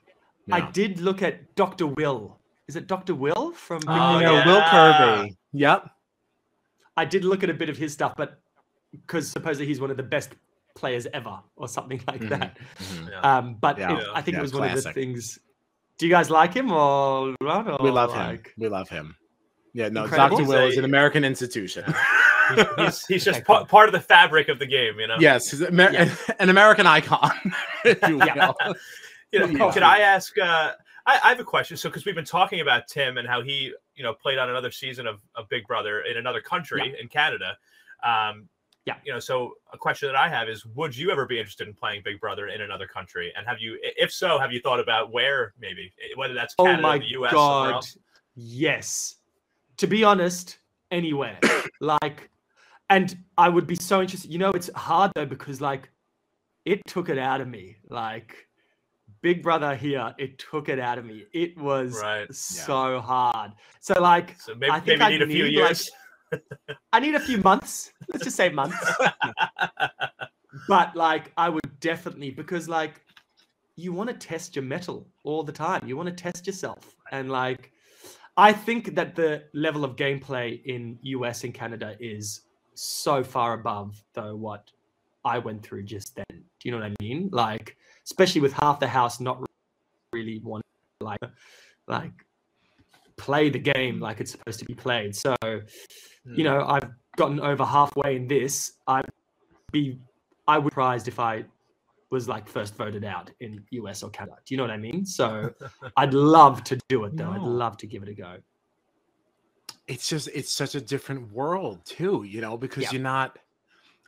I 0.52 0.72
did 0.72 1.00
look 1.00 1.22
at 1.22 1.54
Doctor 1.56 1.88
Will. 1.88 2.40
Is 2.68 2.76
it 2.78 2.88
Doctor 2.88 3.14
Will 3.14 3.52
from? 3.52 3.82
Oh, 3.88 4.20
yeah. 4.20 4.46
Will 4.46 4.62
Kirby. 4.62 5.38
Yep. 5.52 5.90
I 6.96 7.06
did 7.06 7.26
look 7.26 7.44
at 7.44 7.50
a 7.50 7.54
bit 7.54 7.70
of 7.70 7.78
his 7.78 7.92
stuff, 7.92 8.14
but 8.16 8.40
because 8.92 9.30
supposedly 9.30 9.66
he's 9.66 9.82
one 9.82 9.92
of 9.92 9.98
the 9.98 10.04
best 10.04 10.32
players 10.76 11.08
ever, 11.14 11.40
or 11.56 11.68
something 11.68 12.02
like 12.08 12.22
mm-hmm. 12.22 12.30
that. 12.30 12.58
Mm-hmm. 12.58 13.08
Yeah. 13.10 13.20
Um, 13.20 13.58
but 13.60 13.78
yeah. 13.78 13.98
It, 13.98 14.08
I 14.14 14.22
think 14.22 14.38
it 14.38 14.42
was 14.42 14.52
Classic. 14.52 14.70
one 14.70 14.78
of 14.78 14.84
the 14.84 14.94
things. 14.94 15.40
Do 15.98 16.08
you 16.08 16.12
guys 16.12 16.30
like 16.30 16.54
him 16.54 16.72
or, 16.72 17.36
or 17.40 17.78
we 17.82 17.92
love 17.92 18.12
like... 18.12 18.48
him? 18.48 18.54
We 18.58 18.68
love 18.68 18.90
him. 18.90 19.16
Yeah, 19.74 19.90
no, 19.90 20.08
Doctor 20.08 20.44
Will 20.44 20.68
is 20.68 20.78
an 20.78 20.86
American 20.86 21.24
institution. 21.24 21.84
he's, 22.78 23.06
he's 23.06 23.26
just 23.26 23.44
pa- 23.44 23.66
part 23.66 23.88
of 23.88 23.94
the 23.94 24.00
fabric 24.00 24.50
of 24.50 24.60
the 24.60 24.66
game, 24.66 25.00
you 25.00 25.08
know. 25.08 25.18
Yes, 25.20 25.52
he's 25.52 25.62
Amer- 25.62 25.92
yeah. 25.92 26.16
an 26.40 26.50
American 26.50 26.88
icon. 26.88 27.32
you 27.86 27.96
yeah. 28.02 28.34
know, 28.36 28.56
yeah. 29.32 29.72
Can 29.72 29.84
I 29.84 30.00
ask? 30.00 30.38
Uh, 30.38 30.72
I, 31.06 31.20
I, 31.24 31.30
have 31.30 31.40
a 31.40 31.44
question. 31.44 31.78
So, 31.78 31.90
because 31.90 32.06
we've 32.06 32.16
been 32.16 32.26
talking 32.26 32.62
about 32.62 32.88
Tim 32.88 33.18
and 33.18 33.28
how 33.28 33.42
he, 33.42 33.74
you 33.96 34.04
know, 34.04 34.14
played 34.14 34.38
on 34.38 34.50
another 34.50 34.72
season 34.72 35.08
of, 35.08 35.22
of 35.36 35.50
Big 35.50 35.68
Brother 35.68 36.02
in 36.02 36.18
another 36.18 36.42
country 36.42 36.94
yeah. 36.94 37.02
in 37.02 37.08
Canada. 37.08 37.58
Um, 38.04 38.48
yeah. 38.86 38.96
You 39.06 39.14
know, 39.14 39.20
so 39.20 39.54
a 39.72 39.78
question 39.78 40.08
that 40.10 40.16
I 40.16 40.28
have 40.30 40.50
is, 40.50 40.66
would 40.66 40.96
you 40.96 41.10
ever 41.10 41.26
be 41.26 41.40
interested 41.40 41.68
in 41.68 41.74
playing 41.74 42.02
Big 42.04 42.20
Brother 42.20 42.48
in 42.48 42.62
another 42.62 42.88
country? 42.88 43.32
And 43.36 43.48
have 43.48 43.60
you, 43.60 43.78
if 43.82 44.12
so, 44.12 44.38
have 44.40 44.52
you 44.52 44.60
thought 44.60 44.80
about 44.80 45.12
where 45.12 45.54
maybe, 45.60 45.94
whether 46.16 46.34
that's 46.34 46.54
oh 46.60 46.66
Canada, 46.66 46.80
oh 46.80 46.90
my 46.90 46.98
the 47.00 47.12
US, 47.22 47.32
God. 47.32 47.86
Yes. 48.36 49.16
To 49.78 49.88
be 49.88 50.04
honest, 50.04 50.60
anywhere. 50.92 51.40
like 51.82 52.30
and 52.90 53.18
I 53.38 53.50
would 53.50 53.68
be 53.68 53.76
so 53.76 54.02
interested. 54.02 54.32
You 54.32 54.40
know, 54.40 54.52
it's 54.52 54.70
hard 54.76 55.12
though 55.16 55.26
because 55.26 55.62
like 55.62 55.90
it 56.66 56.82
took 56.88 57.10
it 57.10 57.18
out 57.18 57.42
of 57.42 57.48
me. 57.48 57.78
Like 57.90 58.48
Big 59.22 59.42
Brother 59.42 59.76
here, 59.76 60.14
it 60.18 60.38
took 60.38 60.70
it 60.70 60.80
out 60.80 60.98
of 60.98 61.06
me. 61.06 61.26
It 61.34 61.58
was 61.58 62.00
right. 62.02 62.32
so 62.34 62.96
yeah. 62.96 63.02
hard. 63.02 63.52
So 63.80 64.00
like, 64.00 64.40
so 64.40 64.54
maybe, 64.56 64.72
I 64.72 64.80
think 64.80 65.02
I 65.02 65.10
need 65.10 65.22
a 65.22 65.28
few 65.28 65.46
years. 65.46 65.90
Like, 66.32 66.44
I 66.94 67.00
need 67.00 67.16
a 67.16 67.20
few 67.20 67.38
months. 67.40 67.92
Let's 68.12 68.26
just 68.26 68.36
say 68.36 68.50
months. 68.50 68.78
but 70.68 70.96
like, 70.96 71.32
I 71.38 71.50
would 71.50 71.80
definitely 71.80 72.32
because 72.32 72.68
like, 72.68 73.02
you 73.76 73.92
want 73.92 74.10
to 74.10 74.16
test 74.16 74.56
your 74.56 74.64
mettle 74.64 75.08
all 75.24 75.44
the 75.44 75.52
time. 75.52 75.88
You 75.88 75.98
want 75.98 76.10
to 76.10 76.16
test 76.16 76.46
yourself, 76.46 76.96
and 77.12 77.32
like, 77.32 77.72
I 78.38 78.54
think 78.54 78.94
that 78.96 79.16
the 79.16 79.46
level 79.54 79.84
of 79.84 79.96
gameplay 79.96 80.64
in 80.66 81.00
US 81.02 81.44
and 81.44 81.54
Canada 81.54 81.96
is 82.00 82.42
so 82.76 83.24
far 83.24 83.54
above 83.54 84.02
though 84.14 84.36
what 84.36 84.70
I 85.26 85.40
went 85.40 85.64
through 85.64 85.84
just 85.84 86.16
then. 86.16 86.26
Do 86.30 86.44
you 86.64 86.72
know 86.72 86.78
what 86.78 86.92
I 86.92 86.94
mean? 87.02 87.30
Like, 87.32 87.78
especially 88.06 88.42
with 88.42 88.54
half 88.54 88.80
the 88.80 88.88
house 88.88 89.20
not 89.20 89.44
really 90.12 90.40
wanting 90.44 90.64
like 91.02 91.20
like 91.88 92.12
play 93.18 93.50
the 93.50 93.60
game 93.60 94.00
like 94.00 94.20
it's 94.20 94.32
supposed 94.32 94.60
to 94.60 94.66
be 94.66 94.74
played. 94.74 95.16
So, 95.16 95.36
mm. 95.42 95.58
you 96.26 96.44
know, 96.44 96.66
I've 96.66 96.90
gotten 97.18 97.40
over 97.40 97.64
halfway 97.64 98.16
in 98.18 98.28
this. 98.28 98.74
I'd 98.88 99.06
be 99.72 100.00
I 100.48 100.58
would 100.58 100.70
be 100.70 100.74
surprised 100.74 101.08
if 101.08 101.20
I 101.20 101.46
was 102.10 102.28
like 102.28 102.48
first 102.48 102.76
voted 102.76 103.04
out 103.04 103.32
in 103.40 103.64
US 103.72 104.04
or 104.04 104.10
Canada. 104.10 104.38
Do 104.46 104.54
you 104.54 104.58
know 104.58 104.64
what 104.64 104.72
I 104.72 104.78
mean? 104.78 105.06
So 105.06 105.52
I'd 105.98 106.14
love 106.14 106.64
to 106.66 106.78
do 106.90 107.06
it 107.06 107.16
though. 107.16 107.32
No. 107.32 107.34
I'd 107.34 107.42
love 107.42 107.78
to 107.78 107.88
give 107.88 108.04
it 108.04 108.10
a 108.10 108.14
go 108.14 108.38
it's 109.88 110.08
just 110.08 110.30
it's 110.34 110.52
such 110.52 110.76
a 110.76 110.82
different 110.82 111.32
world 111.32 111.86
too, 111.86 112.24
you 112.24 112.42
know, 112.42 112.58
because 112.58 112.84
yeah. 112.84 112.92
you're 112.92 113.02
not 113.02 113.38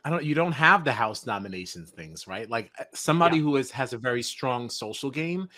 I 0.04 0.10
don't 0.10 0.24
you 0.24 0.34
don't 0.34 0.52
have 0.52 0.84
the 0.84 0.92
house 0.92 1.26
nominations 1.26 1.90
things, 1.90 2.26
right? 2.26 2.48
Like 2.48 2.70
uh, 2.78 2.84
somebody 2.94 3.36
yeah. 3.38 3.42
who 3.42 3.56
is 3.56 3.70
has 3.72 3.92
a 3.92 3.98
very 3.98 4.22
strong 4.22 4.70
social 4.70 5.10
game, 5.10 5.48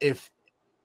if 0.00 0.30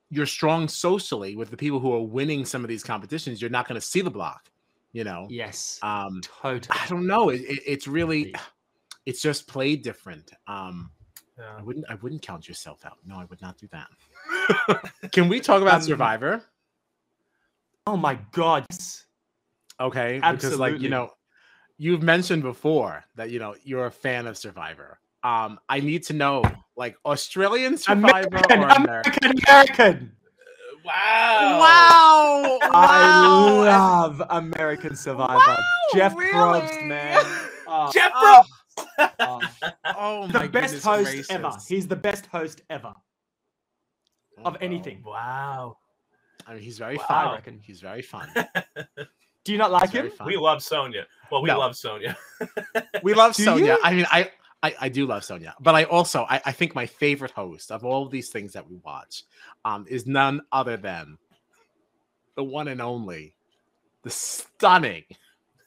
you're 0.09 0.25
strong 0.25 0.67
socially 0.67 1.35
with 1.35 1.51
the 1.51 1.57
people 1.57 1.79
who 1.79 1.93
are 1.93 2.01
winning 2.01 2.45
some 2.45 2.63
of 2.63 2.69
these 2.69 2.83
competitions, 2.83 3.41
you're 3.41 3.51
not 3.51 3.67
going 3.67 3.79
to 3.79 3.85
see 3.85 3.99
the 3.99 4.09
block, 4.09 4.49
you 4.93 5.03
know. 5.03 5.27
Yes. 5.29 5.79
Um 5.83 6.21
totally. 6.23 6.79
I 6.79 6.87
don't 6.87 7.05
know. 7.05 7.29
It, 7.29 7.41
it, 7.41 7.59
it's 7.65 7.87
really 7.87 8.33
it's 9.05 9.21
just 9.21 9.47
played 9.47 9.83
different. 9.83 10.31
Um 10.47 10.91
yeah. 11.37 11.57
I 11.59 11.61
wouldn't 11.61 11.85
I 11.89 11.95
wouldn't 11.95 12.21
count 12.21 12.47
yourself 12.47 12.85
out. 12.85 12.97
No, 13.05 13.17
I 13.17 13.25
would 13.25 13.41
not 13.41 13.57
do 13.57 13.67
that. 13.71 14.91
Can 15.11 15.27
we 15.27 15.39
talk 15.39 15.61
about 15.61 15.75
um, 15.75 15.81
Survivor? 15.81 16.43
Oh 17.87 17.95
my 17.95 18.19
god. 18.33 18.65
Okay, 19.79 20.19
Absolutely. 20.21 20.57
because 20.57 20.59
like 20.59 20.81
you 20.81 20.89
know, 20.89 21.11
you've 21.77 22.03
mentioned 22.03 22.43
before 22.43 23.05
that 23.15 23.31
you 23.31 23.39
know 23.39 23.55
you're 23.63 23.85
a 23.85 23.91
fan 23.91 24.27
of 24.27 24.37
Survivor. 24.37 24.99
Um, 25.23 25.57
I 25.69 25.79
need 25.79 26.03
to 26.03 26.13
know 26.13 26.43
like 26.75 26.97
Australian 27.05 27.77
Survivor 27.77 28.27
American, 28.27 28.59
or 28.59 28.67
American? 28.67 29.33
American. 29.47 30.11
Wow. 30.83 31.59
Wow. 31.61 32.59
I 32.61 33.63
love 33.63 34.21
American 34.31 34.97
Survivor. 34.97 35.37
Wow, 35.37 35.57
Jeff 35.95 36.13
really? 36.13 36.33
Uh, 36.37 36.57
uh, 36.57 36.61
Probst, 36.61 36.87
man. 36.87 37.23
Oh, 37.67 37.91
Jeff 37.93 38.11
Probst. 38.11 38.47
Oh, 39.19 39.41
oh, 39.97 40.27
the 40.27 40.49
best 40.49 40.83
host 40.83 41.05
gracious. 41.05 41.29
ever. 41.29 41.51
He's 41.69 41.87
the 41.87 41.95
best 41.95 42.25
host 42.25 42.63
ever 42.69 42.93
of 44.43 44.55
oh, 44.55 44.57
anything. 44.59 45.03
wow. 45.05 45.77
I 46.47 46.53
mean, 46.53 46.63
he's 46.63 46.77
very 46.77 46.97
wow. 46.97 47.05
fun. 47.07 47.27
I 47.27 47.31
reckon 47.35 47.59
he's 47.61 47.81
very 47.81 48.01
fun. 48.01 48.29
Do 49.43 49.51
you 49.51 49.57
not 49.57 49.71
like 49.71 49.91
he's 49.91 50.01
him? 50.01 50.11
We 50.25 50.37
love 50.37 50.63
Sonia. 50.63 51.05
Well, 51.31 51.41
we 51.41 51.49
no. 51.49 51.59
love 51.59 51.75
Sonia. 51.75 52.17
we 53.03 53.13
love 53.13 53.35
Sonia. 53.35 53.77
I 53.83 53.93
mean, 53.93 54.05
I, 54.11 54.31
I, 54.63 54.75
I 54.81 54.89
do 54.89 55.05
love 55.05 55.23
Sonia, 55.23 55.55
but 55.59 55.75
I 55.75 55.83
also 55.83 56.25
I, 56.29 56.41
I 56.45 56.51
think 56.51 56.73
my 56.73 56.85
favorite 56.85 57.31
host 57.31 57.71
of 57.71 57.85
all 57.85 58.05
of 58.05 58.11
these 58.11 58.29
things 58.29 58.53
that 58.53 58.67
we 58.67 58.77
watch, 58.77 59.23
um, 59.65 59.85
is 59.89 60.07
none 60.07 60.41
other 60.51 60.77
than 60.77 61.17
the 62.35 62.43
one 62.43 62.67
and 62.67 62.81
only, 62.81 63.35
the 64.03 64.09
stunning 64.09 65.03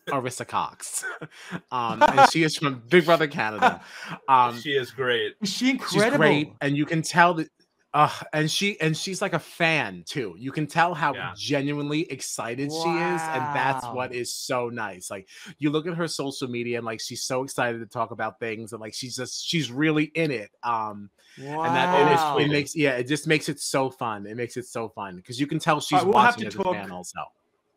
Arisa 0.09 0.47
Cox. 0.47 1.05
um, 1.71 2.03
and 2.03 2.31
she 2.31 2.43
is 2.43 2.57
from 2.57 2.83
Big 2.89 3.05
Brother 3.05 3.27
Canada. 3.27 3.81
Um, 4.29 4.59
she 4.61 4.73
is 4.77 4.91
great. 4.91 5.35
Is 5.41 5.51
she 5.51 5.71
incredible? 5.71 6.11
She's 6.11 6.17
great, 6.17 6.53
and 6.61 6.77
you 6.77 6.87
can 6.87 7.03
tell 7.03 7.35
that 7.35 7.49
uh, 7.93 8.09
and 8.33 8.49
she 8.49 8.81
and 8.81 8.97
she's 8.97 9.21
like 9.21 9.33
a 9.33 9.39
fan 9.39 10.05
too. 10.07 10.37
You 10.39 10.53
can 10.53 10.69
tell 10.69 10.95
how 10.95 11.13
yeah. 11.13 11.33
genuinely 11.37 12.03
excited 12.13 12.69
wow. 12.71 12.83
she 12.85 12.89
is, 12.89 13.23
and 13.23 13.57
that's 13.57 13.85
what 13.87 14.15
is 14.15 14.33
so 14.33 14.69
nice. 14.69 15.11
Like 15.11 15.29
you 15.59 15.71
look 15.71 15.89
at 15.89 15.95
her 15.95 16.07
social 16.07 16.47
media, 16.47 16.79
and 16.79 16.87
like 16.87 17.01
she's 17.01 17.25
so 17.25 17.43
excited 17.43 17.81
to 17.81 17.87
talk 17.87 18.13
about 18.13 18.39
things, 18.39 18.73
and 18.73 18.81
like 18.81 18.95
she's 18.95 19.17
just 19.17 19.45
she's 19.45 19.73
really 19.73 20.05
in 20.15 20.31
it. 20.31 20.51
Um, 20.63 21.11
wow. 21.41 21.63
and 21.63 21.75
that 21.75 22.01
it, 22.01 22.15
is, 22.15 22.47
it 22.47 22.53
makes 22.53 22.77
yeah, 22.77 22.93
it 22.93 23.09
just 23.09 23.27
makes 23.27 23.49
it 23.49 23.59
so 23.59 23.91
fun. 23.91 24.25
It 24.25 24.37
makes 24.37 24.57
it 24.57 24.67
so 24.67 24.89
fun 24.91 25.17
because 25.17 25.41
you 25.41 25.49
can 25.49 25.59
tell 25.59 25.81
she's 25.81 25.97
right, 25.97 26.05
we'll 26.05 26.15
watching 26.15 26.47
as 26.47 26.55
talk, 26.55 26.67
a 26.67 26.73
fan 26.75 26.93
also. 26.93 27.19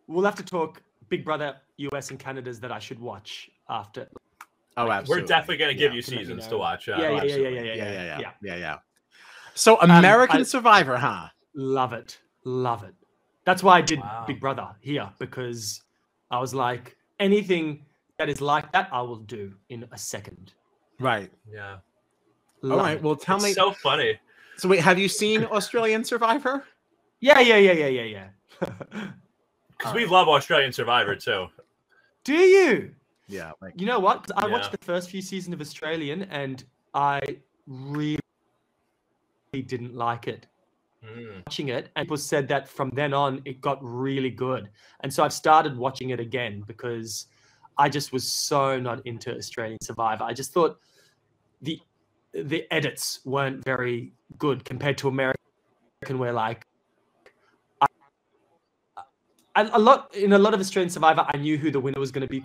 We'll 0.05 0.25
have 0.25 0.35
to 0.35 0.43
talk 0.43 0.83
Big 1.09 1.25
Brother 1.25 1.55
US 1.77 2.11
and 2.11 2.19
Canada's 2.19 2.59
that 2.59 2.71
I 2.71 2.77
should 2.77 2.99
watch 2.99 3.49
after. 3.67 4.07
Oh, 4.77 4.91
absolutely. 4.91 5.23
We're 5.23 5.27
definitely 5.27 5.57
going 5.57 5.75
to 5.75 5.79
give 5.79 5.91
yeah, 5.91 5.95
you 5.95 6.01
seasons 6.03 6.29
you 6.29 6.35
know. 6.35 6.49
to 6.49 6.57
watch. 6.57 6.89
Uh, 6.89 6.97
yeah, 6.99 7.09
yeah, 7.09 7.23
yeah, 7.23 7.23
yeah, 7.23 7.35
yeah, 7.35 7.49
yeah, 7.49 7.73
yeah, 7.73 7.73
yeah, 7.73 8.19
yeah, 8.19 8.31
yeah, 8.43 8.55
yeah. 8.55 8.77
So 9.53 9.79
American 9.81 10.37
um, 10.37 10.41
I, 10.41 10.45
Survivor, 10.45 10.97
huh? 10.97 11.27
Love 11.55 11.93
it, 11.93 12.19
love 12.43 12.83
it. 12.83 12.93
That's 13.45 13.61
why 13.61 13.77
I 13.77 13.81
did 13.81 13.99
wow. 13.99 14.23
Big 14.25 14.39
Brother 14.39 14.69
here 14.79 15.09
because 15.19 15.81
I 16.31 16.39
was 16.39 16.53
like, 16.53 16.95
anything 17.19 17.85
that 18.17 18.29
is 18.29 18.41
like 18.41 18.71
that, 18.71 18.89
I 18.91 19.01
will 19.01 19.17
do 19.17 19.53
in 19.69 19.85
a 19.91 19.97
second. 19.97 20.53
Right. 20.99 21.31
Yeah. 21.51 21.77
Love 22.61 22.79
All 22.79 22.85
right. 22.85 22.97
It. 22.97 23.03
Well, 23.03 23.15
tell 23.15 23.35
it's 23.37 23.45
me. 23.45 23.53
So 23.53 23.71
funny. 23.71 24.17
So 24.57 24.69
wait, 24.69 24.79
have 24.79 24.97
you 24.97 25.09
seen 25.09 25.45
Australian 25.51 26.03
Survivor? 26.03 26.65
Yeah, 27.19 27.39
yeah, 27.39 27.57
yeah, 27.57 27.71
yeah, 27.71 27.87
yeah, 27.87 28.27
yeah. 28.61 29.07
Because 29.77 29.95
we 29.95 30.05
love 30.05 30.29
Australian 30.29 30.71
Survivor 30.71 31.13
too. 31.15 31.47
Do 32.23 32.33
you? 32.33 32.93
Yeah. 33.27 33.51
Like, 33.61 33.73
you 33.81 33.85
know 33.85 33.99
what? 33.99 34.31
I 34.37 34.45
yeah. 34.45 34.53
watched 34.53 34.71
the 34.71 34.77
first 34.77 35.09
few 35.09 35.21
seasons 35.21 35.53
of 35.53 35.59
Australian, 35.59 36.23
and 36.23 36.63
I 36.93 37.19
really 37.67 38.22
didn't 39.61 39.95
like 39.95 40.27
it. 40.27 40.47
Mm. 41.05 41.45
Watching 41.45 41.67
it, 41.67 41.89
and 41.95 42.05
people 42.05 42.17
said 42.17 42.47
that 42.47 42.67
from 42.67 42.89
then 42.91 43.13
on 43.13 43.41
it 43.43 43.59
got 43.59 43.77
really 43.81 44.29
good, 44.29 44.69
and 45.01 45.13
so 45.13 45.23
I've 45.23 45.33
started 45.33 45.77
watching 45.77 46.11
it 46.11 46.19
again 46.21 46.63
because 46.65 47.27
I 47.77 47.89
just 47.89 48.13
was 48.13 48.25
so 48.25 48.79
not 48.79 49.05
into 49.05 49.35
Australian 49.35 49.79
Survivor. 49.81 50.23
I 50.23 50.33
just 50.33 50.53
thought 50.53 50.79
the 51.61 51.77
the 52.33 52.65
edits 52.71 53.19
weren't 53.25 53.63
very 53.65 54.13
good 54.37 54.63
compared 54.63 54.97
to 54.99 55.09
American, 55.09 55.39
where 56.17 56.31
like 56.31 56.65
I, 59.55 59.69
a 59.73 59.79
lot 59.79 60.15
in 60.15 60.33
a 60.33 60.39
lot 60.39 60.53
of 60.53 60.59
Australian 60.59 60.89
Survivor, 60.89 61.25
I 61.27 61.37
knew 61.37 61.57
who 61.57 61.69
the 61.69 61.79
winner 61.79 61.99
was 61.99 62.11
going 62.11 62.21
to 62.21 62.27
be 62.27 62.43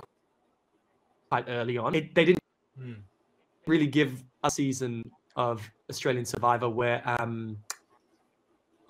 quite 1.31 1.45
early 1.49 1.79
on. 1.79 1.95
It, 1.95 2.15
they 2.15 2.25
didn't 2.25 2.43
mm. 2.79 2.97
really 3.67 3.87
give 3.87 4.23
a 4.45 4.51
season 4.51 5.11
of 5.39 5.71
Australian 5.89 6.27
Survivor 6.27 6.69
where 6.69 7.01
um 7.07 7.57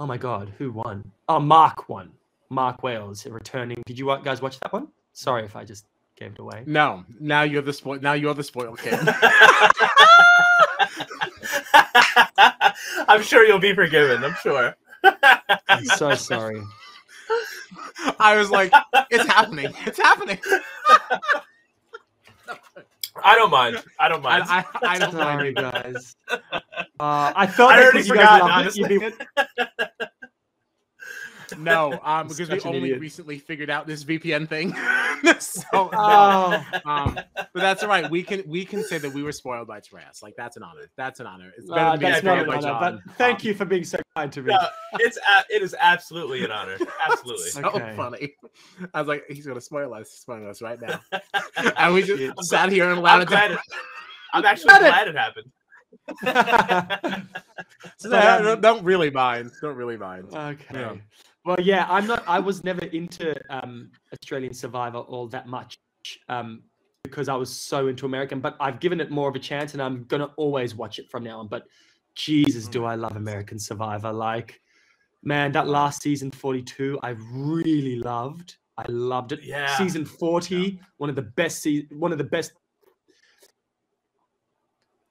oh 0.01 0.07
my 0.07 0.17
god, 0.17 0.53
who 0.59 0.73
won? 0.73 1.13
Oh, 1.29 1.39
Mark 1.39 1.89
won. 1.89 2.11
Mark 2.51 2.83
Wales 2.83 3.27
returning. 3.27 3.83
Did 3.87 3.99
you 3.99 4.07
guys 4.25 4.41
watch 4.41 4.59
that 4.61 4.73
one? 4.73 4.89
Sorry 5.13 5.45
if 5.45 5.55
I 5.55 5.65
just 5.65 5.85
gave 6.17 6.33
it 6.33 6.39
away. 6.39 6.65
No, 6.67 7.05
now 7.21 7.43
you're 7.43 7.63
the 7.63 7.73
spoil. 7.73 8.01
Now 8.01 8.15
you're 8.15 8.35
the 8.35 8.43
spoiled 8.43 8.79
kid. 8.79 8.99
I'm 13.09 13.23
sure 13.23 13.45
you'll 13.45 13.59
be 13.59 13.75
forgiven. 13.75 14.25
I'm 14.25 14.35
sure. 14.43 14.75
I'm 15.69 15.85
so 15.85 16.15
sorry. 16.15 16.63
I 18.19 18.37
was 18.37 18.51
like, 18.51 18.73
it's 19.11 19.27
happening. 19.27 19.73
It's 19.87 19.99
happening. 19.99 20.39
I 23.25 23.35
don't 23.35 23.51
mind. 23.51 23.83
I 23.99 24.09
don't 24.09 24.23
mind. 24.23 24.45
I, 24.49 24.65
I, 24.83 24.95
I 24.95 24.99
don't 24.99 25.15
mind, 25.15 25.47
you 25.47 25.53
guys. 25.53 26.17
Uh, 27.01 27.33
I 27.37 27.47
thought 27.47 27.79
I 27.79 27.85
already 27.85 28.03
forgot. 28.03 28.43
Honestly. 28.43 28.99
Be... 28.99 29.11
no, 31.59 31.99
um, 32.05 32.29
because 32.29 32.49
we 32.49 32.61
only 32.61 32.79
idiot. 32.79 33.01
recently 33.01 33.39
figured 33.39 33.71
out 33.71 33.87
this 33.87 34.05
VPN 34.05 34.49
thing. 34.49 34.75
so, 35.41 35.63
oh. 35.73 36.65
no. 36.73 36.91
um, 36.91 37.15
but 37.37 37.49
that's 37.55 37.83
all 37.83 37.89
right. 37.89 38.09
We 38.11 38.23
can 38.23 38.43
we 38.47 38.65
can 38.65 38.83
say 38.83 38.99
that 38.99 39.13
we 39.13 39.23
were 39.23 39.33
spoiled 39.33 39.67
by 39.67 39.81
Taras. 39.81 40.23
Like 40.23 40.35
that's 40.37 40.57
an 40.57 40.63
honor. 40.63 40.91
That's 40.97 41.21
an 41.21 41.27
honor. 41.27 41.53
It's 41.57 41.69
better 41.69 41.81
uh, 41.81 41.91
than 41.93 42.01
being 42.01 42.15
spoiled 42.15 42.47
by 42.47 42.61
John. 42.61 43.03
But 43.05 43.15
thank 43.17 43.41
um, 43.41 43.47
you 43.47 43.55
for 43.55 43.65
being 43.65 43.85
so 43.85 43.99
kind 44.17 44.33
to 44.33 44.43
me. 44.43 44.53
No, 44.53 44.69
it's 45.01 45.17
a, 45.17 45.45
it 45.55 45.63
is 45.63 45.75
absolutely 45.79 46.45
an 46.45 46.51
honor. 46.51 46.77
Absolutely. 47.11 47.51
so 47.51 47.63
okay. 47.65 47.95
funny. 47.97 48.35
I 48.93 49.01
was 49.01 49.09
like, 49.09 49.25
he's 49.29 49.47
gonna 49.47 49.61
spoil 49.61 49.95
us, 49.95 50.11
spoil 50.11 50.49
us 50.49 50.61
right 50.61 50.81
now. 50.81 51.01
and 51.77 51.95
we 51.95 52.03
just 52.03 52.23
I'm 52.23 52.45
sat 52.45 52.73
here 52.73 52.89
and 52.91 52.99
allowed 52.99 53.33
I'm 53.33 53.51
it. 53.53 53.59
I'm 54.33 54.45
actually 54.45 54.67
glad 54.79 55.09
it, 55.09 55.11
it 55.11 55.17
happened. 55.17 55.51
so 57.97 58.13
um, 58.13 58.45
don't, 58.45 58.61
don't 58.61 58.85
really 58.85 59.11
mind. 59.11 59.51
Don't 59.61 59.77
really 59.77 59.97
mind. 59.97 60.27
Okay. 60.33 60.65
Yeah. 60.73 60.95
Well, 61.49 61.61
yeah, 61.63 61.87
I'm 61.89 62.07
not. 62.07 62.25
I 62.29 62.41
was 62.41 62.63
never 62.63 62.85
into 62.85 63.35
um, 63.49 63.91
Australian 64.13 64.53
Survivor 64.53 64.99
all 64.99 65.27
that 65.29 65.47
much 65.47 65.79
um, 66.29 66.63
because 67.03 67.31
I 67.31 67.37
was 67.37 67.49
so 67.49 67.89
into 67.89 68.05
American. 68.05 68.39
But 68.39 68.55
I've 68.61 68.81
given 68.81 69.01
it 69.01 69.11
more 69.11 69.31
of 69.31 69.35
a 69.35 69.39
chance, 69.39 69.73
and 69.73 69.81
I'm 69.81 70.05
gonna 70.09 70.29
always 70.37 70.75
watch 70.75 70.99
it 70.99 71.11
from 71.11 71.25
now 71.25 71.41
on. 71.41 71.49
But 71.49 71.63
Jesus, 72.15 72.69
do 72.69 72.85
I 72.85 72.97
love 72.97 73.17
American 73.17 73.59
Survivor? 73.59 74.13
Like, 74.13 74.61
man, 75.23 75.51
that 75.53 75.67
last 75.67 76.03
season 76.03 76.31
42, 76.31 76.99
I 77.03 77.17
really 77.33 77.97
loved. 77.97 78.57
I 78.77 78.85
loved 78.89 79.33
it. 79.33 79.41
Yeah. 79.43 79.75
Season 79.79 80.05
40, 80.05 80.55
yeah. 80.55 80.71
one 80.99 81.09
of 81.09 81.17
the 81.17 81.23
best 81.23 81.63
se- 81.63 81.89
one 81.93 82.13
of 82.13 82.19
the 82.19 82.25
best 82.25 82.53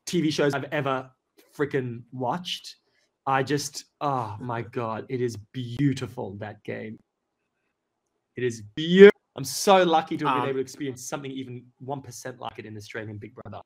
TV 0.06 0.32
shows 0.32 0.54
I've 0.54 0.66
ever 0.66 1.10
freaking 1.58 2.04
watched. 2.12 2.76
I 3.28 3.44
just, 3.44 3.84
oh 4.00 4.38
my 4.40 4.62
God, 4.62 5.06
it 5.10 5.20
is 5.20 5.36
beautiful, 5.52 6.38
that 6.40 6.64
game. 6.64 6.98
It 8.38 8.46
is 8.46 8.64
beautiful. 8.74 9.12
I'm 9.36 9.44
so 9.44 9.84
lucky 9.84 10.16
to 10.18 10.26
have 10.26 10.36
been 10.36 10.44
um, 10.44 10.50
able 10.50 10.58
to 10.58 10.62
experience 10.62 11.04
something 11.08 11.30
even 11.30 11.66
1% 11.86 12.40
like 12.40 12.54
it 12.58 12.66
in 12.66 12.78
Australian 12.78 13.18
Big 13.18 13.36
Brother. 13.36 13.62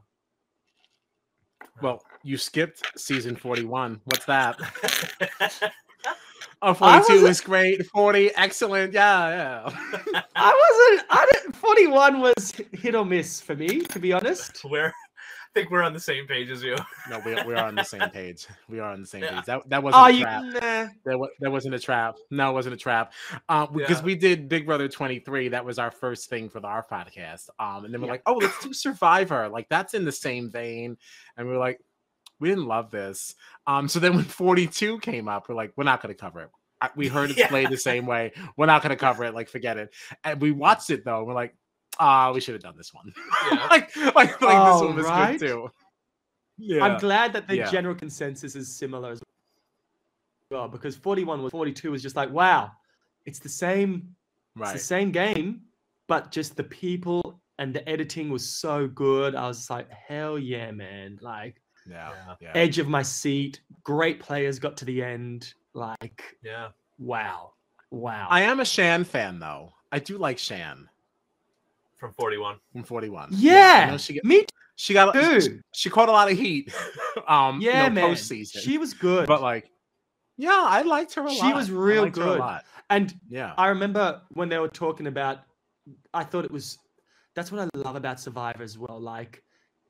Well, 1.82 2.02
you 2.24 2.38
skipped 2.38 2.82
season 2.98 3.36
41. 3.36 4.02
What's 4.06 4.26
that? 4.26 4.60
oh, 6.64 6.74
42 6.74 7.28
is 7.28 7.40
great. 7.40 7.86
40, 7.86 8.32
excellent. 8.36 8.94
Yeah, 8.94 9.30
yeah. 9.30 10.22
I 10.36 10.90
wasn't, 10.90 11.08
I 11.12 11.30
didn't, 11.34 11.56
41 11.56 12.20
was 12.20 12.54
hit 12.74 12.96
or 12.96 13.06
miss 13.06 13.40
for 13.40 13.56
me, 13.56 13.82
to 13.82 14.00
be 14.00 14.12
honest. 14.12 14.66
Where 14.66 14.92
think 15.54 15.70
we're 15.70 15.84
on 15.84 15.94
the 15.94 16.00
same 16.00 16.28
page 16.28 16.50
as 16.50 16.64
you. 16.64 16.76
no, 17.10 17.20
we, 17.20 17.34
we 17.44 17.54
are 17.54 17.66
on 17.66 17.76
the 17.76 17.84
same 17.84 18.10
page. 18.10 18.48
We 18.70 18.80
are 18.80 18.92
on 18.92 19.02
the 19.02 19.08
same 19.08 19.24
yeah. 19.24 19.36
page. 19.36 19.46
That 19.46 19.70
that 19.70 19.84
wasn't 19.84 20.04
oh, 20.04 20.08
a 20.08 20.22
trap. 20.22 20.44
You, 20.44 20.54
nah. 20.54 20.88
There, 21.04 21.20
that 21.40 21.52
wasn't 21.52 21.76
a 21.76 21.80
trap. 21.80 22.18
No, 22.30 22.50
it 22.50 22.54
wasn't 22.54 22.76
a 22.76 22.78
trap. 22.78 23.14
Um, 23.50 23.70
because 23.74 24.00
yeah. 24.00 24.06
we 24.06 24.16
did 24.16 24.50
Big 24.50 24.66
Brother 24.66 24.88
23. 24.88 25.50
That 25.50 25.66
was 25.66 25.80
our 25.80 25.92
first 25.92 26.30
thing 26.30 26.50
for 26.50 26.60
the 26.60 26.68
our 26.68 26.86
podcast. 26.86 27.50
Um, 27.60 27.86
and 27.86 27.94
then 27.94 28.02
we're 28.02 28.08
yeah. 28.08 28.14
like, 28.14 28.24
oh, 28.26 28.36
let's 28.36 28.64
do 28.64 28.74
Survivor. 28.74 29.50
Like 29.50 29.68
that's 29.70 29.94
in 29.94 30.06
the 30.06 30.12
same 30.12 30.50
vein. 30.50 30.98
And 31.38 31.48
we 31.48 31.54
are 31.54 31.60
like, 31.60 31.80
we 32.40 32.50
didn't 32.50 32.66
love 32.68 32.92
this. 32.92 33.36
Um, 33.68 33.88
so 33.88 34.00
then 34.00 34.16
when 34.16 34.24
42 34.26 35.00
came 35.00 35.28
up, 35.28 35.48
we're 35.48 35.56
like, 35.56 35.74
we're 35.76 35.84
not 35.84 36.02
gonna 36.02 36.16
cover 36.16 36.42
it. 36.42 36.50
We 36.96 37.08
heard 37.08 37.30
it 37.30 37.38
yeah. 37.38 37.48
played 37.48 37.70
the 37.70 37.78
same 37.78 38.06
way. 38.06 38.32
We're 38.58 38.66
not 38.66 38.82
gonna 38.82 38.96
cover 38.96 39.24
it. 39.26 39.36
Like, 39.36 39.50
forget 39.50 39.78
it. 39.78 39.94
And 40.24 40.42
we 40.42 40.52
watched 40.52 40.90
it 40.90 41.06
though. 41.06 41.24
we're 41.24 41.34
like, 41.34 41.56
ah, 42.02 42.30
uh, 42.30 42.34
we 42.34 42.42
should 42.42 42.56
have 42.56 42.64
done 42.64 42.76
this 42.76 42.94
one. 42.94 43.14
Yeah. 43.52 43.68
like, 43.70 43.96
like, 43.96 44.16
like 44.16 44.38
oh, 44.42 44.74
this 44.74 44.82
one 44.88 44.96
was 44.96 45.06
right? 45.06 45.40
good 45.40 45.48
too. 45.48 45.72
Yeah. 46.58 46.84
I'm 46.84 47.00
glad 47.00 47.34
that 47.34 47.48
the 47.48 47.58
yeah. 47.58 47.72
general 47.72 47.96
consensus 47.96 48.56
is 48.56 48.76
similar 48.76 49.12
as 49.12 49.22
well 50.50 50.68
because 50.68 50.96
41 50.96 51.42
was 51.42 51.52
42 51.52 51.92
was 51.92 52.02
just 52.02 52.16
like, 52.16 52.32
wow, 52.32 52.72
it's 53.26 53.40
the 53.40 53.50
same, 53.50 54.16
right. 54.56 54.74
it's 54.74 54.82
the 54.82 54.86
same 54.86 55.12
game, 55.12 55.62
but 56.08 56.32
just 56.32 56.58
the 56.58 56.64
people 56.64 57.40
and 57.58 57.74
the 57.74 57.88
editing 57.88 58.30
was 58.30 58.48
so 58.48 58.88
good. 58.88 59.36
I 59.36 59.48
was 59.48 59.70
like, 59.70 59.90
hell 59.92 60.38
yeah, 60.38 60.72
man! 60.72 61.20
Like, 61.22 61.62
yeah, 61.90 62.12
yeah. 62.40 62.52
edge 62.56 62.80
of 62.80 62.88
my 62.88 63.04
seat. 63.04 63.62
Great 63.84 64.20
players 64.20 64.60
got 64.60 64.76
to 64.78 64.86
the 64.86 65.04
end. 65.04 65.54
Like, 65.74 66.38
yeah, 66.44 66.70
wow, 66.98 67.54
wow. 67.92 68.28
I 68.30 68.42
am 68.42 68.60
a 68.60 68.66
Shan 68.66 69.04
fan 69.04 69.40
though. 69.40 69.74
I 69.92 70.00
do 70.00 70.18
like 70.18 70.38
Shan 70.38 70.90
from 72.02 72.14
41. 72.14 72.58
From 72.74 72.84
41. 72.84 73.30
Yeah. 73.32 73.92
yeah 73.92 73.98
she 73.98 74.16
got, 74.16 74.26
me 74.26 74.46
she 74.76 74.94
got 74.94 75.16
she, 75.16 75.60
she, 75.72 75.90
caught 75.92 76.10
a 76.10 76.12
lot 76.12 76.32
of 76.32 76.38
heat. 76.38 76.74
um 77.28 77.62
yeah, 77.62 77.84
you 77.84 77.90
know, 77.90 78.02
man. 78.02 78.16
Postseason. 78.16 78.58
She 78.60 78.80
was 78.80 78.96
good. 78.96 79.28
But 79.28 79.42
like 79.42 79.70
Yeah, 80.36 80.66
I 80.68 80.82
liked 80.82 81.14
her 81.14 81.24
a 81.24 81.30
she 81.30 81.40
lot. 81.40 81.48
She 81.48 81.54
was 81.54 81.70
real 81.70 82.04
liked 82.04 82.18
her 82.18 82.24
a 82.24 82.38
good. 82.38 82.60
And 82.90 83.14
Yeah. 83.30 83.54
I 83.56 83.68
remember 83.68 84.20
when 84.30 84.50
they 84.50 84.58
were 84.58 84.68
talking 84.68 85.06
about, 85.06 85.42
I 86.14 86.24
thought 86.24 86.44
it 86.44 86.52
was, 86.52 86.80
that's 87.36 87.52
what 87.52 87.62
I 87.62 87.78
love 87.78 87.96
about 87.96 88.20
Survivor 88.20 88.64
as 88.64 88.78
well. 88.78 89.00
Like, 89.00 89.44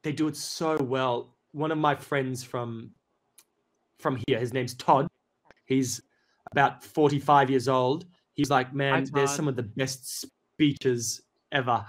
they 0.03 0.11
do 0.11 0.27
it 0.27 0.35
so 0.35 0.77
well. 0.77 1.37
One 1.53 1.71
of 1.71 1.77
my 1.77 1.95
friends 1.95 2.43
from, 2.43 2.91
from 3.99 4.19
here, 4.27 4.37
his 4.37 4.53
name's 4.53 4.75
Todd. 4.75 5.07
He's 5.65 6.01
about 6.51 6.83
45 6.83 7.49
years 7.49 7.67
old. 7.67 8.05
He's 8.33 8.49
like, 8.49 8.73
man, 8.73 9.07
there's 9.13 9.31
some 9.31 9.47
of 9.47 9.55
the 9.55 9.63
best 9.63 10.25
speeches 10.53 11.21
ever, 11.51 11.85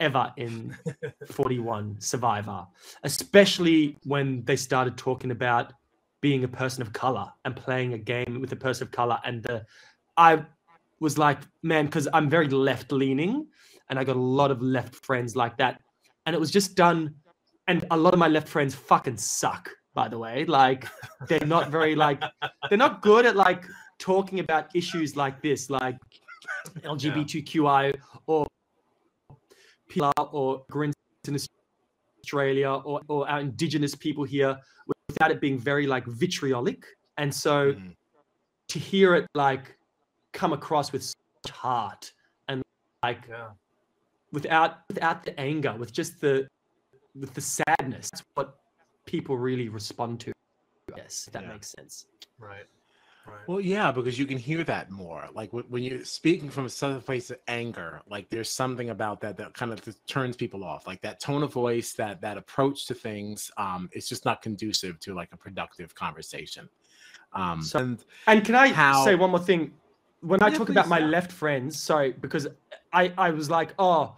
ever 0.00 0.32
in 0.36 0.76
41 1.30 2.00
Survivor, 2.00 2.66
especially 3.02 3.96
when 4.04 4.44
they 4.44 4.56
started 4.56 4.96
talking 4.96 5.30
about 5.30 5.72
being 6.20 6.44
a 6.44 6.48
person 6.48 6.80
of 6.82 6.92
color 6.92 7.30
and 7.44 7.54
playing 7.54 7.92
a 7.92 7.98
game 7.98 8.40
with 8.40 8.50
a 8.52 8.56
person 8.56 8.86
of 8.86 8.90
color. 8.90 9.18
And 9.24 9.42
the, 9.42 9.64
I 10.16 10.44
was 11.00 11.18
like, 11.18 11.38
man, 11.62 11.84
because 11.86 12.08
I'm 12.12 12.30
very 12.30 12.48
left 12.48 12.92
leaning 12.92 13.46
and 13.90 13.98
I 13.98 14.04
got 14.04 14.16
a 14.16 14.20
lot 14.20 14.50
of 14.50 14.62
left 14.62 14.94
friends 14.94 15.36
like 15.36 15.58
that. 15.58 15.80
And 16.24 16.34
it 16.34 16.38
was 16.40 16.50
just 16.50 16.76
done. 16.76 17.14
And 17.68 17.84
a 17.90 17.96
lot 17.96 18.14
of 18.14 18.18
my 18.18 18.28
left 18.28 18.48
friends 18.48 18.74
fucking 18.74 19.18
suck, 19.18 19.70
by 19.92 20.08
the 20.08 20.18
way. 20.18 20.46
Like, 20.46 20.88
they're 21.28 21.46
not 21.46 21.70
very, 21.70 21.94
like, 21.94 22.22
they're 22.68 22.78
not 22.78 23.02
good 23.02 23.26
at 23.26 23.36
like 23.36 23.66
talking 23.98 24.40
about 24.40 24.74
issues 24.74 25.16
like 25.16 25.42
this, 25.42 25.68
like 25.68 25.96
LGBTQI 26.78 27.94
or 28.26 28.46
PR 29.94 30.10
or 30.32 30.64
grins 30.70 30.94
in 31.28 31.36
Australia 32.22 32.70
or, 32.70 33.00
or 33.08 33.28
our 33.28 33.40
indigenous 33.40 33.94
people 33.94 34.24
here 34.24 34.58
without 35.08 35.30
it 35.30 35.40
being 35.40 35.58
very 35.58 35.86
like 35.86 36.04
vitriolic. 36.06 36.84
And 37.16 37.32
so 37.32 37.74
Mhm. 37.74 37.94
to 38.68 38.78
hear 38.78 39.14
it 39.14 39.26
like 39.34 39.78
come 40.32 40.52
across 40.52 40.92
with 40.92 41.02
such 41.02 41.52
heart 41.52 42.12
and 42.48 42.62
like 43.02 43.26
Yeah. 43.28 43.50
without 44.32 44.78
without 44.88 45.24
the 45.24 45.38
anger, 45.38 45.74
with 45.76 45.92
just 45.92 46.20
the 46.20 46.48
with 47.14 47.32
the 47.34 47.40
sadness, 47.40 48.10
that's 48.10 48.24
what 48.34 48.58
people 49.06 49.38
really 49.38 49.68
respond 49.68 50.20
to. 50.20 50.32
Yes, 50.96 51.28
if 51.28 51.32
that 51.34 51.44
Yeah. 51.44 51.50
makes 51.50 51.68
sense. 51.78 52.06
Right. 52.38 52.66
Right. 53.26 53.48
Well, 53.48 53.60
yeah, 53.60 53.90
because 53.90 54.18
you 54.18 54.26
can 54.26 54.36
hear 54.36 54.64
that 54.64 54.90
more. 54.90 55.26
Like 55.32 55.50
when 55.52 55.82
you're 55.82 56.04
speaking 56.04 56.50
from 56.50 56.66
a 56.66 57.00
place 57.00 57.30
of 57.30 57.38
anger, 57.48 58.02
like 58.08 58.28
there's 58.28 58.50
something 58.50 58.90
about 58.90 59.20
that 59.22 59.36
that 59.38 59.54
kind 59.54 59.72
of 59.72 59.80
turns 60.06 60.36
people 60.36 60.62
off. 60.62 60.86
Like 60.86 61.00
that 61.02 61.20
tone 61.20 61.42
of 61.42 61.52
voice, 61.52 61.92
that 61.94 62.20
that 62.20 62.36
approach 62.36 62.86
to 62.86 62.94
things, 62.94 63.50
um, 63.56 63.88
it's 63.92 64.08
just 64.08 64.24
not 64.26 64.42
conducive 64.42 65.00
to 65.00 65.14
like 65.14 65.30
a 65.32 65.36
productive 65.38 65.94
conversation. 65.94 66.68
Um, 67.32 67.62
So- 67.62 67.78
and 67.78 68.04
And 68.26 68.44
can 68.44 68.54
I 68.54 68.68
How- 68.68 69.04
say 69.04 69.14
one 69.14 69.30
more 69.30 69.40
thing? 69.40 69.72
When 70.20 70.42
I 70.42 70.50
talk 70.50 70.68
about 70.68 70.88
my 70.88 70.98
yeah. 71.00 71.06
left 71.06 71.32
friends, 71.32 71.80
sorry, 71.80 72.12
because 72.12 72.46
I, 72.92 73.12
I 73.18 73.30
was 73.30 73.50
like, 73.50 73.74
oh, 73.78 74.16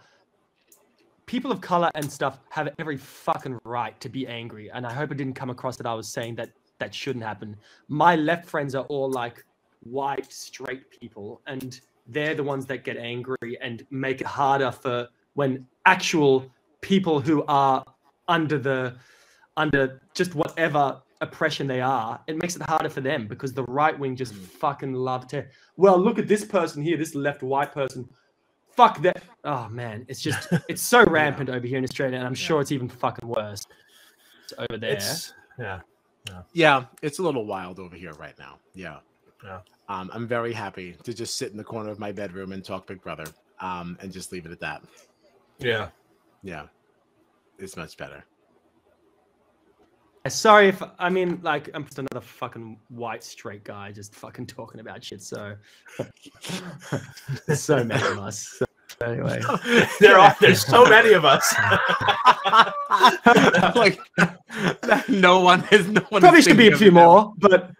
people 1.25 1.51
of 1.51 1.59
color 1.59 1.91
and 1.95 2.09
stuff 2.09 2.39
have 2.49 2.69
every 2.79 2.95
fucking 2.97 3.59
right 3.65 3.99
to 3.99 4.07
be 4.07 4.25
angry. 4.27 4.69
And 4.71 4.85
I 4.85 4.93
hope 4.93 5.11
it 5.11 5.15
didn't 5.15 5.33
come 5.35 5.49
across 5.49 5.75
that 5.77 5.85
I 5.85 5.93
was 5.93 6.07
saying 6.07 6.35
that 6.35 6.49
that 6.79 6.93
shouldn't 6.93 7.25
happen. 7.25 7.55
My 7.87 8.15
left 8.15 8.47
friends 8.47 8.75
are 8.75 8.85
all 8.85 9.09
like 9.11 9.43
white, 9.81 10.31
straight 10.31 10.89
people, 10.99 11.41
and 11.47 11.79
they're 12.07 12.35
the 12.35 12.43
ones 12.43 12.65
that 12.67 12.83
get 12.83 12.97
angry 12.97 13.57
and 13.61 13.85
make 13.89 14.21
it 14.21 14.27
harder 14.27 14.71
for 14.71 15.07
when 15.33 15.65
actual 15.85 16.45
people 16.81 17.19
who 17.19 17.43
are 17.47 17.83
under 18.27 18.57
the 18.57 18.95
under 19.57 20.01
just 20.13 20.35
whatever 20.35 21.01
oppression 21.21 21.65
they 21.65 21.81
are, 21.81 22.19
it 22.27 22.37
makes 22.39 22.55
it 22.55 22.61
harder 22.61 22.89
for 22.89 23.01
them 23.01 23.27
because 23.27 23.51
the 23.53 23.63
right 23.63 23.97
wing 23.97 24.15
just 24.15 24.33
Mm. 24.35 24.45
fucking 24.45 24.93
love 24.93 25.27
to. 25.29 25.45
Well, 25.75 25.97
look 25.97 26.19
at 26.19 26.27
this 26.27 26.45
person 26.45 26.83
here, 26.83 26.95
this 26.95 27.15
left 27.15 27.41
white 27.41 27.71
person. 27.71 28.07
Fuck 28.75 29.01
that. 29.01 29.23
Oh 29.43 29.67
man, 29.69 30.05
it's 30.07 30.21
just 30.21 30.47
it's 30.69 30.81
so 30.81 31.03
rampant 31.05 31.49
over 31.49 31.65
here 31.65 31.79
in 31.79 31.83
Australia, 31.83 32.17
and 32.17 32.27
I'm 32.27 32.35
sure 32.35 32.61
it's 32.61 32.71
even 32.71 32.87
fucking 32.87 33.27
worse 33.27 33.65
it's 34.43 34.53
over 34.69 34.77
there. 34.79 34.91
It's 34.91 35.33
yeah. 35.59 35.79
Yeah, 36.53 36.85
it's 37.01 37.19
a 37.19 37.23
little 37.23 37.45
wild 37.45 37.79
over 37.79 37.95
here 37.95 38.13
right 38.13 38.37
now. 38.37 38.59
Yeah. 38.73 38.97
Yeah. 39.43 39.59
Um, 39.89 40.09
I'm 40.13 40.27
very 40.27 40.53
happy 40.53 40.95
to 41.03 41.13
just 41.13 41.37
sit 41.37 41.51
in 41.51 41.57
the 41.57 41.63
corner 41.63 41.89
of 41.89 41.99
my 41.99 42.11
bedroom 42.11 42.51
and 42.51 42.63
talk 42.63 42.87
Big 42.87 43.01
Brother, 43.01 43.25
um, 43.61 43.97
and 44.01 44.11
just 44.11 44.31
leave 44.31 44.45
it 44.45 44.51
at 44.51 44.59
that. 44.59 44.81
Yeah. 45.59 45.89
Yeah, 46.43 46.67
it's 47.57 47.75
much 47.77 47.97
better. 47.97 48.23
Sorry 50.27 50.67
if 50.67 50.83
I 50.99 51.09
mean 51.09 51.39
like 51.41 51.69
I'm 51.73 51.85
just 51.85 51.99
another 51.99 52.21
fucking 52.21 52.79
white 52.89 53.23
straight 53.23 53.63
guy 53.63 53.91
just 53.93 54.13
fucking 54.13 54.47
talking 54.47 54.81
about 54.81 55.03
shit. 55.03 55.21
So 55.21 55.55
so 57.55 57.83
many 57.83 58.05
of 58.05 58.19
us. 58.19 58.57
So 58.59 58.65
anyway, 59.03 59.41
there 59.99 60.19
are 60.19 60.35
there's 60.41 60.65
so 60.65 60.85
many 60.85 61.13
of 61.13 61.25
us. 61.25 61.53
like 63.75 63.99
no 65.07 65.41
one 65.41 65.63
is 65.71 65.87
no 65.87 66.01
one. 66.09 66.21
probably 66.21 66.39
is 66.39 66.45
should 66.45 66.57
be 66.57 66.67
a 66.67 66.77
few 66.77 66.87
it 66.87 66.93
now. 66.93 67.05
more, 67.05 67.33
but 67.37 67.71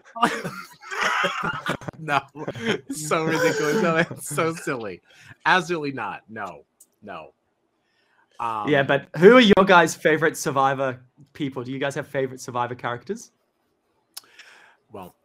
no, 2.00 2.22
it's 2.36 3.08
so 3.08 3.26
ridiculous. 3.26 3.82
No, 3.82 3.98
it's 3.98 4.30
so 4.30 4.54
silly. 4.54 5.02
Absolutely 5.46 5.92
not. 5.92 6.22
No, 6.30 6.64
no. 7.02 7.34
Um, 8.40 8.70
yeah. 8.70 8.84
But 8.84 9.08
who 9.18 9.36
are 9.36 9.42
your 9.42 9.66
guys' 9.66 9.96
favorite 9.96 10.38
Survivor 10.38 11.02
people? 11.34 11.64
Do 11.64 11.72
you 11.72 11.80
guys 11.80 11.96
have 11.96 12.08
favorite 12.08 12.40
Survivor 12.40 12.76
characters? 12.76 13.32
well, 14.92 15.16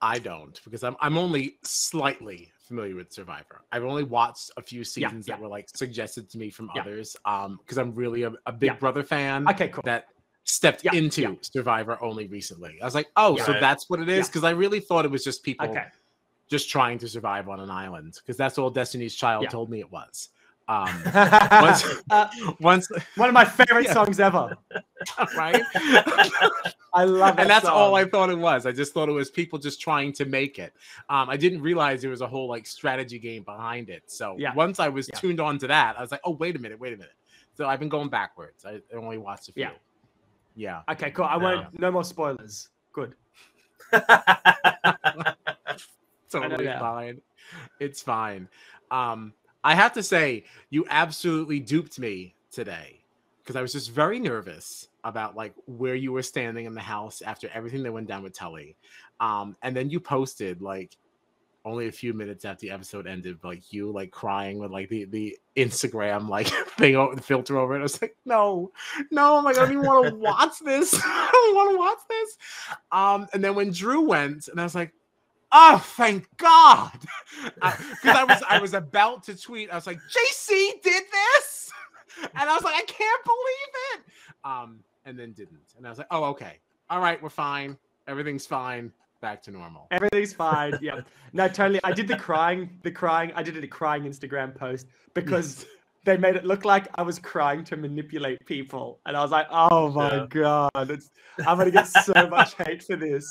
I 0.00 0.18
don't 0.18 0.60
because 0.64 0.84
I'm 0.84 0.96
I'm 1.00 1.18
only 1.18 1.56
slightly 1.62 2.52
familiar 2.68 2.94
with 2.94 3.12
Survivor. 3.12 3.62
I've 3.72 3.84
only 3.84 4.04
watched 4.04 4.50
a 4.56 4.62
few 4.62 4.84
seasons 4.84 5.26
yeah. 5.26 5.34
that 5.34 5.42
were 5.42 5.48
like 5.48 5.68
suggested 5.74 6.30
to 6.30 6.38
me 6.38 6.50
from 6.50 6.70
Yeah. 6.74 6.82
others. 6.82 7.16
Um, 7.24 7.58
because 7.62 7.78
I'm 7.78 7.94
really 7.94 8.22
a, 8.22 8.32
a 8.46 8.52
Big 8.52 8.68
Yeah. 8.68 8.74
Brother 8.76 9.02
fan. 9.02 9.48
Okay, 9.48 9.68
cool. 9.68 9.82
that 9.84 10.06
stepped 10.44 10.84
Yeah, 10.84 10.94
into 10.94 11.22
yeah. 11.22 11.34
Survivor 11.42 11.98
only 12.02 12.26
recently. 12.28 12.78
I 12.80 12.84
was 12.84 12.94
like, 12.94 13.08
oh, 13.16 13.36
Yeah. 13.36 13.44
so 13.44 13.52
that's 13.54 13.90
what 13.90 14.00
it 14.00 14.08
is? 14.08 14.18
Yeah. 14.18 14.28
Because 14.28 14.44
I 14.44 14.50
really 14.50 14.80
thought 14.80 15.04
it 15.04 15.10
was 15.10 15.24
just 15.24 15.42
people 15.42 15.68
Okay. 15.68 15.84
just 16.48 16.70
trying 16.70 16.98
to 16.98 17.08
survive 17.08 17.48
on 17.48 17.60
an 17.60 17.70
island. 17.70 18.14
Because 18.22 18.36
that's 18.36 18.56
all 18.58 18.70
Destiny's 18.70 19.14
Child 19.14 19.42
Yeah. 19.44 19.50
told 19.50 19.70
me 19.70 19.80
it 19.80 19.90
was. 19.90 20.28
Um, 20.68 21.02
Uh, 22.10 22.28
once, 22.60 22.88
one 23.16 23.28
of 23.28 23.34
my 23.34 23.44
favorite 23.44 23.84
Yeah. 23.86 23.92
songs 23.94 24.20
ever. 24.20 24.56
right? 25.36 25.62
I 26.94 27.04
love 27.04 27.38
it. 27.38 27.40
and 27.42 27.50
that's 27.50 27.64
all. 27.66 27.94
I 27.94 28.04
thought 28.04 28.30
it 28.30 28.38
was. 28.38 28.66
I 28.66 28.72
just 28.72 28.92
thought 28.94 29.08
it 29.08 29.12
was 29.12 29.30
people 29.30 29.58
just 29.58 29.80
trying 29.80 30.12
to 30.14 30.24
make 30.24 30.58
it. 30.58 30.72
Um, 31.08 31.28
I 31.30 31.36
didn't 31.36 31.62
realize 31.62 32.00
there 32.02 32.10
was 32.10 32.20
a 32.20 32.26
whole 32.26 32.48
like 32.48 32.66
strategy 32.66 33.18
game 33.18 33.42
behind 33.44 33.88
it. 33.90 34.04
So 34.06 34.36
Yeah. 34.38 34.54
once 34.54 34.78
I 34.80 34.88
was 34.88 35.08
Yeah. 35.08 35.18
tuned 35.18 35.40
on 35.40 35.58
to 35.58 35.66
that, 35.68 35.96
I 35.98 36.02
was 36.02 36.10
like, 36.10 36.20
oh, 36.24 36.32
wait 36.32 36.56
a 36.56 36.58
minute, 36.58 36.78
wait 36.78 36.92
a 36.92 36.96
minute. 36.96 37.12
So 37.54 37.66
I've 37.66 37.80
been 37.80 37.88
going 37.88 38.08
backwards. 38.08 38.64
I 38.64 38.80
I 38.92 38.96
only 38.96 39.18
watched 39.18 39.48
a 39.48 39.52
few. 39.52 39.62
Yeah. 39.62 39.70
Yeah. 40.54 40.82
Okay, 40.92 41.10
cool. 41.12 41.24
I 41.26 41.36
No. 41.38 41.44
won't. 41.44 41.78
No 41.80 41.90
more 41.90 42.04
spoilers. 42.04 42.68
Good. 42.92 43.14
totally 46.30 46.66
fine. 46.66 47.20
It's 47.80 48.02
fine. 48.02 48.48
Um, 48.90 49.32
I 49.64 49.74
have 49.74 49.92
to 49.94 50.02
say, 50.02 50.44
you 50.70 50.86
absolutely 50.88 51.60
duped 51.60 51.98
me 51.98 52.34
today 52.50 53.00
because 53.42 53.56
I 53.56 53.62
was 53.62 53.72
just 53.72 53.90
very 53.90 54.18
nervous 54.18 54.88
about 55.04 55.34
like 55.36 55.54
where 55.66 55.94
you 55.94 56.12
were 56.12 56.22
standing 56.22 56.66
in 56.66 56.74
the 56.74 56.80
house 56.80 57.22
after 57.22 57.48
everything 57.54 57.82
that 57.82 57.92
went 57.92 58.08
down 58.08 58.22
with 58.22 58.34
Tully. 58.34 58.76
Um, 59.20 59.56
and 59.62 59.74
then 59.74 59.90
you 59.90 60.00
posted 60.00 60.60
like 60.60 60.96
only 61.64 61.88
a 61.88 61.92
few 61.92 62.14
minutes 62.14 62.44
after 62.44 62.62
the 62.62 62.70
episode 62.70 63.06
ended, 63.06 63.38
like 63.42 63.72
you 63.72 63.90
like 63.90 64.10
crying 64.10 64.58
with 64.58 64.70
like 64.70 64.88
the 64.88 65.04
the 65.06 65.36
Instagram 65.56 66.28
like 66.28 66.46
thing 66.78 66.96
over 66.96 67.14
the 67.14 67.22
filter 67.22 67.58
over 67.58 67.74
it. 67.74 67.80
I 67.80 67.82
was 67.82 68.00
like, 68.00 68.16
no, 68.24 68.72
no, 69.10 69.38
I'm 69.38 69.44
like, 69.44 69.56
I 69.56 69.60
don't 69.60 69.72
even 69.72 69.86
want 69.86 70.08
to 70.08 70.14
watch 70.16 70.58
this. 70.60 70.94
I 71.04 71.30
don't 71.32 71.54
want 71.54 71.70
to 71.72 71.78
watch 71.78 71.98
this. 72.08 72.38
Um, 72.92 73.28
and 73.32 73.42
then 73.42 73.54
when 73.54 73.72
Drew 73.72 74.02
went, 74.02 74.48
and 74.48 74.60
I 74.60 74.64
was 74.64 74.74
like, 74.74 74.92
oh, 75.52 75.78
thank 75.96 76.26
God, 76.36 76.98
because 77.54 78.16
I 78.16 78.24
was 78.24 78.42
I 78.48 78.58
was 78.60 78.74
about 78.74 79.22
to 79.24 79.36
tweet. 79.40 79.70
I 79.70 79.74
was 79.74 79.86
like, 79.86 79.98
JC 79.98 80.82
did 80.82 81.04
this, 81.12 81.70
and 82.22 82.48
I 82.48 82.54
was 82.54 82.64
like, 82.64 82.74
I 82.74 82.84
can't 82.86 83.24
believe 83.24 83.72
it. 83.94 84.00
Um, 84.44 84.80
and 85.04 85.18
then 85.18 85.32
didn't, 85.32 85.74
and 85.76 85.86
I 85.86 85.90
was 85.90 85.98
like, 85.98 86.08
oh, 86.10 86.24
okay, 86.24 86.58
all 86.90 87.00
right, 87.00 87.22
we're 87.22 87.28
fine, 87.30 87.76
everything's 88.06 88.46
fine, 88.46 88.92
back 89.20 89.42
to 89.44 89.50
normal. 89.50 89.86
Everything's 89.90 90.32
fine. 90.32 90.78
Yeah. 90.82 91.00
No, 91.32 91.48
totally. 91.48 91.80
I 91.84 91.92
did 91.92 92.08
the 92.08 92.16
crying, 92.16 92.70
the 92.82 92.90
crying. 92.90 93.32
I 93.34 93.42
did 93.42 93.62
a 93.62 93.66
crying 93.66 94.04
Instagram 94.04 94.54
post 94.54 94.86
because 95.14 95.66
they 96.04 96.16
made 96.16 96.36
it 96.36 96.44
look 96.44 96.64
like 96.64 96.88
I 96.94 97.02
was 97.02 97.18
crying 97.18 97.64
to 97.64 97.76
manipulate 97.76 98.44
people, 98.46 99.00
and 99.06 99.16
I 99.16 99.22
was 99.22 99.30
like, 99.30 99.46
"Oh 99.50 99.90
my 99.90 100.14
Yeah. 100.16 100.26
god, 100.28 100.90
it's, 100.90 101.10
I'm 101.46 101.58
gonna 101.58 101.70
get 101.70 101.88
so 101.88 102.12
much 102.28 102.54
hate 102.54 102.82
for 102.82 102.96
this." 102.96 103.26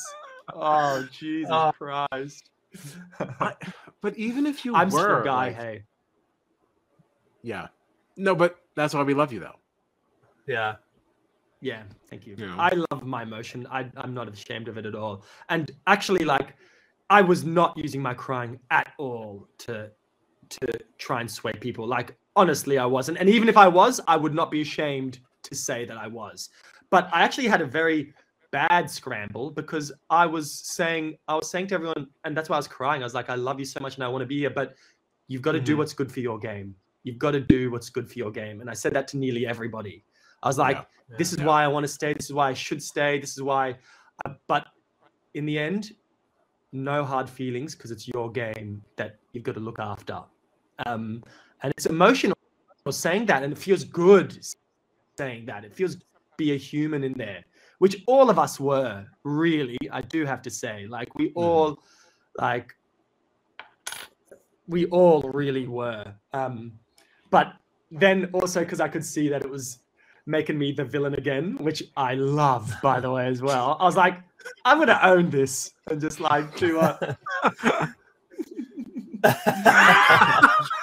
Oh 0.54 1.08
Jesus 1.12 1.50
Oh. 1.52 1.72
Christ! 1.78 2.50
I- 3.20 3.56
but 4.02 4.16
even 4.18 4.46
if 4.46 4.64
you 4.66 4.76
I'm 4.76 4.90
were 4.90 5.22
a 5.22 5.26
guy. 5.26 5.48
like- 5.48 5.56
hey, 5.56 5.84
yeah, 7.44 7.68
no, 8.18 8.36
but 8.36 8.58
that's 8.76 8.94
why 8.94 9.04
we 9.04 9.14
love 9.14 9.32
you, 9.34 9.40
though. 9.40 9.56
yeah. 10.48 10.76
yeah, 11.62 11.84
thank 12.10 12.28
you. 12.28 12.36
Yeah. 12.38 12.56
I 12.58 12.72
love 12.92 13.04
my 13.06 13.24
emotion. 13.24 13.66
I, 13.72 13.90
I'm 13.98 14.14
not 14.14 14.28
ashamed 14.32 14.68
of 14.68 14.78
it 14.78 14.86
at 14.86 14.96
all. 14.96 15.24
And 15.50 15.72
actually, 15.88 16.26
like, 16.26 16.56
I 17.10 17.22
was 17.22 17.44
not 17.46 17.78
using 17.78 18.02
my 18.02 18.14
crying 18.14 18.60
at 18.72 18.92
all 18.98 19.48
to 19.60 19.90
to 20.50 20.68
try 20.98 21.20
and 21.22 21.30
sway 21.30 21.54
people. 21.54 21.86
Like 21.88 22.16
honestly, 22.36 22.78
I 22.78 22.86
wasn't. 22.86 23.18
And 23.18 23.28
even 23.30 23.50
if 23.50 23.58
I 23.58 23.68
was, 23.68 24.00
I 24.08 24.16
would 24.18 24.34
not 24.34 24.50
be 24.52 24.62
ashamed 24.62 25.20
to 25.44 25.56
say 25.56 25.84
that 25.86 25.98
I 25.98 26.08
was. 26.08 26.50
But 26.90 27.10
I 27.12 27.22
actually 27.24 27.48
had 27.48 27.62
a 27.62 27.66
very 27.66 28.14
bad 28.52 28.90
scramble 28.90 29.52
because 29.52 29.92
I 30.10 30.26
was 30.26 30.52
saying 30.52 31.18
I 31.28 31.36
was 31.36 31.50
saying 31.50 31.68
to 31.68 31.76
everyone, 31.76 32.08
and 32.24 32.36
that's 32.36 32.50
why 32.50 32.56
I 32.56 32.60
was 32.60 32.68
crying. 32.68 33.02
I 33.02 33.06
was 33.06 33.14
like, 33.14 33.30
I 33.30 33.36
love 33.36 33.60
you 33.60 33.66
so 33.66 33.80
much 33.82 33.96
and 33.96 34.04
I 34.04 34.08
want 34.08 34.22
to 34.22 34.28
be 34.28 34.40
here, 34.40 34.50
but 34.50 34.76
you've 35.28 35.42
got 35.42 35.54
to 35.54 35.60
mm-hmm. 35.60 35.66
do 35.66 35.78
what's 35.78 35.94
good 35.94 36.12
for 36.12 36.20
your 36.20 36.40
game. 36.40 36.76
You've 37.04 37.20
got 37.20 37.32
to 37.32 37.40
do 37.40 37.72
what's 37.72 37.90
good 37.90 38.10
for 38.10 38.18
your 38.20 38.32
game. 38.32 38.62
And 38.62 38.70
I 38.70 38.74
said 38.74 38.94
that 38.94 39.08
to 39.10 39.18
nearly 39.18 39.46
everybody. 39.46 40.04
I 40.44 40.48
was 40.48 40.58
like, 40.58 40.78
yeah, 40.78 40.84
yeah, 41.10 41.16
this 41.18 41.34
is 41.34 41.40
yeah. 41.40 41.46
why 41.46 41.64
I 41.64 41.68
want 41.68 41.84
to 41.84 41.88
stay. 41.88 42.14
This 42.14 42.26
is 42.26 42.34
why 42.34 42.50
I 42.50 42.54
should 42.54 42.84
stay. 42.84 43.20
This 43.20 43.32
is 43.32 43.42
why. 43.42 43.78
I, 44.26 44.36
but 44.48 44.66
in 45.34 45.46
the 45.46 45.58
end, 45.58 45.92
no 46.72 47.04
hard 47.04 47.30
feelings 47.30 47.76
because 47.76 47.92
it's 47.92 48.08
your 48.08 48.32
game 48.32 48.84
that 48.98 49.18
you've 49.32 49.44
got 49.44 49.56
to 49.56 49.62
look 49.62 49.80
after. 49.80 50.22
Um, 50.86 51.24
and 51.64 51.74
it's 51.76 51.86
emotional 51.86 52.38
for 52.84 52.92
saying 52.92 53.26
that, 53.28 53.44
and 53.44 53.54
it 53.54 53.58
feels 53.58 53.84
good 53.84 54.38
saying 55.18 55.46
that. 55.46 55.66
It 55.66 55.74
feels 55.74 55.98
be 56.38 56.54
a 56.54 56.58
human 56.58 57.04
in 57.04 57.14
there, 57.14 57.44
which 57.80 58.04
all 58.08 58.30
of 58.30 58.40
us 58.40 58.60
were, 58.60 59.06
really. 59.24 59.78
I 59.92 60.02
do 60.02 60.26
have 60.26 60.42
to 60.44 60.50
say, 60.50 60.88
like 60.88 61.14
we 61.16 61.30
mm-hmm. 61.30 61.40
all, 61.40 61.80
like 62.38 62.74
we 64.68 64.86
all 64.88 65.22
really 65.34 65.68
were. 65.68 66.14
Um, 66.34 66.74
but 67.30 67.54
then 67.92 68.30
also 68.34 68.62
because 68.62 68.80
I 68.80 68.88
could 68.88 69.06
see 69.06 69.30
that 69.30 69.44
it 69.44 69.50
was 69.50 69.80
making 70.26 70.58
me 70.58 70.72
the 70.72 70.84
villain 70.84 71.14
again, 71.14 71.58
which 71.60 71.84
I 71.96 72.16
love, 72.16 72.74
by 72.82 73.00
the 73.00 73.12
way, 73.12 73.28
as 73.28 73.42
well. 73.42 73.78
I 73.80 73.86
was 73.86 73.96
like, 73.96 74.20
I'm 74.66 74.80
gonna 74.80 75.00
own 75.04 75.30
this 75.30 75.72
and 75.90 76.02
just 76.02 76.20
like 76.20 76.56
do 76.58 76.80
a. 76.80 77.18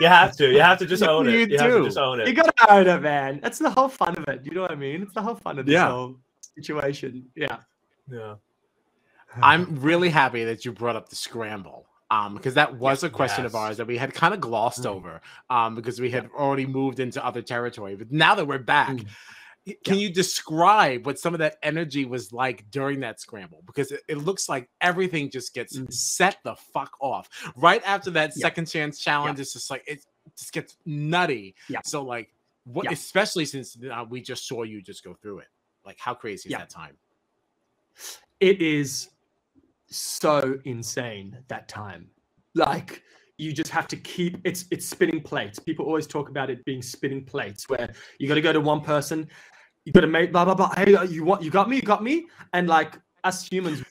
you 0.00 0.06
have 0.06 0.36
to. 0.36 0.50
You 0.50 0.60
have 0.60 0.78
to 0.78 0.86
just 0.86 1.02
own 1.02 1.28
it. 1.28 1.32
You, 1.32 1.38
you 1.40 1.46
do. 1.46 1.56
have 1.56 1.72
to 1.72 1.84
just 1.84 1.98
own 1.98 2.20
it. 2.20 2.28
You 2.28 2.34
gotta 2.34 2.52
own 2.70 2.86
it, 2.86 3.00
man. 3.00 3.40
That's 3.42 3.58
the 3.58 3.70
whole 3.70 3.88
fun 3.88 4.16
of 4.16 4.28
it. 4.28 4.42
You 4.44 4.52
know 4.52 4.62
what 4.62 4.72
I 4.72 4.76
mean? 4.76 5.02
It's 5.02 5.14
the 5.14 5.22
whole 5.22 5.34
fun 5.34 5.58
of 5.58 5.66
this 5.66 5.74
yeah. 5.74 5.88
whole 5.88 6.16
situation. 6.56 7.26
Yeah. 7.34 7.58
Yeah. 8.10 8.34
I'm 9.42 9.80
really 9.80 10.10
happy 10.10 10.44
that 10.44 10.64
you 10.64 10.72
brought 10.72 10.96
up 10.96 11.08
the 11.08 11.16
scramble. 11.16 11.86
Um, 12.10 12.34
because 12.34 12.52
that 12.54 12.76
was 12.76 13.04
a 13.04 13.08
question 13.08 13.44
yes. 13.44 13.52
of 13.52 13.56
ours 13.56 13.78
that 13.78 13.86
we 13.86 13.96
had 13.96 14.12
kind 14.12 14.34
of 14.34 14.40
glossed 14.40 14.82
mm. 14.82 14.86
over. 14.86 15.22
Um, 15.48 15.74
because 15.74 15.98
we 15.98 16.10
had 16.10 16.28
already 16.36 16.66
moved 16.66 17.00
into 17.00 17.24
other 17.24 17.40
territory. 17.40 17.96
But 17.96 18.12
now 18.12 18.34
that 18.34 18.46
we're 18.46 18.58
back, 18.58 18.90
mm. 18.90 19.06
Can 19.64 19.94
yeah. 19.94 19.94
you 19.94 20.10
describe 20.12 21.06
what 21.06 21.20
some 21.20 21.34
of 21.34 21.38
that 21.38 21.56
energy 21.62 22.04
was 22.04 22.32
like 22.32 22.68
during 22.70 23.00
that 23.00 23.20
scramble? 23.20 23.62
Because 23.64 23.92
it, 23.92 24.00
it 24.08 24.18
looks 24.18 24.48
like 24.48 24.68
everything 24.80 25.30
just 25.30 25.54
gets 25.54 25.78
mm-hmm. 25.78 25.90
set 25.90 26.38
the 26.42 26.56
fuck 26.56 26.96
off 27.00 27.28
right 27.56 27.82
after 27.86 28.10
that 28.10 28.32
yeah. 28.34 28.42
second 28.42 28.66
chance 28.66 28.98
challenge. 28.98 29.38
Yeah. 29.38 29.42
It's 29.42 29.52
just 29.52 29.70
like 29.70 29.84
it 29.86 30.04
just 30.36 30.52
gets 30.52 30.76
nutty. 30.84 31.54
Yeah. 31.68 31.78
So 31.84 32.02
like, 32.02 32.32
what? 32.64 32.90
Especially 32.90 33.44
since 33.44 33.76
uh, 33.92 34.04
we 34.08 34.20
just 34.20 34.48
saw 34.48 34.64
you 34.64 34.82
just 34.82 35.04
go 35.04 35.14
through 35.14 35.38
it. 35.40 35.48
Like, 35.86 35.98
how 35.98 36.14
crazy 36.14 36.48
is 36.48 36.56
that 36.56 36.70
time? 36.70 36.96
It 38.40 38.60
is 38.60 39.10
so 39.86 40.58
insane 40.64 41.38
that 41.48 41.68
time. 41.68 42.10
Like 42.54 43.02
you 43.42 43.52
just 43.52 43.70
have 43.70 43.88
to 43.88 43.96
keep 43.96 44.38
it's 44.44 44.66
it's 44.70 44.86
spinning 44.86 45.20
plates. 45.20 45.58
People 45.58 45.84
always 45.84 46.06
talk 46.06 46.28
about 46.28 46.48
it 46.48 46.64
being 46.64 46.82
spinning 46.82 47.24
plates, 47.24 47.68
where 47.68 47.92
you 48.18 48.28
got 48.28 48.34
to 48.34 48.40
go 48.40 48.52
to 48.52 48.60
one 48.60 48.80
person, 48.80 49.28
you 49.84 49.92
got 49.92 50.02
to 50.02 50.06
make 50.06 50.32
blah 50.32 50.44
blah 50.44 50.54
blah. 50.54 50.72
Hey, 50.74 50.94
uh, 50.94 51.02
you 51.02 51.24
want 51.24 51.42
you 51.42 51.50
got 51.50 51.68
me, 51.68 51.76
you 51.76 51.82
got 51.82 52.02
me, 52.02 52.26
and 52.52 52.68
like 52.68 52.98
us 53.24 53.46
humans 53.46 53.82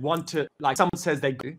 want 0.00 0.26
to 0.28 0.46
like 0.60 0.76
someone 0.76 0.96
says 0.96 1.20
they 1.20 1.32
do, 1.32 1.56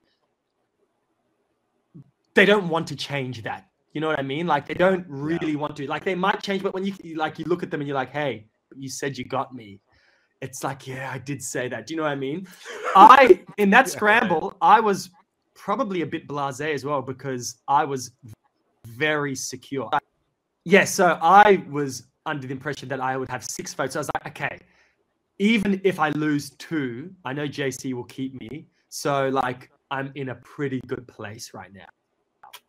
they 2.34 2.46
don't 2.46 2.70
want 2.70 2.88
to 2.88 2.96
change 2.96 3.44
that. 3.44 3.68
You 3.94 4.00
know 4.00 4.08
what 4.08 4.20
I 4.20 4.24
mean? 4.24 4.48
Like 4.48 4.68
they 4.68 4.74
don't 4.74 5.06
really 5.10 5.52
yeah. 5.52 5.58
want 5.58 5.76
to. 5.76 5.88
Like 5.88 6.06
they 6.06 6.16
might 6.16 6.42
change, 6.42 6.64
but 6.64 6.74
when 6.74 6.86
you 6.86 6.94
like 7.16 7.40
you 7.40 7.46
look 7.46 7.62
at 7.62 7.72
them 7.72 7.82
and 7.82 7.88
you're 7.88 7.96
like, 7.96 8.12
hey, 8.12 8.48
you 8.78 8.90
said 8.90 9.18
you 9.18 9.26
got 9.26 9.54
me. 9.54 9.82
It's 10.42 10.64
like, 10.64 10.88
yeah, 10.88 11.12
I 11.14 11.20
did 11.20 11.44
say 11.44 11.68
that. 11.68 11.86
Do 11.86 11.94
you 11.94 11.98
know 11.98 12.04
what 12.04 12.14
I 12.14 12.16
mean? 12.16 12.48
I 12.96 13.42
in 13.58 13.70
that 13.72 13.90
scramble, 13.90 14.56
I 14.62 14.80
was 14.80 15.10
probably 15.64 16.02
a 16.02 16.06
bit 16.06 16.28
blasé 16.28 16.74
as 16.74 16.84
well 16.84 17.04
because 17.04 17.62
I 17.68 17.84
was 17.86 18.12
very 18.88 19.36
secure. 19.36 19.90
Yeah, 20.66 20.86
so 20.86 21.20
I 21.22 21.64
was 21.70 22.08
under 22.26 22.48
the 22.48 22.54
impression 22.54 22.90
that 22.90 23.00
I 23.00 23.16
would 23.16 23.30
have 23.30 23.44
six 23.44 23.72
votes. 23.74 23.96
I 23.96 24.00
was 24.00 24.10
like, 24.16 24.28
okay, 24.28 24.60
even 25.38 25.80
if 25.84 26.00
I 26.00 26.10
lose 26.10 26.52
two, 26.52 27.14
I 27.26 27.34
know 27.34 27.48
JC 27.48 27.94
will 27.94 28.06
keep 28.06 28.40
me. 28.42 28.66
So 28.90 29.30
like 29.30 29.70
I'm 29.92 30.12
in 30.16 30.30
a 30.30 30.36
pretty 30.36 30.82
good 30.88 31.08
place 31.08 31.54
right 31.54 31.72
now. 31.72 31.90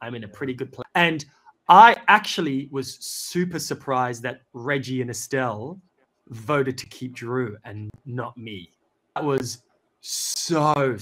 I'm 0.03 0.15
in 0.15 0.25
a 0.25 0.29
pretty 0.29 0.53
good 0.53 0.71
place. 0.71 0.91
And 0.95 1.25
I 1.71 1.97
actually 2.09 2.69
was 2.71 2.99
super 2.99 3.59
surprised 3.59 4.23
that 4.25 4.43
Reggie 4.53 5.01
and 5.01 5.11
Estelle 5.11 5.81
voted 6.29 6.77
to 6.77 6.87
keep 6.87 7.15
Drew 7.15 7.57
and 7.65 7.89
not 8.05 8.37
me. 8.37 8.71
That 9.17 9.25
was 9.25 9.63
so 10.03 10.99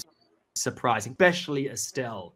surprising, 0.54 1.12
especially 1.12 1.68
Estelle 1.68 2.34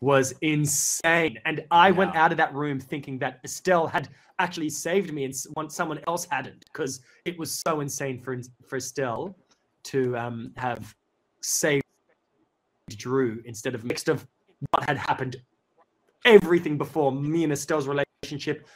was 0.00 0.32
insane. 0.40 1.38
And 1.44 1.64
I 1.70 1.88
yeah. 1.88 1.94
went 1.94 2.16
out 2.16 2.32
of 2.32 2.38
that 2.38 2.54
room 2.54 2.80
thinking 2.80 3.18
that 3.18 3.40
Estelle 3.44 3.86
had 3.86 4.08
actually 4.38 4.70
saved 4.70 5.12
me 5.12 5.24
and 5.24 5.34
someone 5.70 6.00
else 6.06 6.26
hadn't 6.30 6.64
because 6.72 7.00
it 7.24 7.38
was 7.38 7.52
so 7.66 7.80
insane 7.80 8.18
for, 8.18 8.40
for 8.66 8.76
Estelle 8.76 9.36
to 9.84 10.16
um, 10.16 10.52
have 10.56 10.94
saved 11.42 11.84
Drew 12.96 13.42
instead 13.44 13.74
of 13.74 13.84
mixed 13.84 14.08
of 14.08 14.26
what 14.70 14.84
had 14.88 14.96
happened 14.96 15.36
everything 16.24 16.76
before 16.76 17.12
me 17.12 17.44
and 17.44 17.52
Estelle's 17.52 17.86
relationship. 17.86 18.66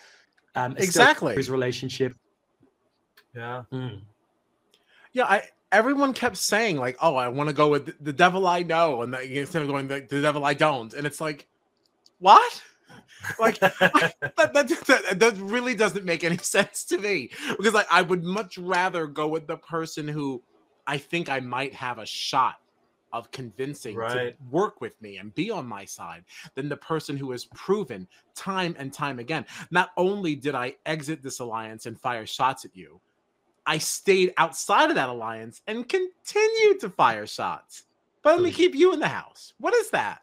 Um, 0.55 0.77
exactly. 0.77 1.35
His 1.35 1.51
relationship. 1.51 2.15
Yeah. 3.35 3.65
Mm. 3.73 4.03
Yeah, 5.13 5.25
I 5.25 5.43
everyone 5.75 6.15
kept 6.15 6.37
saying 6.37 6.79
like, 6.79 6.97
"Oh, 7.03 7.17
I 7.17 7.29
want 7.29 7.49
to 7.49 7.55
go 7.55 7.69
with 7.69 8.03
the 8.03 8.13
devil 8.13 8.47
I 8.47 8.63
know," 8.63 9.03
and 9.03 9.15
instead 9.15 9.63
of 9.63 9.69
going 9.69 9.89
the, 9.89 10.07
the 10.09 10.23
devil 10.23 10.45
I 10.45 10.55
don't, 10.55 10.95
and 10.95 11.07
it's 11.07 11.21
like, 11.21 11.47
what? 12.19 12.63
Like 13.39 13.59
that, 13.61 13.73
that, 14.37 14.53
that, 14.53 15.19
that, 15.19 15.35
really 15.39 15.75
doesn't 15.75 16.05
make 16.05 16.25
any 16.25 16.37
sense 16.43 16.85
to 16.85 16.99
me 16.99 17.31
because 17.57 17.73
like 17.73 17.87
I 17.91 18.03
would 18.03 18.23
much 18.23 18.59
rather 18.59 19.07
go 19.07 19.29
with 19.29 19.47
the 19.47 19.57
person 19.57 20.07
who 20.07 20.43
I 20.87 20.99
think 20.99 21.31
I 21.31 21.41
might 21.41 21.73
have 21.73 21.99
a 21.99 22.05
shot 22.05 22.57
of 23.15 23.31
convincing 23.31 23.97
right. 23.97 24.13
to 24.13 24.35
work 24.51 24.83
with 24.83 25.01
me 25.01 25.17
and 25.17 25.35
be 25.35 25.51
on 25.51 25.67
my 25.67 25.87
side 25.87 26.25
than 26.55 26.69
the 26.69 26.77
person 26.77 27.17
who 27.17 27.31
has 27.31 27.47
proven 27.55 28.07
time 28.35 28.77
and 28.79 28.93
time 28.93 29.19
again. 29.19 29.47
Not 29.71 29.91
only 29.97 30.35
did 30.35 30.55
I 30.55 30.75
exit 30.85 31.23
this 31.23 31.39
alliance 31.39 31.87
and 31.87 31.99
fire 31.99 32.27
shots 32.27 32.67
at 32.67 32.77
you, 32.77 33.01
I 33.67 33.79
stayed 33.79 34.35
outside 34.37 34.91
of 34.91 34.97
that 34.97 35.09
alliance 35.09 35.63
and 35.67 35.89
continued 35.89 36.81
to 36.81 36.91
fire 36.91 37.27
shots. 37.27 37.85
But 38.23 38.37
let 38.37 38.43
me 38.43 38.51
keep 38.51 38.75
you 38.75 38.93
in 38.93 39.01
the 39.01 39.09
house. 39.09 39.53
What 39.59 39.75
is 39.75 39.91
that? 39.91 40.23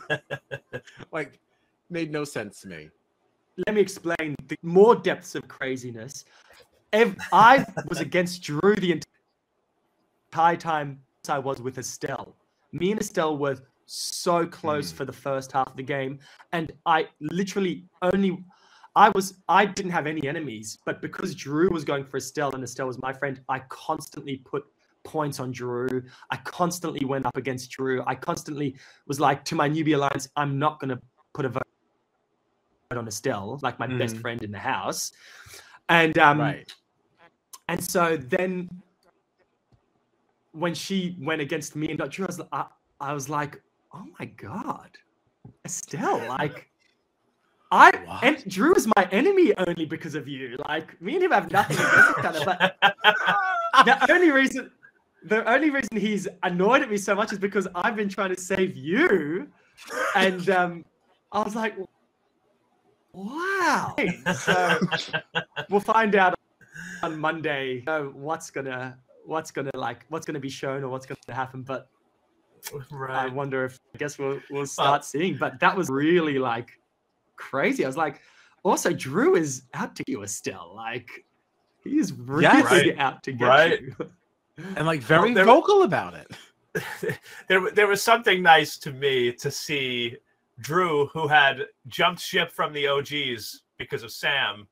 like, 1.12 1.38
made 1.90 2.10
no 2.10 2.24
sense 2.24 2.60
to 2.60 2.68
me. 2.68 2.90
Let 3.66 3.74
me 3.74 3.80
explain 3.80 4.34
the 4.48 4.58
more 4.62 4.94
depths 4.96 5.34
of 5.34 5.46
craziness. 5.48 6.24
If 6.92 7.14
I 7.32 7.64
was 7.88 8.00
against 8.00 8.42
Drew 8.42 8.74
the 8.76 9.00
entire 10.32 10.56
time 10.56 11.00
I 11.28 11.38
was 11.38 11.60
with 11.60 11.78
Estelle. 11.78 12.34
Me 12.72 12.90
and 12.90 13.00
Estelle 13.00 13.38
were 13.38 13.56
so 13.86 14.46
close 14.46 14.92
mm. 14.92 14.96
for 14.96 15.04
the 15.04 15.12
first 15.12 15.52
half 15.52 15.68
of 15.68 15.76
the 15.76 15.82
game, 15.82 16.18
and 16.52 16.72
I 16.86 17.08
literally 17.20 17.84
only 18.02 18.44
I 18.96 19.10
was 19.14 19.34
I 19.48 19.66
didn't 19.66 19.92
have 19.92 20.06
any 20.06 20.26
enemies, 20.28 20.78
but 20.86 21.02
because 21.02 21.34
Drew 21.34 21.70
was 21.70 21.84
going 21.84 22.04
for 22.04 22.16
Estelle 22.18 22.52
and 22.54 22.62
Estelle 22.62 22.86
was 22.86 23.00
my 23.00 23.12
friend, 23.12 23.40
I 23.48 23.60
constantly 23.68 24.36
put 24.44 24.64
points 25.02 25.40
on 25.40 25.50
Drew. 25.52 26.02
I 26.30 26.36
constantly 26.38 27.04
went 27.04 27.26
up 27.26 27.36
against 27.36 27.70
Drew. 27.70 28.02
I 28.06 28.14
constantly 28.14 28.76
was 29.06 29.20
like 29.20 29.44
to 29.46 29.54
my 29.54 29.68
newbie 29.68 29.94
alliance, 29.94 30.28
I'm 30.36 30.58
not 30.58 30.80
gonna 30.80 31.00
put 31.32 31.44
a 31.44 31.48
vote 31.48 31.62
on 32.92 33.08
Estelle, 33.08 33.58
like 33.62 33.78
my 33.78 33.88
mm. 33.88 33.98
best 33.98 34.16
friend 34.18 34.42
in 34.42 34.52
the 34.52 34.58
house. 34.58 35.12
And 35.88 36.16
um 36.18 36.40
right. 36.40 36.72
and 37.68 37.82
so 37.82 38.16
then 38.16 38.70
when 40.52 40.72
she 40.72 41.16
went 41.20 41.40
against 41.40 41.74
me 41.74 41.88
and 41.90 41.98
got 41.98 42.10
Drew, 42.10 42.26
I 42.26 42.28
was, 42.28 42.40
I, 42.52 42.66
I 43.00 43.12
was 43.12 43.28
like, 43.28 43.60
oh 43.92 44.04
my 44.20 44.26
god, 44.26 44.90
Estelle, 45.64 46.24
like 46.28 46.70
I 47.70 47.90
what? 48.04 48.24
and 48.24 48.44
Drew 48.48 48.74
is 48.74 48.86
my 48.96 49.08
enemy 49.10 49.52
only 49.56 49.86
because 49.86 50.14
of 50.14 50.28
you. 50.28 50.56
Like 50.68 51.00
me 51.00 51.14
and 51.14 51.24
him 51.24 51.32
have 51.32 51.50
nothing 51.50 51.76
against 51.76 52.18
each 52.18 52.24
other, 52.24 52.44
but 52.44 52.76
the 53.84 54.12
only 54.12 54.30
reason 54.30 54.70
the 55.24 55.48
only 55.50 55.70
reason 55.70 55.96
he's 55.96 56.28
annoyed 56.42 56.82
at 56.82 56.90
me 56.90 56.96
so 56.96 57.14
much 57.14 57.32
is 57.32 57.38
because 57.38 57.66
I've 57.74 57.96
been 57.96 58.08
trying 58.08 58.34
to 58.34 58.40
save 58.40 58.76
you. 58.76 59.48
And 60.14 60.48
um, 60.50 60.84
I 61.32 61.42
was 61.42 61.56
like, 61.56 61.74
wow. 63.12 63.96
So 64.34 64.78
we'll 65.70 65.80
find 65.80 66.14
out 66.14 66.34
on 67.02 67.18
Monday 67.18 67.82
what's 68.12 68.50
gonna 68.50 68.98
what's 69.24 69.50
gonna 69.50 69.70
like 69.74 70.04
what's 70.10 70.26
gonna 70.26 70.40
be 70.40 70.50
shown 70.50 70.84
or 70.84 70.88
what's 70.88 71.06
gonna 71.06 71.18
happen. 71.36 71.62
But 71.62 71.88
right. 72.90 73.30
I 73.30 73.32
wonder 73.32 73.64
if 73.64 73.80
I 73.94 73.98
guess 73.98 74.18
we'll 74.18 74.40
we'll 74.50 74.66
start 74.66 75.04
seeing. 75.04 75.36
But 75.36 75.58
that 75.60 75.76
was 75.76 75.88
really 75.88 76.38
like 76.38 76.78
crazy. 77.36 77.84
I 77.84 77.86
was 77.86 77.96
like, 77.96 78.20
also 78.62 78.92
Drew 78.92 79.36
is 79.36 79.62
out 79.74 79.94
to 79.96 80.04
you 80.06 80.26
still. 80.26 80.72
Like 80.74 81.24
he's 81.82 82.12
really 82.12 82.44
yeah, 82.44 82.62
right. 82.62 82.98
out 82.98 83.22
to 83.24 83.32
get 83.32 83.46
right. 83.46 83.80
you. 83.80 83.96
And 84.76 84.86
like 84.86 85.00
very 85.00 85.34
well, 85.34 85.44
vocal 85.46 85.82
about 85.82 86.14
it. 86.14 87.18
there, 87.48 87.72
there 87.72 87.88
was 87.88 88.00
something 88.00 88.40
nice 88.40 88.78
to 88.78 88.92
me 88.92 89.32
to 89.32 89.50
see 89.50 90.16
Drew, 90.60 91.06
who 91.06 91.26
had 91.26 91.66
jumped 91.88 92.20
ship 92.20 92.52
from 92.52 92.72
the 92.72 92.86
OGs 92.86 93.62
because 93.78 94.04
of 94.04 94.12
Sam, 94.12 94.68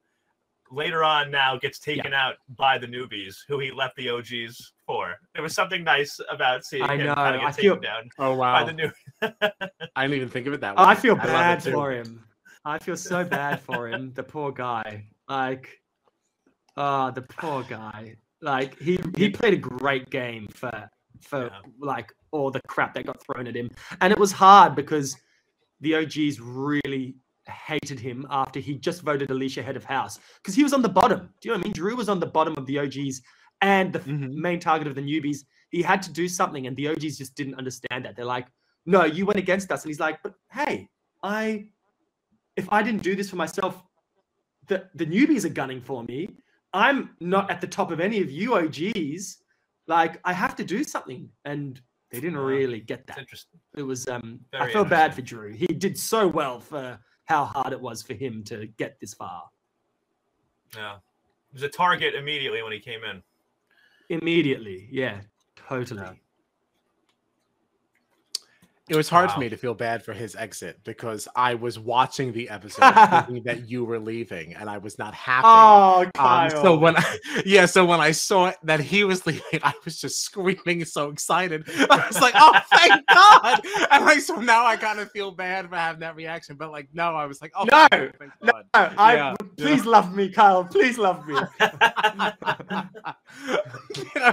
later 0.71 1.05
on 1.05 1.31
now 1.31 1.57
gets 1.57 1.79
taken 1.79 2.13
yeah. 2.13 2.27
out 2.27 2.35
by 2.57 2.79
the 2.79 2.87
newbies 2.87 3.39
who 3.49 3.59
he 3.59 3.71
left 3.71 3.97
the 3.97 4.09
OGs 4.09 4.73
for. 4.87 5.17
There 5.35 5.43
was 5.43 5.55
something 5.55 5.85
nice 5.85 6.19
about 6.31 6.65
seeing 6.65 6.83
I 6.83 6.97
him 6.97 7.07
know. 7.07 7.15
kind 7.15 7.35
of 7.35 7.41
get 7.41 7.49
I 7.49 7.51
taken 7.51 7.71
feel... 7.73 7.81
down 7.81 8.09
oh, 8.19 8.35
wow. 8.35 8.53
by 8.53 8.65
the 8.65 8.73
new. 8.73 8.91
I 9.97 10.03
didn't 10.03 10.17
even 10.17 10.29
think 10.29 10.47
of 10.47 10.53
it 10.53 10.61
that 10.61 10.77
way. 10.77 10.85
I 10.85 10.95
feel 10.95 11.17
bad 11.17 11.59
I 11.59 11.71
for 11.71 11.93
him. 11.93 12.25
I 12.65 12.79
feel 12.79 12.97
so 12.97 13.25
bad 13.25 13.61
for 13.61 13.89
him. 13.89 14.13
The 14.15 14.23
poor 14.23 14.53
guy. 14.53 15.07
Like, 15.29 15.69
oh, 16.77 17.11
the 17.11 17.23
poor 17.23 17.65
guy. 17.65 18.17
Like 18.41 18.79
he 18.79 18.99
he 19.17 19.31
played 19.31 19.55
a 19.55 19.57
great 19.57 20.11
game 20.11 20.49
for 20.53 20.91
for 21.21 21.45
yeah. 21.45 21.61
like 21.81 22.13
all 22.33 22.51
the 22.51 22.61
crap 22.67 22.95
that 22.95 23.07
got 23.07 23.23
thrown 23.25 23.47
at 23.47 23.57
him, 23.57 23.71
and 24.01 24.13
it 24.13 24.19
was 24.19 24.33
hard 24.33 24.75
because 24.75 25.17
the 25.81 25.95
OGs 25.95 26.41
really 26.41 27.17
hated 27.47 27.99
him 27.99 28.27
after 28.31 28.61
he 28.61 28.75
just 28.75 29.03
voted 29.03 29.31
Alicia 29.31 29.63
head 29.63 29.77
of 29.77 29.85
house 29.85 30.19
because 30.43 30.55
he 30.55 30.63
was 30.63 30.73
on 30.73 30.83
the 30.83 30.89
bottom. 30.89 31.29
Do 31.41 31.49
you 31.49 31.55
know 31.55 31.59
what 31.59 31.65
I 31.65 31.69
mean? 31.69 31.73
Drew 31.73 31.97
was 31.97 32.09
on 32.09 32.21
the 32.21 32.27
bottom 32.27 32.55
of 32.57 32.67
the 32.67 32.79
OGs 32.79 33.21
and 33.61 33.93
the 33.93 34.01
mm-hmm. 34.01 34.41
main 34.41 34.61
target 34.61 34.89
of 34.89 34.95
the 34.95 35.01
newbies. 35.01 35.39
He 35.71 35.83
had 35.83 36.03
to 36.03 36.13
do 36.13 36.29
something, 36.29 36.67
and 36.67 36.77
the 36.77 36.89
OGs 36.89 37.19
just 37.19 37.35
didn't 37.35 37.55
understand 37.55 38.05
that. 38.05 38.17
They're 38.17 38.25
like, 38.25 38.49
"No, 38.87 39.05
you 39.05 39.25
went 39.25 39.39
against 39.39 39.71
us," 39.71 39.85
and 39.85 39.91
he's 39.91 40.01
like, 40.01 40.23
"But 40.23 40.35
hey, 40.51 40.89
I, 41.23 41.69
if 42.57 42.71
I 42.71 42.83
didn't 42.83 43.03
do 43.03 43.15
this 43.15 43.31
for 43.31 43.37
myself, 43.37 43.83
the 44.69 44.89
the 44.95 45.07
newbies 45.07 45.45
are 45.45 45.51
gunning 45.51 45.81
for 45.81 46.05
me. 46.05 46.29
I'm 46.73 47.11
not 47.21 47.51
at 47.51 47.61
the 47.61 47.67
top 47.67 47.91
of 47.91 48.01
any 48.01 48.21
of 48.21 48.31
you 48.31 48.55
OGs. 48.55 49.39
Like, 49.87 50.21
I 50.25 50.33
have 50.33 50.57
to 50.57 50.65
do 50.65 50.85
something." 50.85 51.29
And 51.45 51.81
they 52.11 52.21
didn't 52.21 52.39
really 52.39 52.81
get 52.81 53.07
that. 53.07 53.19
interesting. 53.19 53.59
It 53.77 53.83
was 53.83 54.07
um 54.07 54.41
Very 54.53 54.71
I 54.71 54.73
feel 54.73 54.85
bad 54.85 55.15
for 55.15 55.23
Drew. 55.23 55.53
He 55.53 55.67
did 55.67 55.99
so 55.99 56.29
well 56.29 56.61
for 56.61 56.99
how 57.25 57.47
hard 57.47 57.73
it 57.73 57.81
was 57.81 58.03
for 58.03 58.15
him 58.15 58.45
to 58.45 58.67
get 58.77 58.99
this 59.01 59.15
far. 59.15 59.49
Yeah. 60.77 60.97
It 60.97 61.55
was 61.55 61.63
a 61.63 61.69
target 61.69 62.15
immediately 62.15 62.63
when 62.63 62.73
he 62.73 62.81
came 62.81 63.05
in. 63.05 63.23
Immediately, 64.09 64.89
yeah, 64.91 65.21
totally. 65.57 66.03
Yeah. 66.03 66.13
It 68.93 68.97
was 68.97 69.09
hard 69.09 69.29
wow. 69.29 69.35
for 69.35 69.41
me 69.41 69.49
to 69.49 69.57
feel 69.57 69.73
bad 69.73 70.05
for 70.05 70.13
his 70.13 70.37
exit 70.37 70.79
because 70.85 71.27
I 71.35 71.55
was 71.55 71.79
watching 71.79 72.31
the 72.31 72.51
episode 72.51 72.93
thinking 73.27 73.43
that 73.45 73.67
you 73.67 73.87
were 73.87 73.99
leaving, 73.99 74.55
and 74.55 74.69
I 74.69 74.77
was 74.77 74.99
not 74.99 75.15
happy. 75.15 75.47
Oh, 75.47 76.11
Kyle. 76.15 76.55
Um, 76.55 76.63
so 76.63 76.77
when, 76.77 76.99
I, 76.99 77.19
yeah, 77.47 77.65
so 77.65 77.87
when 77.87 78.01
I 78.01 78.11
saw 78.11 78.53
that 78.65 78.81
he 78.81 79.05
was 79.05 79.27
leaving, 79.27 79.61
I 79.63 79.73
was 79.87 79.99
just 79.99 80.21
screaming, 80.21 80.85
so 80.85 81.09
excited. 81.09 81.65
I 81.89 82.05
was 82.07 82.21
like, 82.21 82.35
"Oh, 82.37 82.61
thank 82.71 83.07
God!" 83.07 83.63
And 83.91 84.05
like, 84.05 84.21
so 84.21 84.37
now 84.37 84.67
I 84.67 84.77
kind 84.77 85.01
of 85.01 85.11
feel 85.11 85.31
bad 85.31 85.71
for 85.71 85.77
having 85.77 86.01
that 86.01 86.15
reaction, 86.15 86.57
but 86.57 86.71
like, 86.71 86.89
no, 86.93 87.15
I 87.15 87.25
was 87.25 87.41
like, 87.41 87.53
"Oh, 87.57 87.65
no, 87.65 87.89
no, 88.43 88.53
I 88.75 89.15
yeah. 89.15 89.35
please 89.57 89.87
yeah. 89.87 89.91
love 89.91 90.15
me, 90.15 90.29
Kyle. 90.29 90.67
Please 90.67 90.99
love 90.99 91.27
me." 91.27 91.37
I 91.61 92.85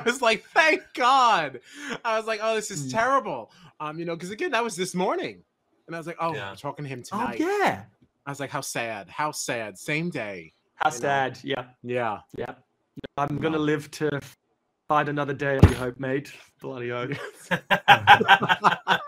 was 0.06 0.22
like, 0.22 0.44
"Thank 0.54 0.82
God!" 0.96 1.62
I 2.04 2.18
was 2.18 2.28
like, 2.28 2.42
"Oh, 2.44 2.56
this 2.56 2.72
is 2.72 2.88
mm. 2.88 2.92
terrible." 2.92 3.54
Um, 3.80 4.00
you 4.00 4.06
know, 4.06 4.16
because 4.16 4.32
again, 4.32 4.52
that 4.52 4.64
was 4.64 4.76
this 4.76 4.94
morning, 4.94 5.44
and 5.88 5.96
I 5.96 6.00
was 6.00 6.08
like, 6.08 6.18
oh, 6.20 6.34
yeah. 6.34 6.50
I'm 6.50 6.56
talking 6.56 6.86
to 6.86 6.90
him 6.90 7.04
oh, 7.12 7.18
tonight. 7.18 7.38
Oh 7.42 7.46
yeah. 7.46 7.84
I 8.26 8.32
was 8.32 8.40
like, 8.40 8.50
how 8.50 8.62
sad, 8.62 9.10
how 9.10 9.32
sad. 9.32 9.78
Same 9.78 10.10
day. 10.10 10.54
How 10.76 10.90
sad. 10.90 11.44
Know? 11.44 11.56
Yeah. 11.58 11.66
Yeah. 11.84 12.20
Yeah. 12.38 12.54
I'm 13.18 13.38
gonna 13.38 13.60
live 13.60 13.90
to 13.92 14.20
fight 14.88 15.10
another 15.10 15.34
day. 15.34 15.60
I 15.62 15.74
hope, 15.74 16.00
mate. 16.00 16.32
Bloody 16.62 16.90
hope. 16.90 17.12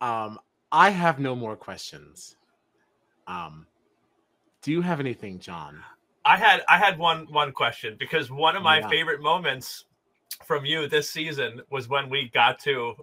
um, 0.00 0.38
I 0.72 0.90
have 0.90 1.18
no 1.18 1.34
more 1.34 1.56
questions. 1.56 2.36
Um, 3.26 3.66
do 4.62 4.72
you 4.72 4.82
have 4.82 5.00
anything, 5.00 5.38
John? 5.38 5.82
I 6.24 6.36
had 6.36 6.62
I 6.68 6.78
had 6.78 6.98
one 6.98 7.26
one 7.30 7.52
question 7.52 7.96
because 7.98 8.30
one 8.30 8.56
of 8.56 8.62
my 8.62 8.80
yeah. 8.80 8.88
favorite 8.88 9.22
moments 9.22 9.85
from 10.44 10.64
you 10.64 10.88
this 10.88 11.10
season 11.10 11.62
was 11.70 11.88
when 11.88 12.08
we 12.08 12.30
got 12.32 12.58
to 12.60 12.94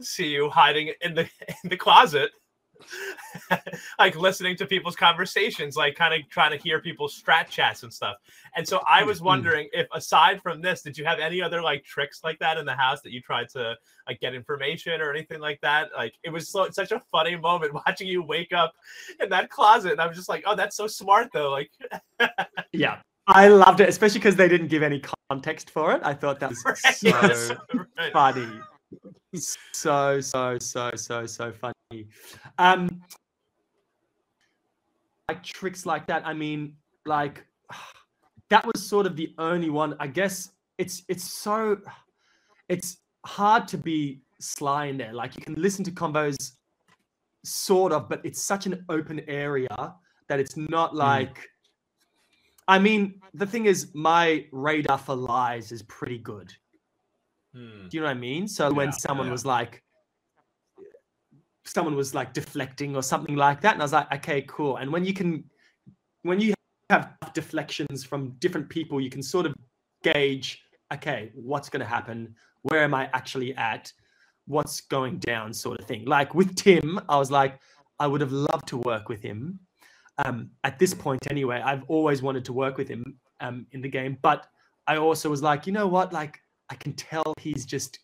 see 0.00 0.28
you 0.28 0.48
hiding 0.50 0.92
in 1.00 1.14
the 1.14 1.22
in 1.64 1.70
the 1.70 1.76
closet. 1.76 2.30
Like 3.98 4.16
listening 4.16 4.56
to 4.56 4.66
people's 4.66 4.96
conversations 4.96 5.76
like 5.76 5.94
kind 5.94 6.14
of 6.14 6.26
trying 6.30 6.52
to 6.52 6.56
hear 6.56 6.80
people's 6.80 7.20
strat 7.20 7.48
chats 7.48 7.82
and 7.82 7.92
stuff. 7.92 8.16
And 8.56 8.66
so 8.66 8.80
i 8.88 9.02
was 9.02 9.18
mm-hmm. 9.18 9.26
wondering 9.26 9.68
if 9.74 9.86
aside 9.92 10.40
from 10.42 10.62
this 10.62 10.80
did 10.80 10.96
you 10.96 11.04
have 11.04 11.18
any 11.18 11.42
other 11.42 11.60
like 11.60 11.84
tricks 11.84 12.24
like 12.24 12.38
that 12.38 12.56
in 12.56 12.64
the 12.64 12.74
house 12.74 13.02
that 13.02 13.12
you 13.12 13.20
tried 13.20 13.50
to 13.50 13.76
like 14.08 14.18
get 14.20 14.34
information 14.34 15.02
or 15.02 15.10
anything 15.10 15.40
like 15.40 15.60
that? 15.60 15.90
Like 15.94 16.14
it 16.24 16.30
was 16.30 16.48
so, 16.48 16.70
such 16.70 16.92
a 16.92 17.02
funny 17.12 17.36
moment 17.36 17.74
watching 17.86 18.08
you 18.08 18.22
wake 18.22 18.54
up 18.54 18.72
in 19.20 19.28
that 19.28 19.50
closet 19.50 19.92
and 19.92 20.00
i 20.00 20.06
was 20.06 20.16
just 20.16 20.30
like 20.30 20.44
oh 20.46 20.56
that's 20.56 20.76
so 20.76 20.86
smart 20.86 21.28
though 21.34 21.50
like 21.50 21.70
yeah 22.72 23.00
I 23.32 23.46
loved 23.48 23.80
it, 23.80 23.88
especially 23.88 24.18
because 24.18 24.36
they 24.36 24.48
didn't 24.48 24.68
give 24.68 24.82
any 24.82 25.00
context 25.30 25.70
for 25.70 25.92
it. 25.92 26.00
I 26.04 26.14
thought 26.14 26.40
that 26.40 26.50
was 26.50 26.62
right, 26.66 26.76
so 26.76 27.08
yes, 27.08 27.52
right. 27.72 28.12
funny. 28.12 28.48
So, 29.72 30.20
so, 30.20 30.58
so, 30.58 30.90
so, 30.96 31.26
so 31.26 31.52
funny. 31.52 32.08
Um, 32.58 33.00
like 35.28 35.44
tricks 35.44 35.86
like 35.86 36.08
that. 36.08 36.26
I 36.26 36.34
mean, 36.34 36.74
like 37.06 37.46
that 38.50 38.66
was 38.66 38.84
sort 38.84 39.06
of 39.06 39.14
the 39.14 39.32
only 39.38 39.70
one. 39.70 39.94
I 40.00 40.08
guess 40.08 40.50
it's 40.78 41.04
it's 41.08 41.32
so 41.32 41.78
it's 42.68 42.98
hard 43.24 43.68
to 43.68 43.78
be 43.78 44.22
sly 44.40 44.86
in 44.86 44.96
there. 44.98 45.12
Like 45.12 45.36
you 45.36 45.42
can 45.42 45.54
listen 45.54 45.84
to 45.84 45.92
combos, 45.92 46.36
sort 47.44 47.92
of, 47.92 48.08
but 48.08 48.20
it's 48.24 48.42
such 48.42 48.66
an 48.66 48.84
open 48.88 49.20
area 49.28 49.94
that 50.26 50.40
it's 50.40 50.56
not 50.56 50.90
hmm. 50.90 50.98
like. 50.98 51.49
I 52.70 52.78
mean, 52.78 53.20
the 53.34 53.46
thing 53.46 53.66
is, 53.66 53.90
my 53.94 54.46
radar 54.52 54.96
for 54.96 55.16
lies 55.16 55.72
is 55.72 55.82
pretty 55.82 56.18
good. 56.18 56.54
Hmm. 57.52 57.88
Do 57.88 57.96
you 57.96 58.00
know 58.00 58.06
what 58.06 58.16
I 58.16 58.20
mean? 58.20 58.46
So 58.46 58.68
yeah, 58.68 58.76
when 58.76 58.92
someone 58.92 59.26
yeah. 59.26 59.32
was 59.32 59.44
like, 59.44 59.82
someone 61.64 61.96
was 61.96 62.14
like 62.14 62.32
deflecting 62.32 62.94
or 62.94 63.02
something 63.02 63.34
like 63.34 63.60
that, 63.62 63.72
and 63.72 63.82
I 63.82 63.84
was 63.84 63.92
like, 63.92 64.12
okay, 64.14 64.42
cool. 64.42 64.76
And 64.76 64.92
when 64.92 65.04
you 65.04 65.12
can, 65.12 65.42
when 66.22 66.38
you 66.38 66.54
have 66.90 67.16
deflections 67.34 68.04
from 68.04 68.36
different 68.38 68.68
people, 68.68 69.00
you 69.00 69.10
can 69.10 69.20
sort 69.20 69.46
of 69.46 69.54
gauge, 70.04 70.62
okay, 70.94 71.32
what's 71.34 71.68
going 71.68 71.80
to 71.80 71.92
happen? 71.96 72.36
Where 72.62 72.84
am 72.84 72.94
I 72.94 73.10
actually 73.14 73.52
at? 73.56 73.92
What's 74.46 74.80
going 74.82 75.18
down, 75.18 75.52
sort 75.52 75.80
of 75.80 75.86
thing. 75.86 76.04
Like 76.04 76.36
with 76.36 76.54
Tim, 76.54 77.00
I 77.08 77.18
was 77.18 77.32
like, 77.32 77.58
I 77.98 78.06
would 78.06 78.20
have 78.20 78.30
loved 78.30 78.68
to 78.68 78.76
work 78.76 79.08
with 79.08 79.22
him 79.22 79.58
um, 80.24 80.50
at 80.64 80.78
this 80.78 80.94
point 80.94 81.20
anyway, 81.30 81.60
I've 81.64 81.84
always 81.88 82.22
wanted 82.22 82.44
to 82.46 82.52
work 82.52 82.76
with 82.76 82.88
him 82.88 83.18
um, 83.40 83.66
in 83.72 83.80
the 83.80 83.88
game, 83.88 84.18
but 84.22 84.46
I 84.86 84.96
also 84.96 85.30
was 85.30 85.42
like, 85.42 85.66
you 85.66 85.72
know 85.72 85.86
what? 85.86 86.12
Like, 86.12 86.40
I 86.68 86.74
can 86.74 86.92
tell 86.94 87.34
he's 87.38 87.64
just 87.64 88.00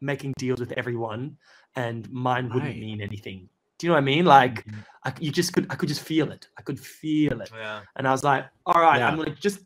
making 0.00 0.34
deals 0.38 0.60
with 0.60 0.72
everyone, 0.72 1.36
and 1.74 2.10
mine 2.10 2.46
wouldn't 2.46 2.64
right. 2.64 2.80
mean 2.80 3.00
anything. 3.00 3.48
Do 3.78 3.86
you 3.86 3.90
know 3.90 3.94
what 3.94 4.02
I 4.02 4.04
mean? 4.04 4.24
Like, 4.24 4.64
mm-hmm. 4.66 4.80
I, 5.04 5.12
you 5.20 5.30
just 5.30 5.52
could, 5.52 5.66
I 5.70 5.74
could 5.74 5.88
just 5.88 6.00
feel 6.00 6.30
it. 6.30 6.48
I 6.58 6.62
could 6.62 6.80
feel 6.80 7.40
it, 7.40 7.50
yeah. 7.54 7.80
and 7.96 8.06
I 8.06 8.12
was 8.12 8.24
like, 8.24 8.46
all 8.64 8.80
right, 8.80 8.98
yeah. 8.98 9.08
I'm 9.08 9.16
gonna 9.16 9.34
just 9.34 9.60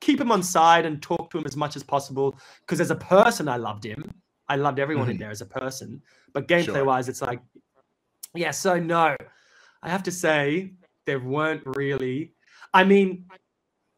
keep 0.00 0.20
him 0.20 0.30
on 0.30 0.42
side 0.42 0.84
and 0.84 1.02
talk 1.02 1.30
to 1.30 1.38
him 1.38 1.44
as 1.46 1.56
much 1.56 1.74
as 1.74 1.82
possible 1.82 2.38
because 2.60 2.80
as 2.80 2.90
a 2.90 2.96
person, 2.96 3.48
I 3.48 3.56
loved 3.56 3.84
him. 3.84 4.12
I 4.48 4.56
loved 4.56 4.78
everyone 4.78 5.04
mm-hmm. 5.04 5.12
in 5.12 5.18
there 5.18 5.30
as 5.30 5.40
a 5.40 5.46
person, 5.46 6.02
but 6.32 6.46
gameplay 6.46 6.74
sure. 6.76 6.84
wise, 6.84 7.08
it's 7.08 7.22
like, 7.22 7.40
yeah. 8.34 8.52
So 8.52 8.78
no, 8.78 9.16
I 9.82 9.88
have 9.88 10.02
to 10.04 10.12
say 10.12 10.72
there 11.06 11.20
weren't 11.20 11.62
really. 11.64 12.32
I 12.74 12.84
mean, 12.84 13.26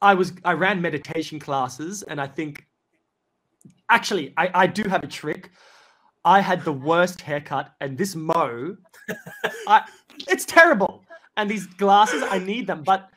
I 0.00 0.14
was 0.14 0.32
I 0.44 0.52
ran 0.52 0.80
meditation 0.80 1.38
classes, 1.38 2.02
and 2.02 2.20
I 2.20 2.26
think 2.26 2.66
actually 3.88 4.32
I, 4.36 4.50
I 4.54 4.66
do 4.66 4.88
have 4.88 5.02
a 5.02 5.08
trick. 5.08 5.50
I 6.24 6.40
had 6.40 6.64
the 6.64 6.72
worst 6.72 7.20
haircut, 7.20 7.74
and 7.80 7.96
this 7.96 8.14
mo, 8.14 8.76
I, 9.66 9.84
it's 10.28 10.44
terrible. 10.44 11.04
And 11.36 11.48
these 11.48 11.66
glasses, 11.66 12.22
I 12.22 12.38
need 12.38 12.66
them, 12.66 12.82
but 12.82 13.10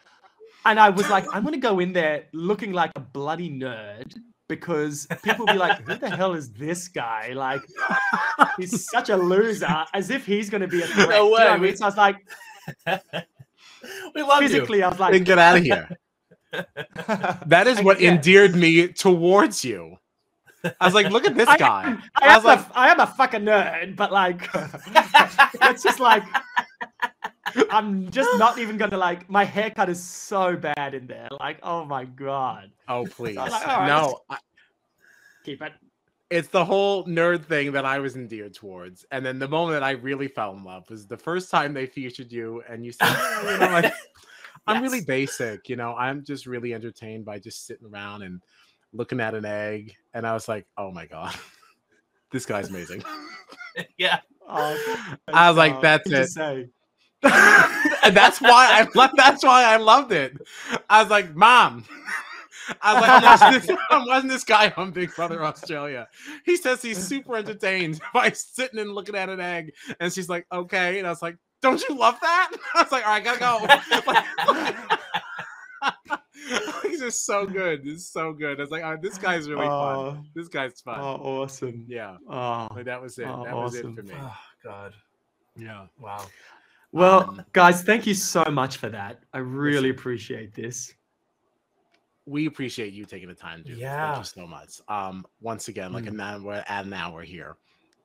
and 0.66 0.80
I 0.80 0.90
was 0.90 1.10
like, 1.10 1.26
I'm 1.34 1.44
gonna 1.44 1.58
go 1.58 1.80
in 1.80 1.92
there 1.94 2.26
looking 2.34 2.72
like 2.72 2.92
a 2.96 3.00
bloody 3.00 3.50
nerd 3.50 4.16
because 4.48 5.08
people 5.24 5.46
will 5.46 5.54
be 5.54 5.60
like, 5.60 5.82
who 5.88 5.96
the 5.96 6.10
hell 6.10 6.34
is 6.34 6.52
this 6.52 6.88
guy? 6.88 7.32
Like, 7.34 7.62
he's 8.58 8.90
such 8.90 9.10
a 9.10 9.18
loser, 9.18 9.86
as 9.94 10.10
if 10.10 10.26
he's 10.26 10.50
gonna 10.50 10.68
be 10.68 10.82
a 10.82 10.88
threat. 10.88 11.10
No 11.10 11.26
way. 11.32 11.40
You 11.42 11.48
know 11.48 11.54
I 11.54 11.58
mean? 11.58 11.76
So 11.76 11.86
I 11.86 11.88
was 11.88 11.98
like, 11.98 12.18
we 14.16 14.22
love 14.22 14.40
physically. 14.40 14.80
You. 14.80 14.86
I 14.86 14.90
was 14.90 15.00
like, 15.00 15.14
then 15.14 15.24
get 15.24 15.40
out 15.40 15.58
of 15.58 15.64
here. 15.64 15.90
that 17.46 17.68
is 17.68 17.82
what 17.82 18.02
yeah. 18.02 18.12
endeared 18.12 18.56
me 18.56 18.88
towards 18.90 19.64
you. 19.64 19.98
I 20.64 20.86
was 20.86 20.94
like, 20.94 21.10
look 21.10 21.26
at 21.26 21.36
this 21.36 21.48
guy. 21.48 21.98
I, 22.16 22.28
I, 22.28 22.34
I 22.34 22.36
was 22.36 22.46
like, 22.46 22.60
a, 22.60 22.78
I 22.78 22.90
am 22.90 23.00
a 23.00 23.08
fucking 23.08 23.42
nerd, 23.42 23.96
but 23.96 24.12
like, 24.12 24.48
it's 25.64 25.82
just 25.82 26.00
like, 26.00 26.24
I'm 27.72 28.12
just 28.12 28.38
not 28.38 28.60
even 28.60 28.78
gonna 28.78 28.98
like. 28.98 29.30
My 29.30 29.44
haircut 29.44 29.90
is 29.90 30.02
so 30.02 30.56
bad 30.56 30.94
in 30.94 31.08
there. 31.08 31.30
Like, 31.40 31.60
oh 31.64 31.86
my 31.86 32.06
god. 32.06 32.72
Oh 32.88 33.06
please, 33.06 33.36
so 33.36 33.42
like, 33.42 33.66
right, 33.66 33.88
no. 33.88 34.20
I, 34.30 34.38
keep 35.44 35.62
it. 35.62 35.74
It's 36.32 36.48
the 36.48 36.64
whole 36.64 37.06
nerd 37.06 37.44
thing 37.44 37.74
that 37.74 37.86
I 37.86 38.00
was 38.00 38.16
endeared 38.16 38.54
towards, 38.54 39.06
and 39.12 39.26
then 39.26 39.38
the 39.38 39.50
moment 39.50 39.74
that 39.74 39.84
I 39.84 39.92
really 39.92 40.30
fell 40.30 40.54
in 40.54 40.64
love 40.64 40.90
was 40.90 41.06
the 41.06 41.18
first 41.18 41.52
time 41.52 41.74
they 41.74 41.86
featured 41.86 42.32
you, 42.32 42.64
and 42.70 42.86
you 42.86 42.94
said, 42.94 43.10
oh, 43.10 43.52
you 43.52 43.60
know, 43.60 43.72
like, 43.72 43.94
I'm 44.68 44.82
yes. 44.82 44.92
really 44.92 45.04
basic. 45.04 45.68
You 45.68 45.76
know, 45.76 45.94
I'm 45.96 46.24
just 46.24 46.46
really 46.46 46.74
entertained 46.74 47.26
by 47.26 47.40
just 47.40 47.66
sitting 47.68 47.86
around 47.86 48.22
and 48.22 48.42
looking 48.94 49.20
at 49.20 49.36
an 49.36 49.44
egg, 49.44 49.94
and 50.14 50.26
I 50.26 50.34
was 50.34 50.48
like, 50.48 50.66
oh 50.78 50.90
my 50.90 51.06
god, 51.06 51.36
this 52.32 52.46
guy's 52.46 52.70
amazing. 52.70 53.04
yeah. 53.98 54.20
Oh, 54.48 55.04
I 55.28 55.50
was 55.50 55.58
like, 55.58 55.82
that's 55.82 56.10
it. 56.10 56.30
and 57.24 58.16
that's 58.16 58.40
why 58.40 58.68
I 58.72 58.88
love. 58.96 59.12
That's 59.18 59.44
why 59.44 59.66
I 59.66 59.76
loved 59.78 60.14
it. 60.14 60.38
I 60.90 61.02
was 61.02 61.12
like, 61.12 61.36
"Mom." 61.36 61.86
I 62.82 62.94
was 62.94 63.02
like, 63.02 63.10
I'm 63.12 63.24
watching, 63.24 63.68
this, 63.68 63.80
I'm 63.90 64.08
watching 64.08 64.30
this 64.30 64.44
guy 64.44 64.74
on 64.78 64.92
Big 64.92 65.16
Brother 65.16 65.44
Australia. 65.44 66.08
He 66.46 66.58
says 66.58 66.82
he's 66.82 66.98
super 66.98 67.36
entertained 67.36 68.02
by 68.14 68.32
sitting 68.32 68.80
and 68.80 68.94
looking 68.94 69.16
at 69.16 69.30
an 69.30 69.40
egg, 69.40 69.74
and 70.00 70.12
she's 70.12 70.30
like, 70.30 70.46
"Okay," 70.52 71.00
and 71.00 71.08
I 71.08 71.10
was 71.10 71.22
like, 71.22 71.38
"Don't 71.62 71.82
you 71.88 71.96
love 71.96 72.18
that?" 72.22 72.52
I 72.76 72.84
was 72.84 72.92
like, 72.92 73.06
"All 73.06 73.14
right, 73.14 73.24
gotta 73.24 73.40
go." 73.40 73.68
He's 76.84 77.00
just 77.00 77.26
so 77.26 77.46
good. 77.46 77.88
It's 77.88 78.08
so 78.08 78.34
good. 78.34 78.60
I 78.60 78.64
was 78.64 78.72
like, 78.72 78.84
oh, 78.84 78.98
this 79.02 79.18
guy's 79.18 79.50
really 79.50 79.68
uh, 79.68 79.96
fun. 80.12 80.30
This 80.36 80.48
guy's 80.48 80.82
fun. 80.82 81.00
Oh, 81.00 81.42
awesome. 81.42 81.86
Yeah. 81.88 82.18
Oh, 82.30 82.68
like, 82.76 82.86
that 82.86 83.02
was 83.02 83.18
it. 83.18 83.28
Oh, 83.28 83.44
that 83.46 83.56
was 83.56 83.76
it 83.76 83.84
for 83.84 84.04
me. 84.04 84.14
Oh, 84.20 84.38
God. 84.64 84.94
Yeah. 85.56 85.86
Wow. 86.00 86.26
Well, 86.92 87.30
um, 87.30 87.46
guys, 87.54 87.84
thank 87.84 88.06
you 88.06 88.14
so 88.14 88.44
much 88.52 88.78
for 88.78 88.90
that. 88.90 89.24
I 89.34 89.38
really 89.40 89.90
appreciate 89.90 90.54
this. 90.54 90.94
We 92.26 92.46
appreciate 92.46 92.94
you 92.94 93.06
taking 93.06 93.28
the 93.28 93.36
time 93.36 93.64
to. 93.64 93.74
Yeah. 93.74 94.14
Thank 94.14 94.26
you 94.26 94.42
so 94.42 94.48
much. 94.48 94.80
Um, 94.88 95.26
once 95.42 95.68
again, 95.68 95.92
like 95.94 96.06
mm. 96.06 96.10
an 96.10 96.20
hour, 96.20 96.64
at 96.68 96.86
an 96.86 96.94
hour 96.94 97.22
here, 97.24 97.58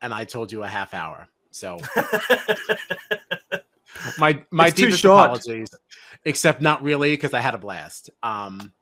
and 0.03 0.13
I 0.15 0.25
told 0.25 0.51
you 0.51 0.63
a 0.63 0.69
half 0.69 0.95
hour. 0.95 1.29
So 1.51 1.79
my 4.19 4.43
my 4.51 4.69
it's 4.69 4.77
deepest 4.77 5.05
apologies, 5.05 5.69
except 6.25 6.61
not 6.61 6.83
really 6.83 7.13
because 7.13 7.35
I 7.35 7.41
had 7.41 7.55
a 7.55 7.59
blast. 7.59 8.11
Um, 8.23 8.73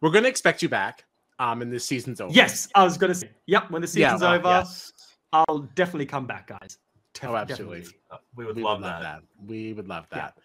we're 0.00 0.10
gonna 0.10 0.28
expect 0.28 0.62
you 0.62 0.68
back. 0.68 1.04
Um, 1.38 1.62
and 1.62 1.72
this 1.72 1.86
season's 1.86 2.20
over. 2.20 2.32
Yes, 2.32 2.68
I 2.74 2.84
was 2.84 2.98
gonna 2.98 3.14
say. 3.14 3.30
Yep, 3.46 3.70
when 3.70 3.82
the 3.82 3.88
season's 3.88 4.20
yeah, 4.20 4.28
well, 4.28 4.38
over, 4.38 4.48
yes. 4.48 4.92
I'll 5.32 5.60
definitely 5.74 6.06
come 6.06 6.26
back, 6.26 6.48
guys. 6.48 6.78
Oh, 7.22 7.36
absolutely. 7.36 7.86
Uh, 8.10 8.16
we 8.34 8.46
would, 8.46 8.56
we 8.56 8.62
love, 8.62 8.78
would 8.78 8.86
love 8.86 9.02
that. 9.02 9.22
that. 9.22 9.46
We 9.46 9.72
would 9.72 9.88
love 9.88 10.06
that. 10.10 10.36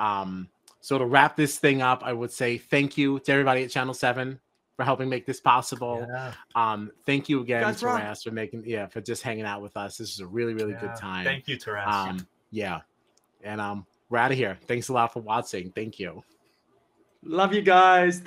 Yeah. 0.00 0.20
Um, 0.20 0.48
so 0.86 0.98
to 0.98 1.04
wrap 1.04 1.34
this 1.34 1.58
thing 1.58 1.82
up, 1.82 2.04
I 2.04 2.12
would 2.12 2.30
say 2.30 2.58
thank 2.58 2.96
you 2.96 3.18
to 3.18 3.32
everybody 3.32 3.64
at 3.64 3.70
Channel 3.70 3.92
Seven 3.92 4.38
for 4.76 4.84
helping 4.84 5.08
make 5.08 5.26
this 5.26 5.40
possible. 5.40 6.06
Yeah. 6.08 6.32
Um, 6.54 6.92
thank 7.04 7.28
you 7.28 7.40
again, 7.40 7.62
Guys, 7.62 7.80
Taras, 7.80 8.22
for 8.22 8.30
making 8.30 8.62
yeah 8.64 8.86
for 8.86 9.00
just 9.00 9.24
hanging 9.24 9.46
out 9.46 9.62
with 9.62 9.76
us. 9.76 9.96
This 9.96 10.12
is 10.12 10.20
a 10.20 10.26
really 10.28 10.54
really 10.54 10.74
yeah. 10.74 10.80
good 10.82 10.94
time. 10.94 11.24
Thank 11.24 11.48
you, 11.48 11.58
Taras. 11.58 11.92
Um, 11.92 12.28
yeah, 12.52 12.82
and 13.42 13.60
um, 13.60 13.84
we're 14.10 14.18
out 14.18 14.30
of 14.30 14.38
here. 14.38 14.58
Thanks 14.68 14.88
a 14.88 14.92
lot 14.92 15.12
for 15.12 15.18
watching. 15.18 15.72
Thank 15.72 15.98
you. 15.98 16.22
Love 17.24 17.52
you 17.52 17.62
guys. 17.62 18.22